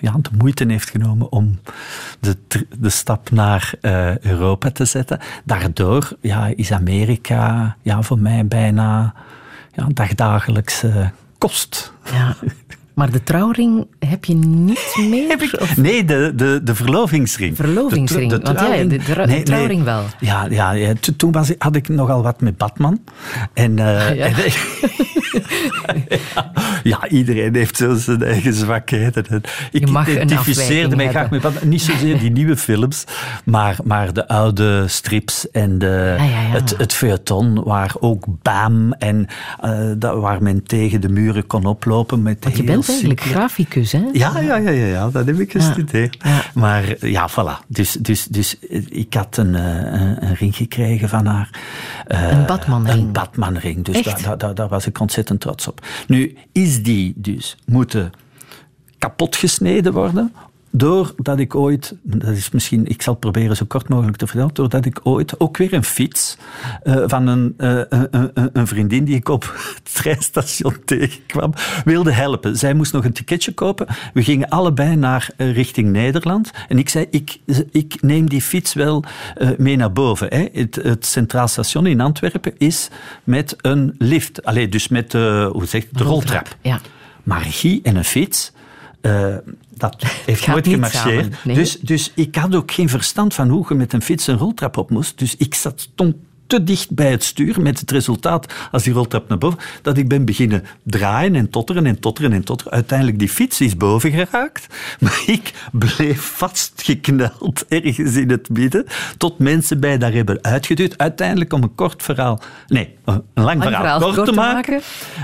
[0.00, 1.58] ja, de moeite heeft genomen om
[2.20, 2.36] de,
[2.78, 3.74] de stap naar
[4.20, 5.18] Europa te zetten.
[5.44, 9.14] Daardoor ja, is Amerika ja, voor mij bijna
[9.78, 11.92] ja, dagdagelijkse kost.
[12.12, 12.36] Ja.
[12.94, 15.50] Maar de trouwring heb je niet meer?
[15.76, 17.56] Nee, de, de, de verlovingsring.
[17.56, 20.02] Verlovingsring, De, tr- want ja, de trouw- de trouwring wel.
[20.20, 23.00] Ja, ja, ja, to- toen was, had ik nogal wat met Batman.
[23.54, 24.08] En, ja.
[24.14, 24.34] en-
[26.82, 29.26] ja, iedereen heeft zo zijn eigen zwakheden.
[29.26, 31.64] En Ik identificeerde mij graag met.
[31.64, 33.04] Niet zozeer die nieuwe films,
[33.44, 36.48] maar, maar de oude strips en de, Ah, ja, ja.
[36.48, 39.26] Het, het feuilleton, waar ook Bam en
[39.60, 42.22] eh, dat, waar men tegen de muren kon oplopen.
[42.22, 44.02] Met Want je bent eigenlijk graficus, hè?
[44.12, 46.16] ja, ja, ja, ja, ja, dat heb ik gestudeerd.
[46.24, 46.42] ja.
[46.54, 47.66] Maar ja, voilà.
[47.66, 51.50] Dus, dus, dus eh, ik had een, eh, een, een ring gekregen van haar.
[52.06, 52.98] Een Batmanring.
[52.98, 53.84] Een Batmanring.
[53.84, 54.02] Dus
[54.54, 55.17] daar was ik ontzettend
[56.06, 58.12] Nu, is die dus moeten
[58.98, 60.32] kapot gesneden worden?
[60.70, 64.54] Doordat ik ooit, dat is misschien, ik zal het proberen zo kort mogelijk te vertellen,
[64.54, 66.36] doordat ik ooit ook weer een fiets
[66.82, 69.42] eh, van een, eh, een, een, een vriendin die ik op
[69.74, 71.52] het treinstation tegenkwam,
[71.84, 72.56] wilde helpen.
[72.56, 73.86] Zij moest nog een ticketje kopen.
[74.12, 76.50] We gingen allebei naar eh, richting Nederland.
[76.68, 77.38] En ik zei, ik,
[77.70, 79.04] ik neem die fiets wel
[79.58, 80.26] mee naar boven.
[80.28, 80.48] Hè.
[80.52, 82.88] Het, het Centraal Station in Antwerpen is
[83.24, 84.44] met een lift.
[84.44, 86.56] Allee, dus met de, hoe zeg je, de roltrap.
[86.60, 86.80] Ja.
[87.22, 88.52] Maar Guy en een fiets,
[89.78, 91.44] dat heeft nooit gemarcheerd.
[91.44, 91.56] nee.
[91.56, 94.76] Dus, dus ik had ook geen verstand van hoe je met een fiets een roltrap
[94.76, 95.18] op moest.
[95.18, 96.14] Dus ik zat, stond
[96.48, 100.08] te dicht bij het stuur, met het resultaat, als die roltrap naar boven, dat ik
[100.08, 102.72] ben beginnen draaien en totteren en totteren en totteren.
[102.72, 104.66] Uiteindelijk, die fiets is boven geraakt,
[105.00, 110.98] maar ik bleef vastgekneld ergens in het midden, tot mensen bij daar hebben uitgeduwd.
[110.98, 114.80] Uiteindelijk, om een kort verhaal, nee, een lang, verhaal, kort, te maken,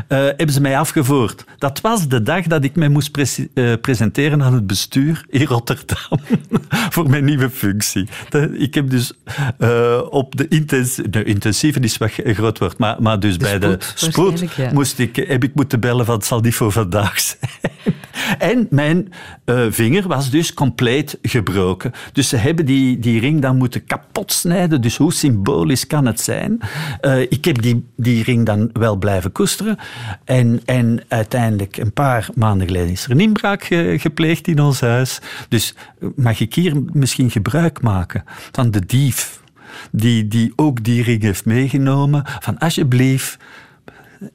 [0.09, 1.45] eh, hebben ze mij afgevoerd.
[1.59, 6.19] Dat was de dag dat ik mij moest eh, presenteren aan het bestuur in Rotterdam
[6.95, 8.09] voor mijn nieuwe functie.
[8.53, 9.13] Ik heb dus
[9.59, 13.79] eh, op de, intens, de intensieve is wat groot woord, maar, maar dus bij de
[13.95, 14.73] spoed, ja.
[14.73, 17.51] moest ik, heb ik moeten bellen van het zal niet voor vandaag zijn.
[18.39, 19.13] En mijn
[19.45, 21.93] eh, vinger was dus compleet gebroken.
[22.13, 24.81] Dus ze hebben die, die ring dan moeten kapot snijden.
[24.81, 26.59] Dus hoe symbolisch kan het zijn?
[27.01, 29.79] Eh, ik heb die, die ring dan wel blijven koesteren.
[30.25, 34.81] En, en uiteindelijk, een paar maanden geleden, is er een inbraak ge- gepleegd in ons
[34.81, 35.19] huis.
[35.49, 39.43] Dus eh, mag ik hier misschien gebruik maken van de dief
[39.91, 42.23] die, die ook die ring heeft meegenomen?
[42.41, 43.39] Van alsjeblieft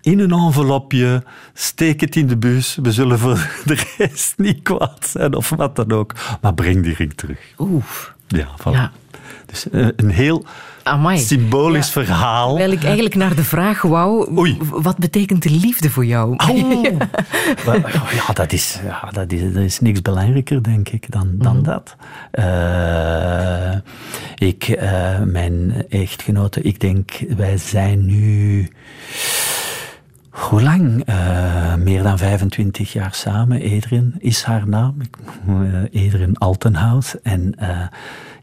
[0.02, 1.24] in een envelopje,
[1.54, 2.78] steek het in de bus.
[2.82, 6.14] We zullen voor de rest niet kwaad zijn of wat dan ook.
[6.42, 7.40] Maar breng die ring terug.
[7.58, 7.84] Oeh.
[8.28, 8.72] Ja, voilà.
[8.72, 8.92] Ja.
[9.46, 10.46] Dus eh, een heel
[10.84, 11.18] Amai.
[11.18, 12.50] symbolisch verhaal.
[12.50, 14.58] Terwijl ik eigenlijk naar de vraag wou, Oei.
[14.70, 16.36] wat betekent de liefde voor jou?
[17.66, 18.12] Oh.
[18.14, 21.96] Ja, dat is, ja dat, is, dat is niks belangrijker, denk ik, dan, dan dat.
[22.32, 23.76] Eh,
[24.48, 28.68] ik, eh, mijn echtgenote, ik denk, wij zijn nu...
[30.30, 31.04] Hoe lang?
[31.06, 33.62] Eh, meer dan 25 jaar samen.
[33.62, 34.98] Edrin is haar naam.
[35.92, 37.20] Edrin Altenhout.
[37.24, 37.56] En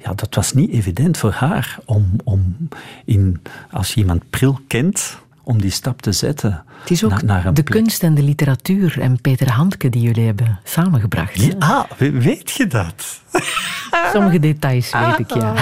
[0.06, 2.56] ja, dat was niet evident voor haar om, om
[3.04, 6.64] in, als je iemand pril kent, om die stap te zetten.
[6.80, 7.82] Het is ook na- naar een de plek.
[7.82, 11.40] kunst en de literatuur en Peter Handke die jullie hebben samengebracht.
[11.42, 13.20] Ja, ah, we- weet je dat?
[14.12, 15.54] Sommige details weet ik, ja.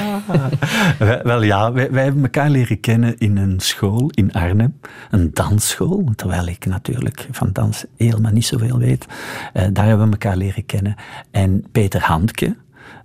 [1.23, 4.79] Wel ja, wij, wij hebben elkaar leren kennen in een school in Arnhem,
[5.11, 9.07] een dansschool, terwijl ik natuurlijk van dans helemaal niet zoveel weet.
[9.53, 10.95] Eh, daar hebben we elkaar leren kennen.
[11.31, 12.57] En Peter Handke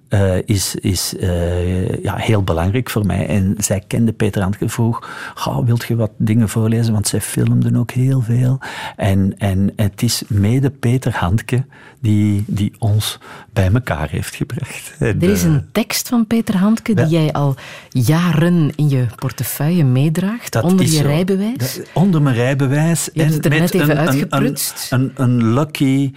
[0.09, 3.27] eh, is, is eh, ja, heel belangrijk voor mij.
[3.27, 6.93] En zij kende Peter Handke, vroeg, "Goh, wilt je wat dingen voorlezen?
[6.93, 8.59] Want zij filmden ook heel veel.
[8.95, 11.65] En, en het is mede Peter Handke
[12.01, 13.19] die, die ons
[13.53, 14.93] bij elkaar heeft gebracht.
[14.99, 17.55] En, Er is eh, een tekst van Peter Handke die jij al
[17.89, 21.01] jaren in je portefeuille meedraagt, Dat onder je zo.
[21.03, 21.57] rijbewijs.
[21.57, 23.09] Dat- onder mijn rijbewijs.
[23.13, 24.87] Je hebt het er met net even een- een- uitgeprutst.
[24.91, 26.11] Een, een, een lucky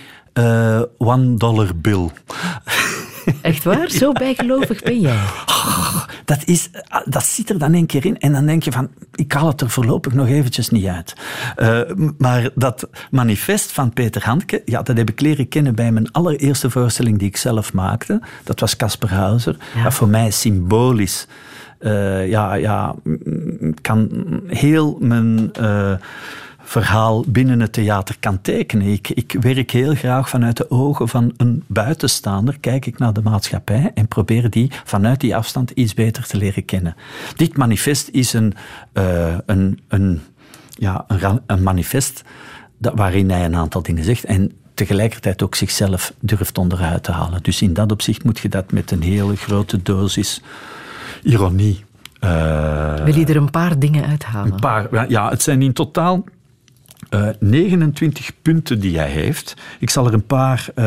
[0.99, 2.09] one dollar bill.
[3.43, 3.91] Echt waar?
[3.91, 5.19] Zo bijgelovig ben jij.
[6.25, 6.71] Dat, is,
[7.05, 9.61] dat zit er dan een keer in en dan denk je van, ik haal het
[9.61, 11.15] er voorlopig nog eventjes niet uit.
[11.57, 11.81] Eh,
[12.19, 16.71] maar dat manifest van Peter Handke, ja, dat heb ik leren kennen bij mijn allereerste
[16.71, 18.21] voorstelling die ik zelf maakte.
[18.45, 19.57] Dat was Casper Hauser.
[19.75, 19.83] Ja.
[19.83, 21.27] Dat voor mij symbolisch,
[21.79, 22.95] eh, ja, ja,
[23.81, 24.09] kan
[24.47, 25.53] heel mijn...
[25.53, 25.93] eh,
[26.73, 28.87] verhaal binnen het theater kan tekenen.
[28.87, 33.23] Ik, ik werk heel graag vanuit de ogen van een buitenstaander, kijk ik naar de
[33.23, 36.97] maatschappij en probeer die vanuit die afstand iets beter te leren kennen.
[37.37, 38.55] Dit manifest is een,
[38.93, 40.21] eh, een, een,
[40.69, 41.05] ja,
[41.47, 42.23] een, manifest
[42.79, 47.43] dat, waarin hij een aantal dingen zegt en tegelijkertijd ook zichzelf durft onderuit te halen.
[47.43, 50.43] Dus in dat opzicht moet je dat met een hele grote dosis
[51.23, 51.85] ironie
[52.21, 54.53] eh, Wil je er een paar dingen uithalen?
[54.53, 56.25] een paar, ja, het zijn in totaal
[57.13, 59.55] eh, 29 punten die hij heeft.
[59.79, 60.85] Ik zal er een paar eh,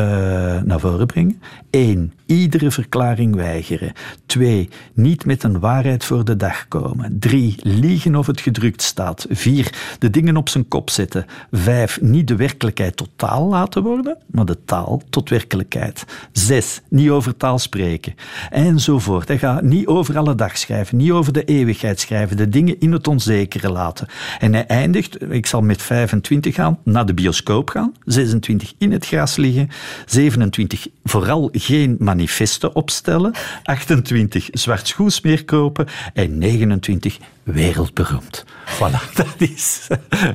[0.62, 1.42] naar voren brengen.
[1.70, 3.92] Eén, iedere verklaring weigeren.
[4.26, 7.16] Twee, niet met een waarheid voor de dag komen.
[7.18, 9.26] Drie, liegen of het gedrukt staat.
[9.30, 11.26] Vier, de dingen op zijn kop zetten.
[11.50, 16.04] Vijf, niet de werkelijkheid tot taal laten worden, maar de taal tot werkelijkheid.
[16.32, 18.14] Zes, niet over taal spreken.
[18.50, 19.28] Enzovoort.
[19.28, 22.92] Hij gaat niet over alle dag schrijven, niet over de eeuwigheid schrijven, de dingen in
[22.92, 24.06] het onzekere laten.
[24.38, 25.82] En hij eindigt, ik zal met
[26.22, 27.92] 25 gaan, naar de bioscoop gaan.
[28.04, 29.68] 26 in het gras liggen.
[30.06, 33.34] 27 vooral geen manifesten opstellen.
[33.62, 35.86] 28 zwart schoes meer kopen.
[36.14, 38.44] En 29 wereldberoemd.
[38.66, 39.86] Voilà, dat is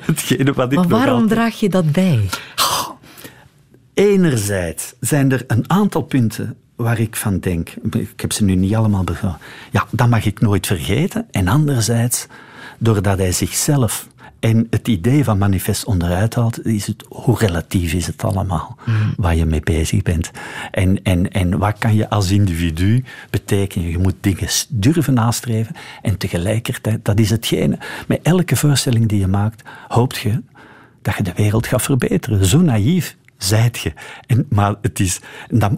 [0.05, 2.29] hetgene wat ik Maar waarom altijd- draag je dat bij?
[3.93, 8.75] Enerzijds zijn er een aantal punten waar ik van denk, ik heb ze nu niet
[8.75, 9.37] allemaal begrepen,
[9.71, 11.27] ja, dat mag ik nooit vergeten.
[11.31, 12.27] En anderzijds,
[12.77, 14.07] doordat hij zichzelf
[14.41, 18.77] en het idee van manifest onderuit haalt, is het, hoe relatief is het allemaal
[19.17, 20.31] waar je mee bezig bent.
[20.71, 23.89] En, en, en wat kan je als individu betekenen?
[23.89, 27.77] Je moet dingen durven nastreven en tegelijkertijd, dat is hetgene,
[28.07, 30.41] met elke voorstelling die je maakt, hoopt je
[31.01, 32.45] dat je de wereld gaat verbeteren.
[32.45, 33.93] Zo naïef zijt je.
[34.27, 35.19] En, maar het is,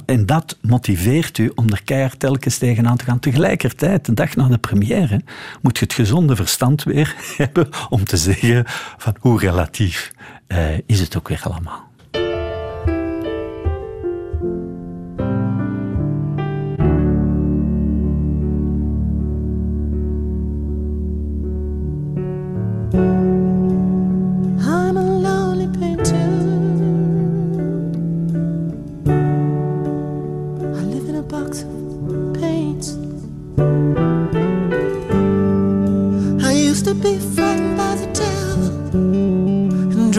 [0.05, 3.19] en, dat, motiveert u om er keihard telkens tegenaan te gaan.
[3.19, 5.21] Tegelijkertijd, de dag na de première,
[5.61, 8.63] moet je het gezonde verstand weer hebben om te zeggen
[8.97, 10.11] van hoe relatief
[10.47, 11.91] uh, is het ook weer allemaal.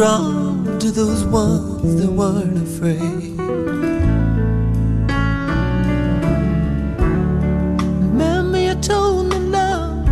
[0.04, 3.38] Drawn to those ones that weren't afraid.
[8.02, 10.06] Remember, you told me love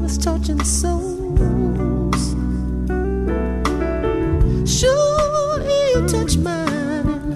[0.00, 2.22] was touching souls.
[4.78, 5.60] Sure,
[5.92, 7.34] you touch mine.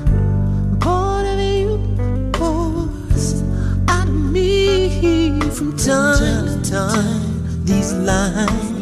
[0.78, 1.70] Part of you
[2.34, 3.42] pours
[3.88, 7.64] out of me from time to time.
[7.64, 8.73] These lines.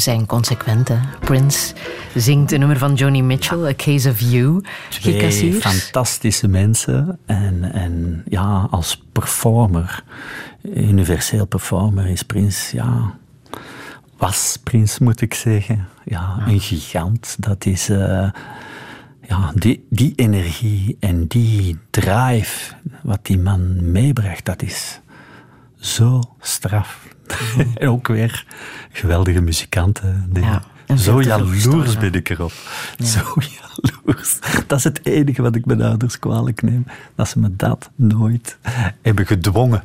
[0.00, 0.90] Zijn consequent.
[1.20, 1.74] Prince
[2.14, 4.62] zingt een nummer van Joni Mitchell, A Case of You.
[4.88, 7.18] Twee fantastische mensen.
[7.26, 10.04] En, en ja, als performer,
[10.62, 13.18] universeel performer, is Prince, ja...
[14.16, 15.88] Was Prince, moet ik zeggen.
[16.04, 17.36] Ja, een gigant.
[17.38, 17.90] Dat is...
[17.90, 18.30] Uh,
[19.30, 25.00] ja, die, die energie en die drive wat die man meebracht, dat is
[25.78, 27.08] zo straf.
[27.88, 28.44] ook weer
[28.92, 30.30] geweldige muzikanten.
[30.32, 30.62] Ja,
[30.98, 32.52] zo jaloers ben ik erop.
[32.98, 33.20] Zo
[33.58, 34.38] jaloers.
[34.66, 36.86] Dat is het enige wat ik mijn ouders kwalijk neem.
[37.14, 38.58] Dat ze me dat nooit
[39.02, 39.82] hebben gedwongen.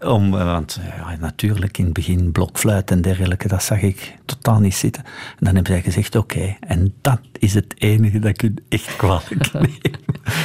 [0.00, 4.60] Om, eh, want ja, natuurlijk in het begin blokfluit en dergelijke, dat zag ik totaal
[4.60, 5.04] niet zitten.
[5.04, 8.96] En dan hebben zij gezegd, oké, en dat is het enige dat ik hun echt
[8.96, 9.94] kwalijk neem.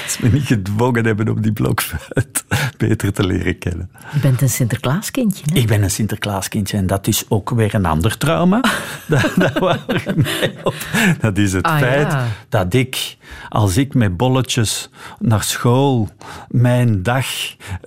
[0.07, 2.45] Ze me niet gedwongen hebben om die blokfluit
[2.77, 3.89] beter te leren kennen.
[4.13, 5.59] Je bent een Sinterklaaskindje, hè?
[5.59, 8.61] Ik ben een Sinterklaaskindje en dat is ook weer een ander trauma.
[9.07, 9.79] dat, dat,
[11.21, 12.15] dat is het ah, feit
[12.49, 13.17] dat ik,
[13.49, 16.09] als ik met bolletjes naar school
[16.47, 17.25] mijn dag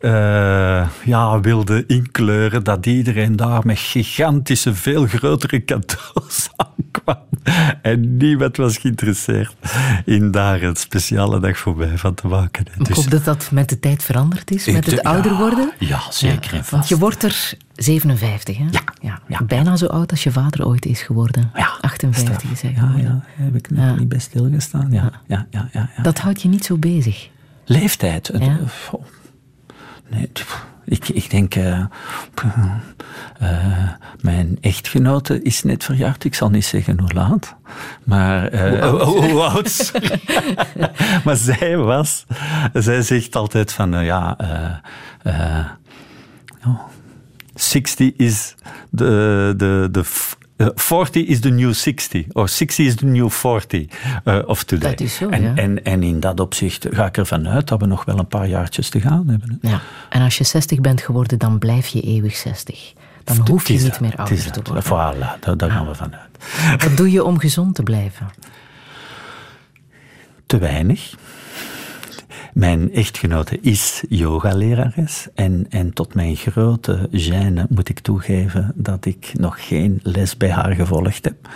[0.00, 6.50] uh, ja, wilde inkleuren, dat iedereen daar met gigantische, veel grotere cadeaus
[6.94, 7.16] aankwam.
[7.82, 9.54] En niemand was geïnteresseerd
[10.04, 12.64] in daar een speciale dag voorbij van te maken.
[12.78, 15.72] Ik Dus hoop dat dat met de tijd veranderd is, met het Ja, ouder worden.
[15.78, 18.64] Ja, zeker Want je wordt er 57, hè?
[19.28, 19.40] Ja.
[19.46, 21.50] Bijna zo oud als je vader ooit is geworden.
[21.80, 23.04] 58 is hij Ja, geworden.
[23.04, 24.88] ja, heb ik nog niet bij stilgestaan.
[24.90, 26.02] Ja, ja, ja, ja, ja.
[26.02, 27.28] Dat houdt je niet zo bezig.
[27.64, 28.26] Leeftijd.
[28.28, 28.58] het- Ja.
[28.88, 29.04] goh.
[30.10, 30.30] Nee,
[30.84, 31.54] ik, ik denk...
[31.54, 31.84] eh,
[33.38, 33.88] eh,
[34.20, 36.24] mijn echtgenote is net verjaard.
[36.24, 37.54] Ik zal niet zeggen hoe laat.
[38.04, 38.48] Maar...
[38.48, 39.92] eh, Hoe oud?
[41.24, 42.26] maar zij was...
[42.72, 44.04] Zij zegt altijd van...
[44.04, 44.36] ja...
[46.66, 46.80] oh,
[47.54, 48.54] 60 is
[48.90, 49.54] de...
[49.56, 50.04] de, de
[50.56, 53.86] f- eh, 40 is the new 60, or 60 is the new 40
[54.24, 54.90] eh, of today.
[54.90, 55.54] Dat is zo, en, ja.
[55.54, 58.48] en, en in dat opzicht ga ik ervan uit dat we nog wel een paar
[58.48, 59.58] jaartjes te gaan hebben.
[59.60, 59.70] hè.
[59.70, 59.80] Ja.
[60.10, 62.92] En als je 60 bent geworden, dan blijf je eeuwig 60.
[63.24, 64.84] Dan hoef je niet dat, meer ouder te worden.
[64.84, 66.82] Voilà, daar, daar gaan we vanuit.
[66.82, 68.28] Wat doe je om gezond te blijven?
[70.46, 71.14] Te weinig.
[72.54, 79.32] Mijn echtgenote is yogalerares en, en tot mijn grote gêne moet ik toegeven dat ik
[79.38, 81.48] nog geen les bij haar gevolgd heb.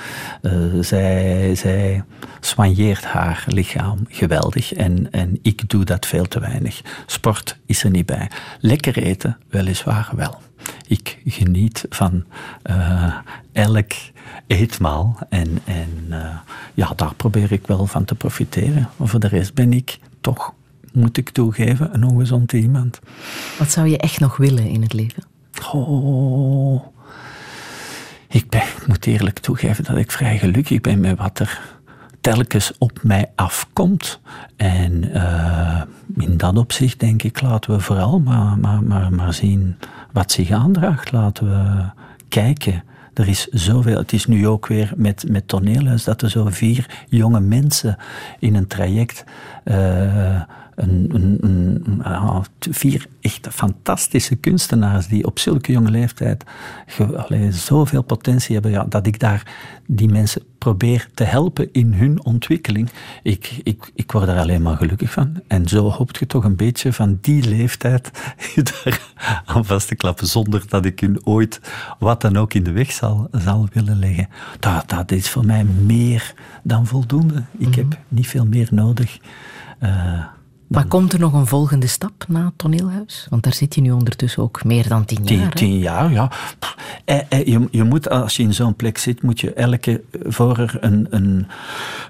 [0.43, 2.05] Eh, zij, zij
[2.41, 6.81] soigneert haar lichaam geweldig en, en ik doe dat veel te weinig.
[7.07, 8.31] Sport is er niet bij.
[8.61, 10.41] Lekker eten, weliswaar wel.
[10.87, 12.25] Ik geniet van
[12.63, 13.15] eh,
[13.53, 13.93] elk
[14.47, 16.37] eetmaal en, en eh,
[16.75, 18.89] ja, daar probeer ik wel van te profiteren.
[19.01, 20.55] Voor de rest ben ik toch,
[20.93, 22.99] moet ik toegeven, een ongezond iemand.
[23.59, 25.23] Wat zou je echt nog willen in het leven?
[25.73, 26.85] Oh,
[28.29, 31.61] ik, ben, ik moet eerlijk toegeven dat ik vrij gelukkig ben met wat er
[32.21, 34.21] telkens op mij afkomt.
[34.57, 35.83] En eh,
[36.17, 39.77] in dat opzicht denk ik, laten we vooral maar, maar, maar, maar zien
[40.13, 41.13] wat zich aandraagt.
[41.13, 41.85] Laten we
[42.29, 42.83] kijken.
[43.15, 43.99] Er is zoveel.
[43.99, 47.97] Het is nu ook weer met, met toneelhuis dat er zo vier jonge mensen
[48.39, 49.25] in een traject.
[49.65, 50.43] eh,
[50.79, 56.45] een, een, een- ja, vier echt fantastische kunstenaars die op zulke jonge leeftijd
[57.17, 59.55] allee, zoveel potentie hebben, ja, dat ik daar
[59.87, 62.91] die mensen probeer te helpen in hun ontwikkeling.
[63.23, 65.41] Ik, ik, ik word daar alleen maar gelukkig van.
[65.47, 68.11] En zo hoopt je toch een beetje van die leeftijd
[68.85, 69.01] daar
[69.45, 71.61] aan vast te klappen, zonder dat ik hun ooit
[71.99, 74.29] wat dan ook in de weg zal, zal willen leggen.
[74.61, 77.43] Dat, dat is voor mij meer dan voldoende.
[77.59, 79.19] Ik heb niet veel meer nodig.
[79.79, 80.25] Eh,
[80.69, 83.27] Maar komt er nog een volgende stap na het toneelhuis?
[83.31, 85.51] Want daar zit je nu ondertussen ook meer dan tien jaar.
[85.51, 86.31] Tien, tien jaar, ja.
[87.05, 90.59] Eh, eh, je, je moet, als je in zo'n plek zit, moet je elke, voor
[90.59, 91.47] er een, een,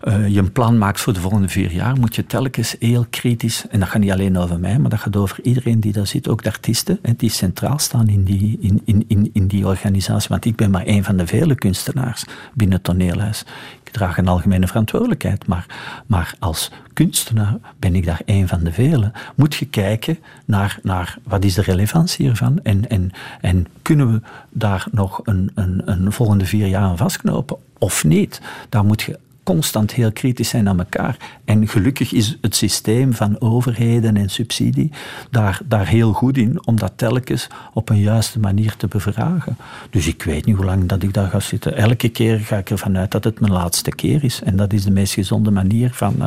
[0.02, 3.64] eh, je een plan maakt voor de volgende vier jaar, moet je telkens heel kritisch,
[3.70, 6.28] en dat gaat niet alleen over mij, maar dat gaat over iedereen die daar zit,
[6.28, 10.28] ook de artiesten, die centraal staan in die, in, in, in, in die organisatie.
[10.28, 12.24] Want ik ben maar een van de vele kunstenaars
[12.54, 13.44] binnen het toneelhuis.
[13.88, 15.66] Ik draag een algemene verantwoordelijkheid, maar,
[16.06, 19.12] maar als kunstenaar ben ik daar een van de velen.
[19.34, 23.10] Moet je kijken naar, naar wat is de relevantie hiervan en, en,
[23.40, 24.20] en kunnen we
[24.50, 28.40] daar nog een, een, een volgende vier jaar aan vastknopen of niet?
[28.68, 31.16] Daar moet je constant heel kritisch zijn naar elkaar.
[31.44, 34.90] En gelukkig is het systeem van overheden en subsidie
[35.30, 39.56] daar, daar heel goed in om dat telkens op een juiste manier te bevragen.
[39.90, 41.76] Dus ik weet niet hoe lang dat ik daar ga zitten.
[41.76, 44.42] Elke keer ga ik ervan uit dat het mijn laatste keer is.
[44.42, 46.26] En dat is de meest gezonde manier van, eh,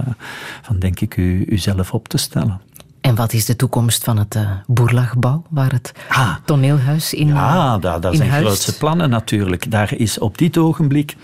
[0.62, 2.62] van denk ik, u, uzelf op te stellen.
[3.02, 5.92] En wat is de toekomst van het uh, Boerlachbouw, waar het
[6.46, 8.46] toneelhuis in Ja, dat, dat in zijn huist?
[8.46, 9.72] grootste plannen natuurlijk.
[9.72, 11.16] Daar is op dit ogenblik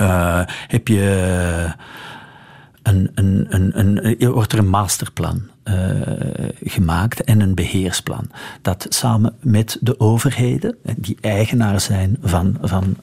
[0.00, 1.70] uh, heb je
[2.82, 5.74] een, een, een, een, wordt er een masterplan uh,
[6.64, 8.30] gemaakt en een beheersplan.
[8.62, 12.96] Dat samen met de overheden, die eigenaar zijn van, van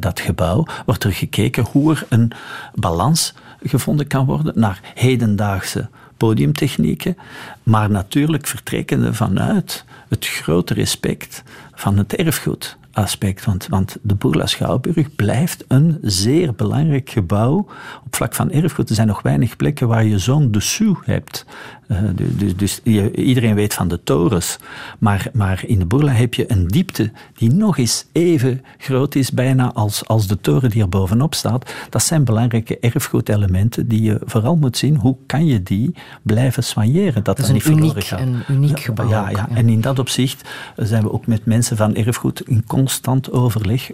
[0.00, 2.32] dat gebouw, wordt er gekeken hoe er een
[2.74, 7.16] balans gevonden kan worden naar hedendaagse podiumtechnieken,
[7.62, 11.42] maar natuurlijk vertrekkende vanuit het grote respect
[11.74, 13.68] van het erfgoed aspect.
[13.68, 17.66] Want, de Boerla Schouwburg blijft een zeer belangrijk gebouw
[18.04, 18.88] op vlak van erfgoed.
[18.88, 21.46] Er zijn nog weinig plekken waar je zo'n dessous hebt.
[21.88, 21.98] Uh,
[22.36, 24.58] dus dus je, iedereen weet van de torens.
[24.98, 29.30] Maar, maar in de Boerla heb je een diepte die nog eens even groot is
[29.30, 31.72] bijna als, als de toren die er bovenop staat.
[31.90, 34.96] Dat zijn belangrijke erfgoedelementen die je vooral moet zien.
[34.96, 37.24] Hoe kan je die blijven soigneren?
[37.24, 38.20] Dat, dat is niet een uniek, gaat.
[38.20, 39.08] een uniek gebouw.
[39.08, 42.64] Ja, ja, ja, en in dat opzicht zijn we ook met mensen van erfgoed in
[42.66, 43.90] constant overleg.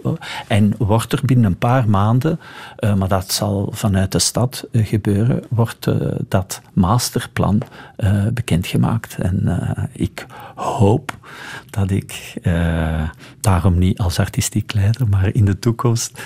[0.46, 2.40] En wordt er binnen een paar maanden,
[2.80, 5.88] uh, maar dat zal vanuit de stad gebeuren, wordt
[6.28, 7.62] dat masterplan
[7.97, 9.19] uh, bekendgemaakt.
[9.19, 11.19] En uh, ik hoop
[11.70, 13.09] dat ik uh,
[13.40, 16.23] daarom niet als artistiek leider, maar in de toekomst,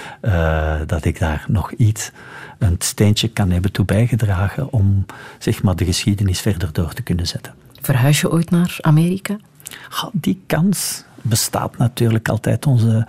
[0.87, 2.11] dat ik daar nog iets,
[2.59, 5.07] een steentje kan hebben toe bijgedragen om
[5.39, 7.55] zeg maar, de geschiedenis verder door te kunnen zetten.
[7.81, 9.37] Verhuis je ooit naar Amerika?
[10.13, 12.67] die kans bestaat natuurlijk altijd.
[12.67, 13.07] Onze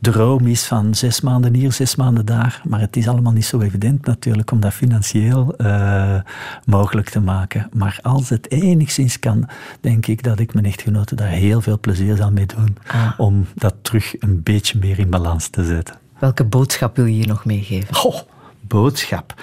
[0.00, 2.60] droom is van zes maanden hier, zes maanden daar.
[2.64, 6.20] Maar het is allemaal niet zo evident natuurlijk om dat financieel uh,
[6.64, 7.68] mogelijk te maken.
[7.72, 9.48] Maar als het enigszins kan,
[9.80, 12.76] denk ik dat ik mijn echtgenote daar heel veel plezier zal mee doen.
[12.86, 13.12] Ah.
[13.16, 15.94] Om dat terug een beetje meer in balans te zetten.
[16.18, 18.04] Welke boodschap wil je hier nog meegeven?
[18.04, 18.20] Oh
[18.68, 19.34] boodschap.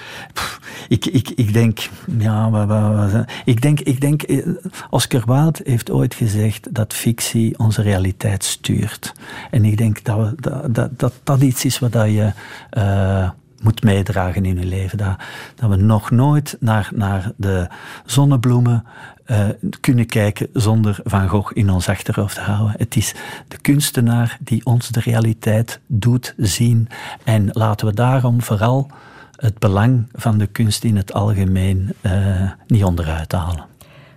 [0.88, 1.88] Ik, ik, ik denk,
[2.18, 4.46] ja, wat, ik denk, ik denk, eh,
[4.90, 9.12] Oscar Wilde heeft ooit gezegd dat fictie onze realiteit stuurt.
[9.50, 12.32] En ik denk dat dat, dat, dat, iets is wat je
[12.78, 13.30] uh,
[13.62, 14.98] moet meedragen in je leven.
[14.98, 15.16] Dat,
[15.54, 17.68] dat we nog nooit naar, naar de
[18.04, 18.84] zonnebloemen
[19.26, 19.48] uh,
[19.80, 22.74] kunnen kijken zonder Van Gogh in ons achterhoofd te houden.
[22.78, 23.14] Het is
[23.48, 26.88] de kunstenaar die ons de realiteit doet zien.
[27.24, 28.90] En laten we daarom vooral
[29.36, 33.66] het belang van de kunst in het algemeen uh, niet onderuit halen.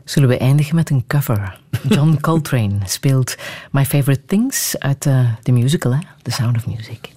[0.03, 1.59] Zullen we eindigen met een cover?
[1.89, 3.35] John Coltrane speelt
[3.71, 5.99] My Favorite Things uit uh, de musical, hè?
[6.21, 7.15] The Sound of Music.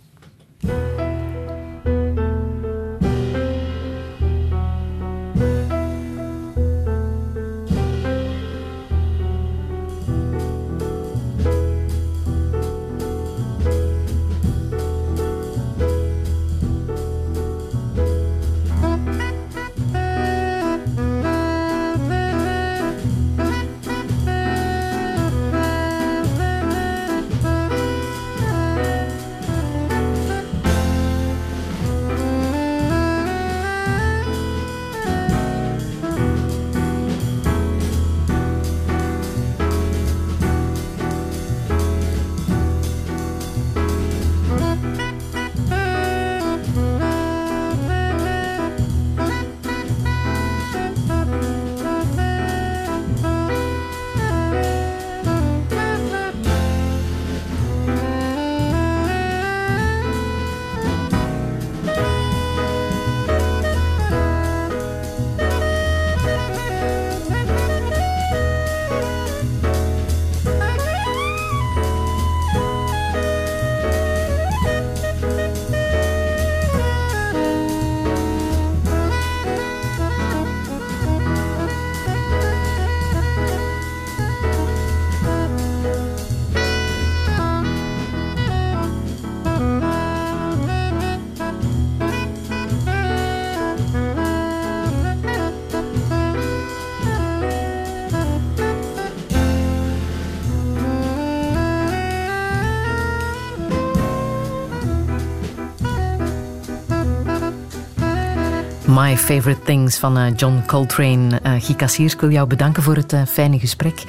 [109.00, 111.40] My Favorite Things van uh, John Coltrane.
[111.46, 113.94] Uh, Guy Kassiers, ik wil jou bedanken voor het uh, fijne gesprek.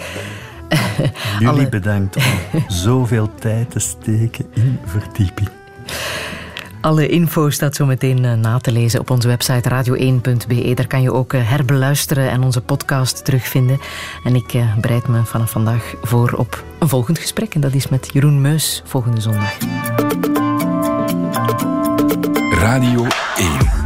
[1.39, 1.69] Jullie Alle...
[1.69, 5.49] bedankt om zoveel tijd te steken in verdieping.
[6.81, 10.73] Alle info staat zo meteen na te lezen op onze website radio1.be.
[10.73, 13.79] Daar kan je ook herbeluisteren en onze podcast terugvinden.
[14.23, 17.55] En ik bereid me vanaf vandaag voor op een volgend gesprek.
[17.55, 19.57] En dat is met Jeroen Meus volgende zondag.
[22.51, 23.80] Radio 1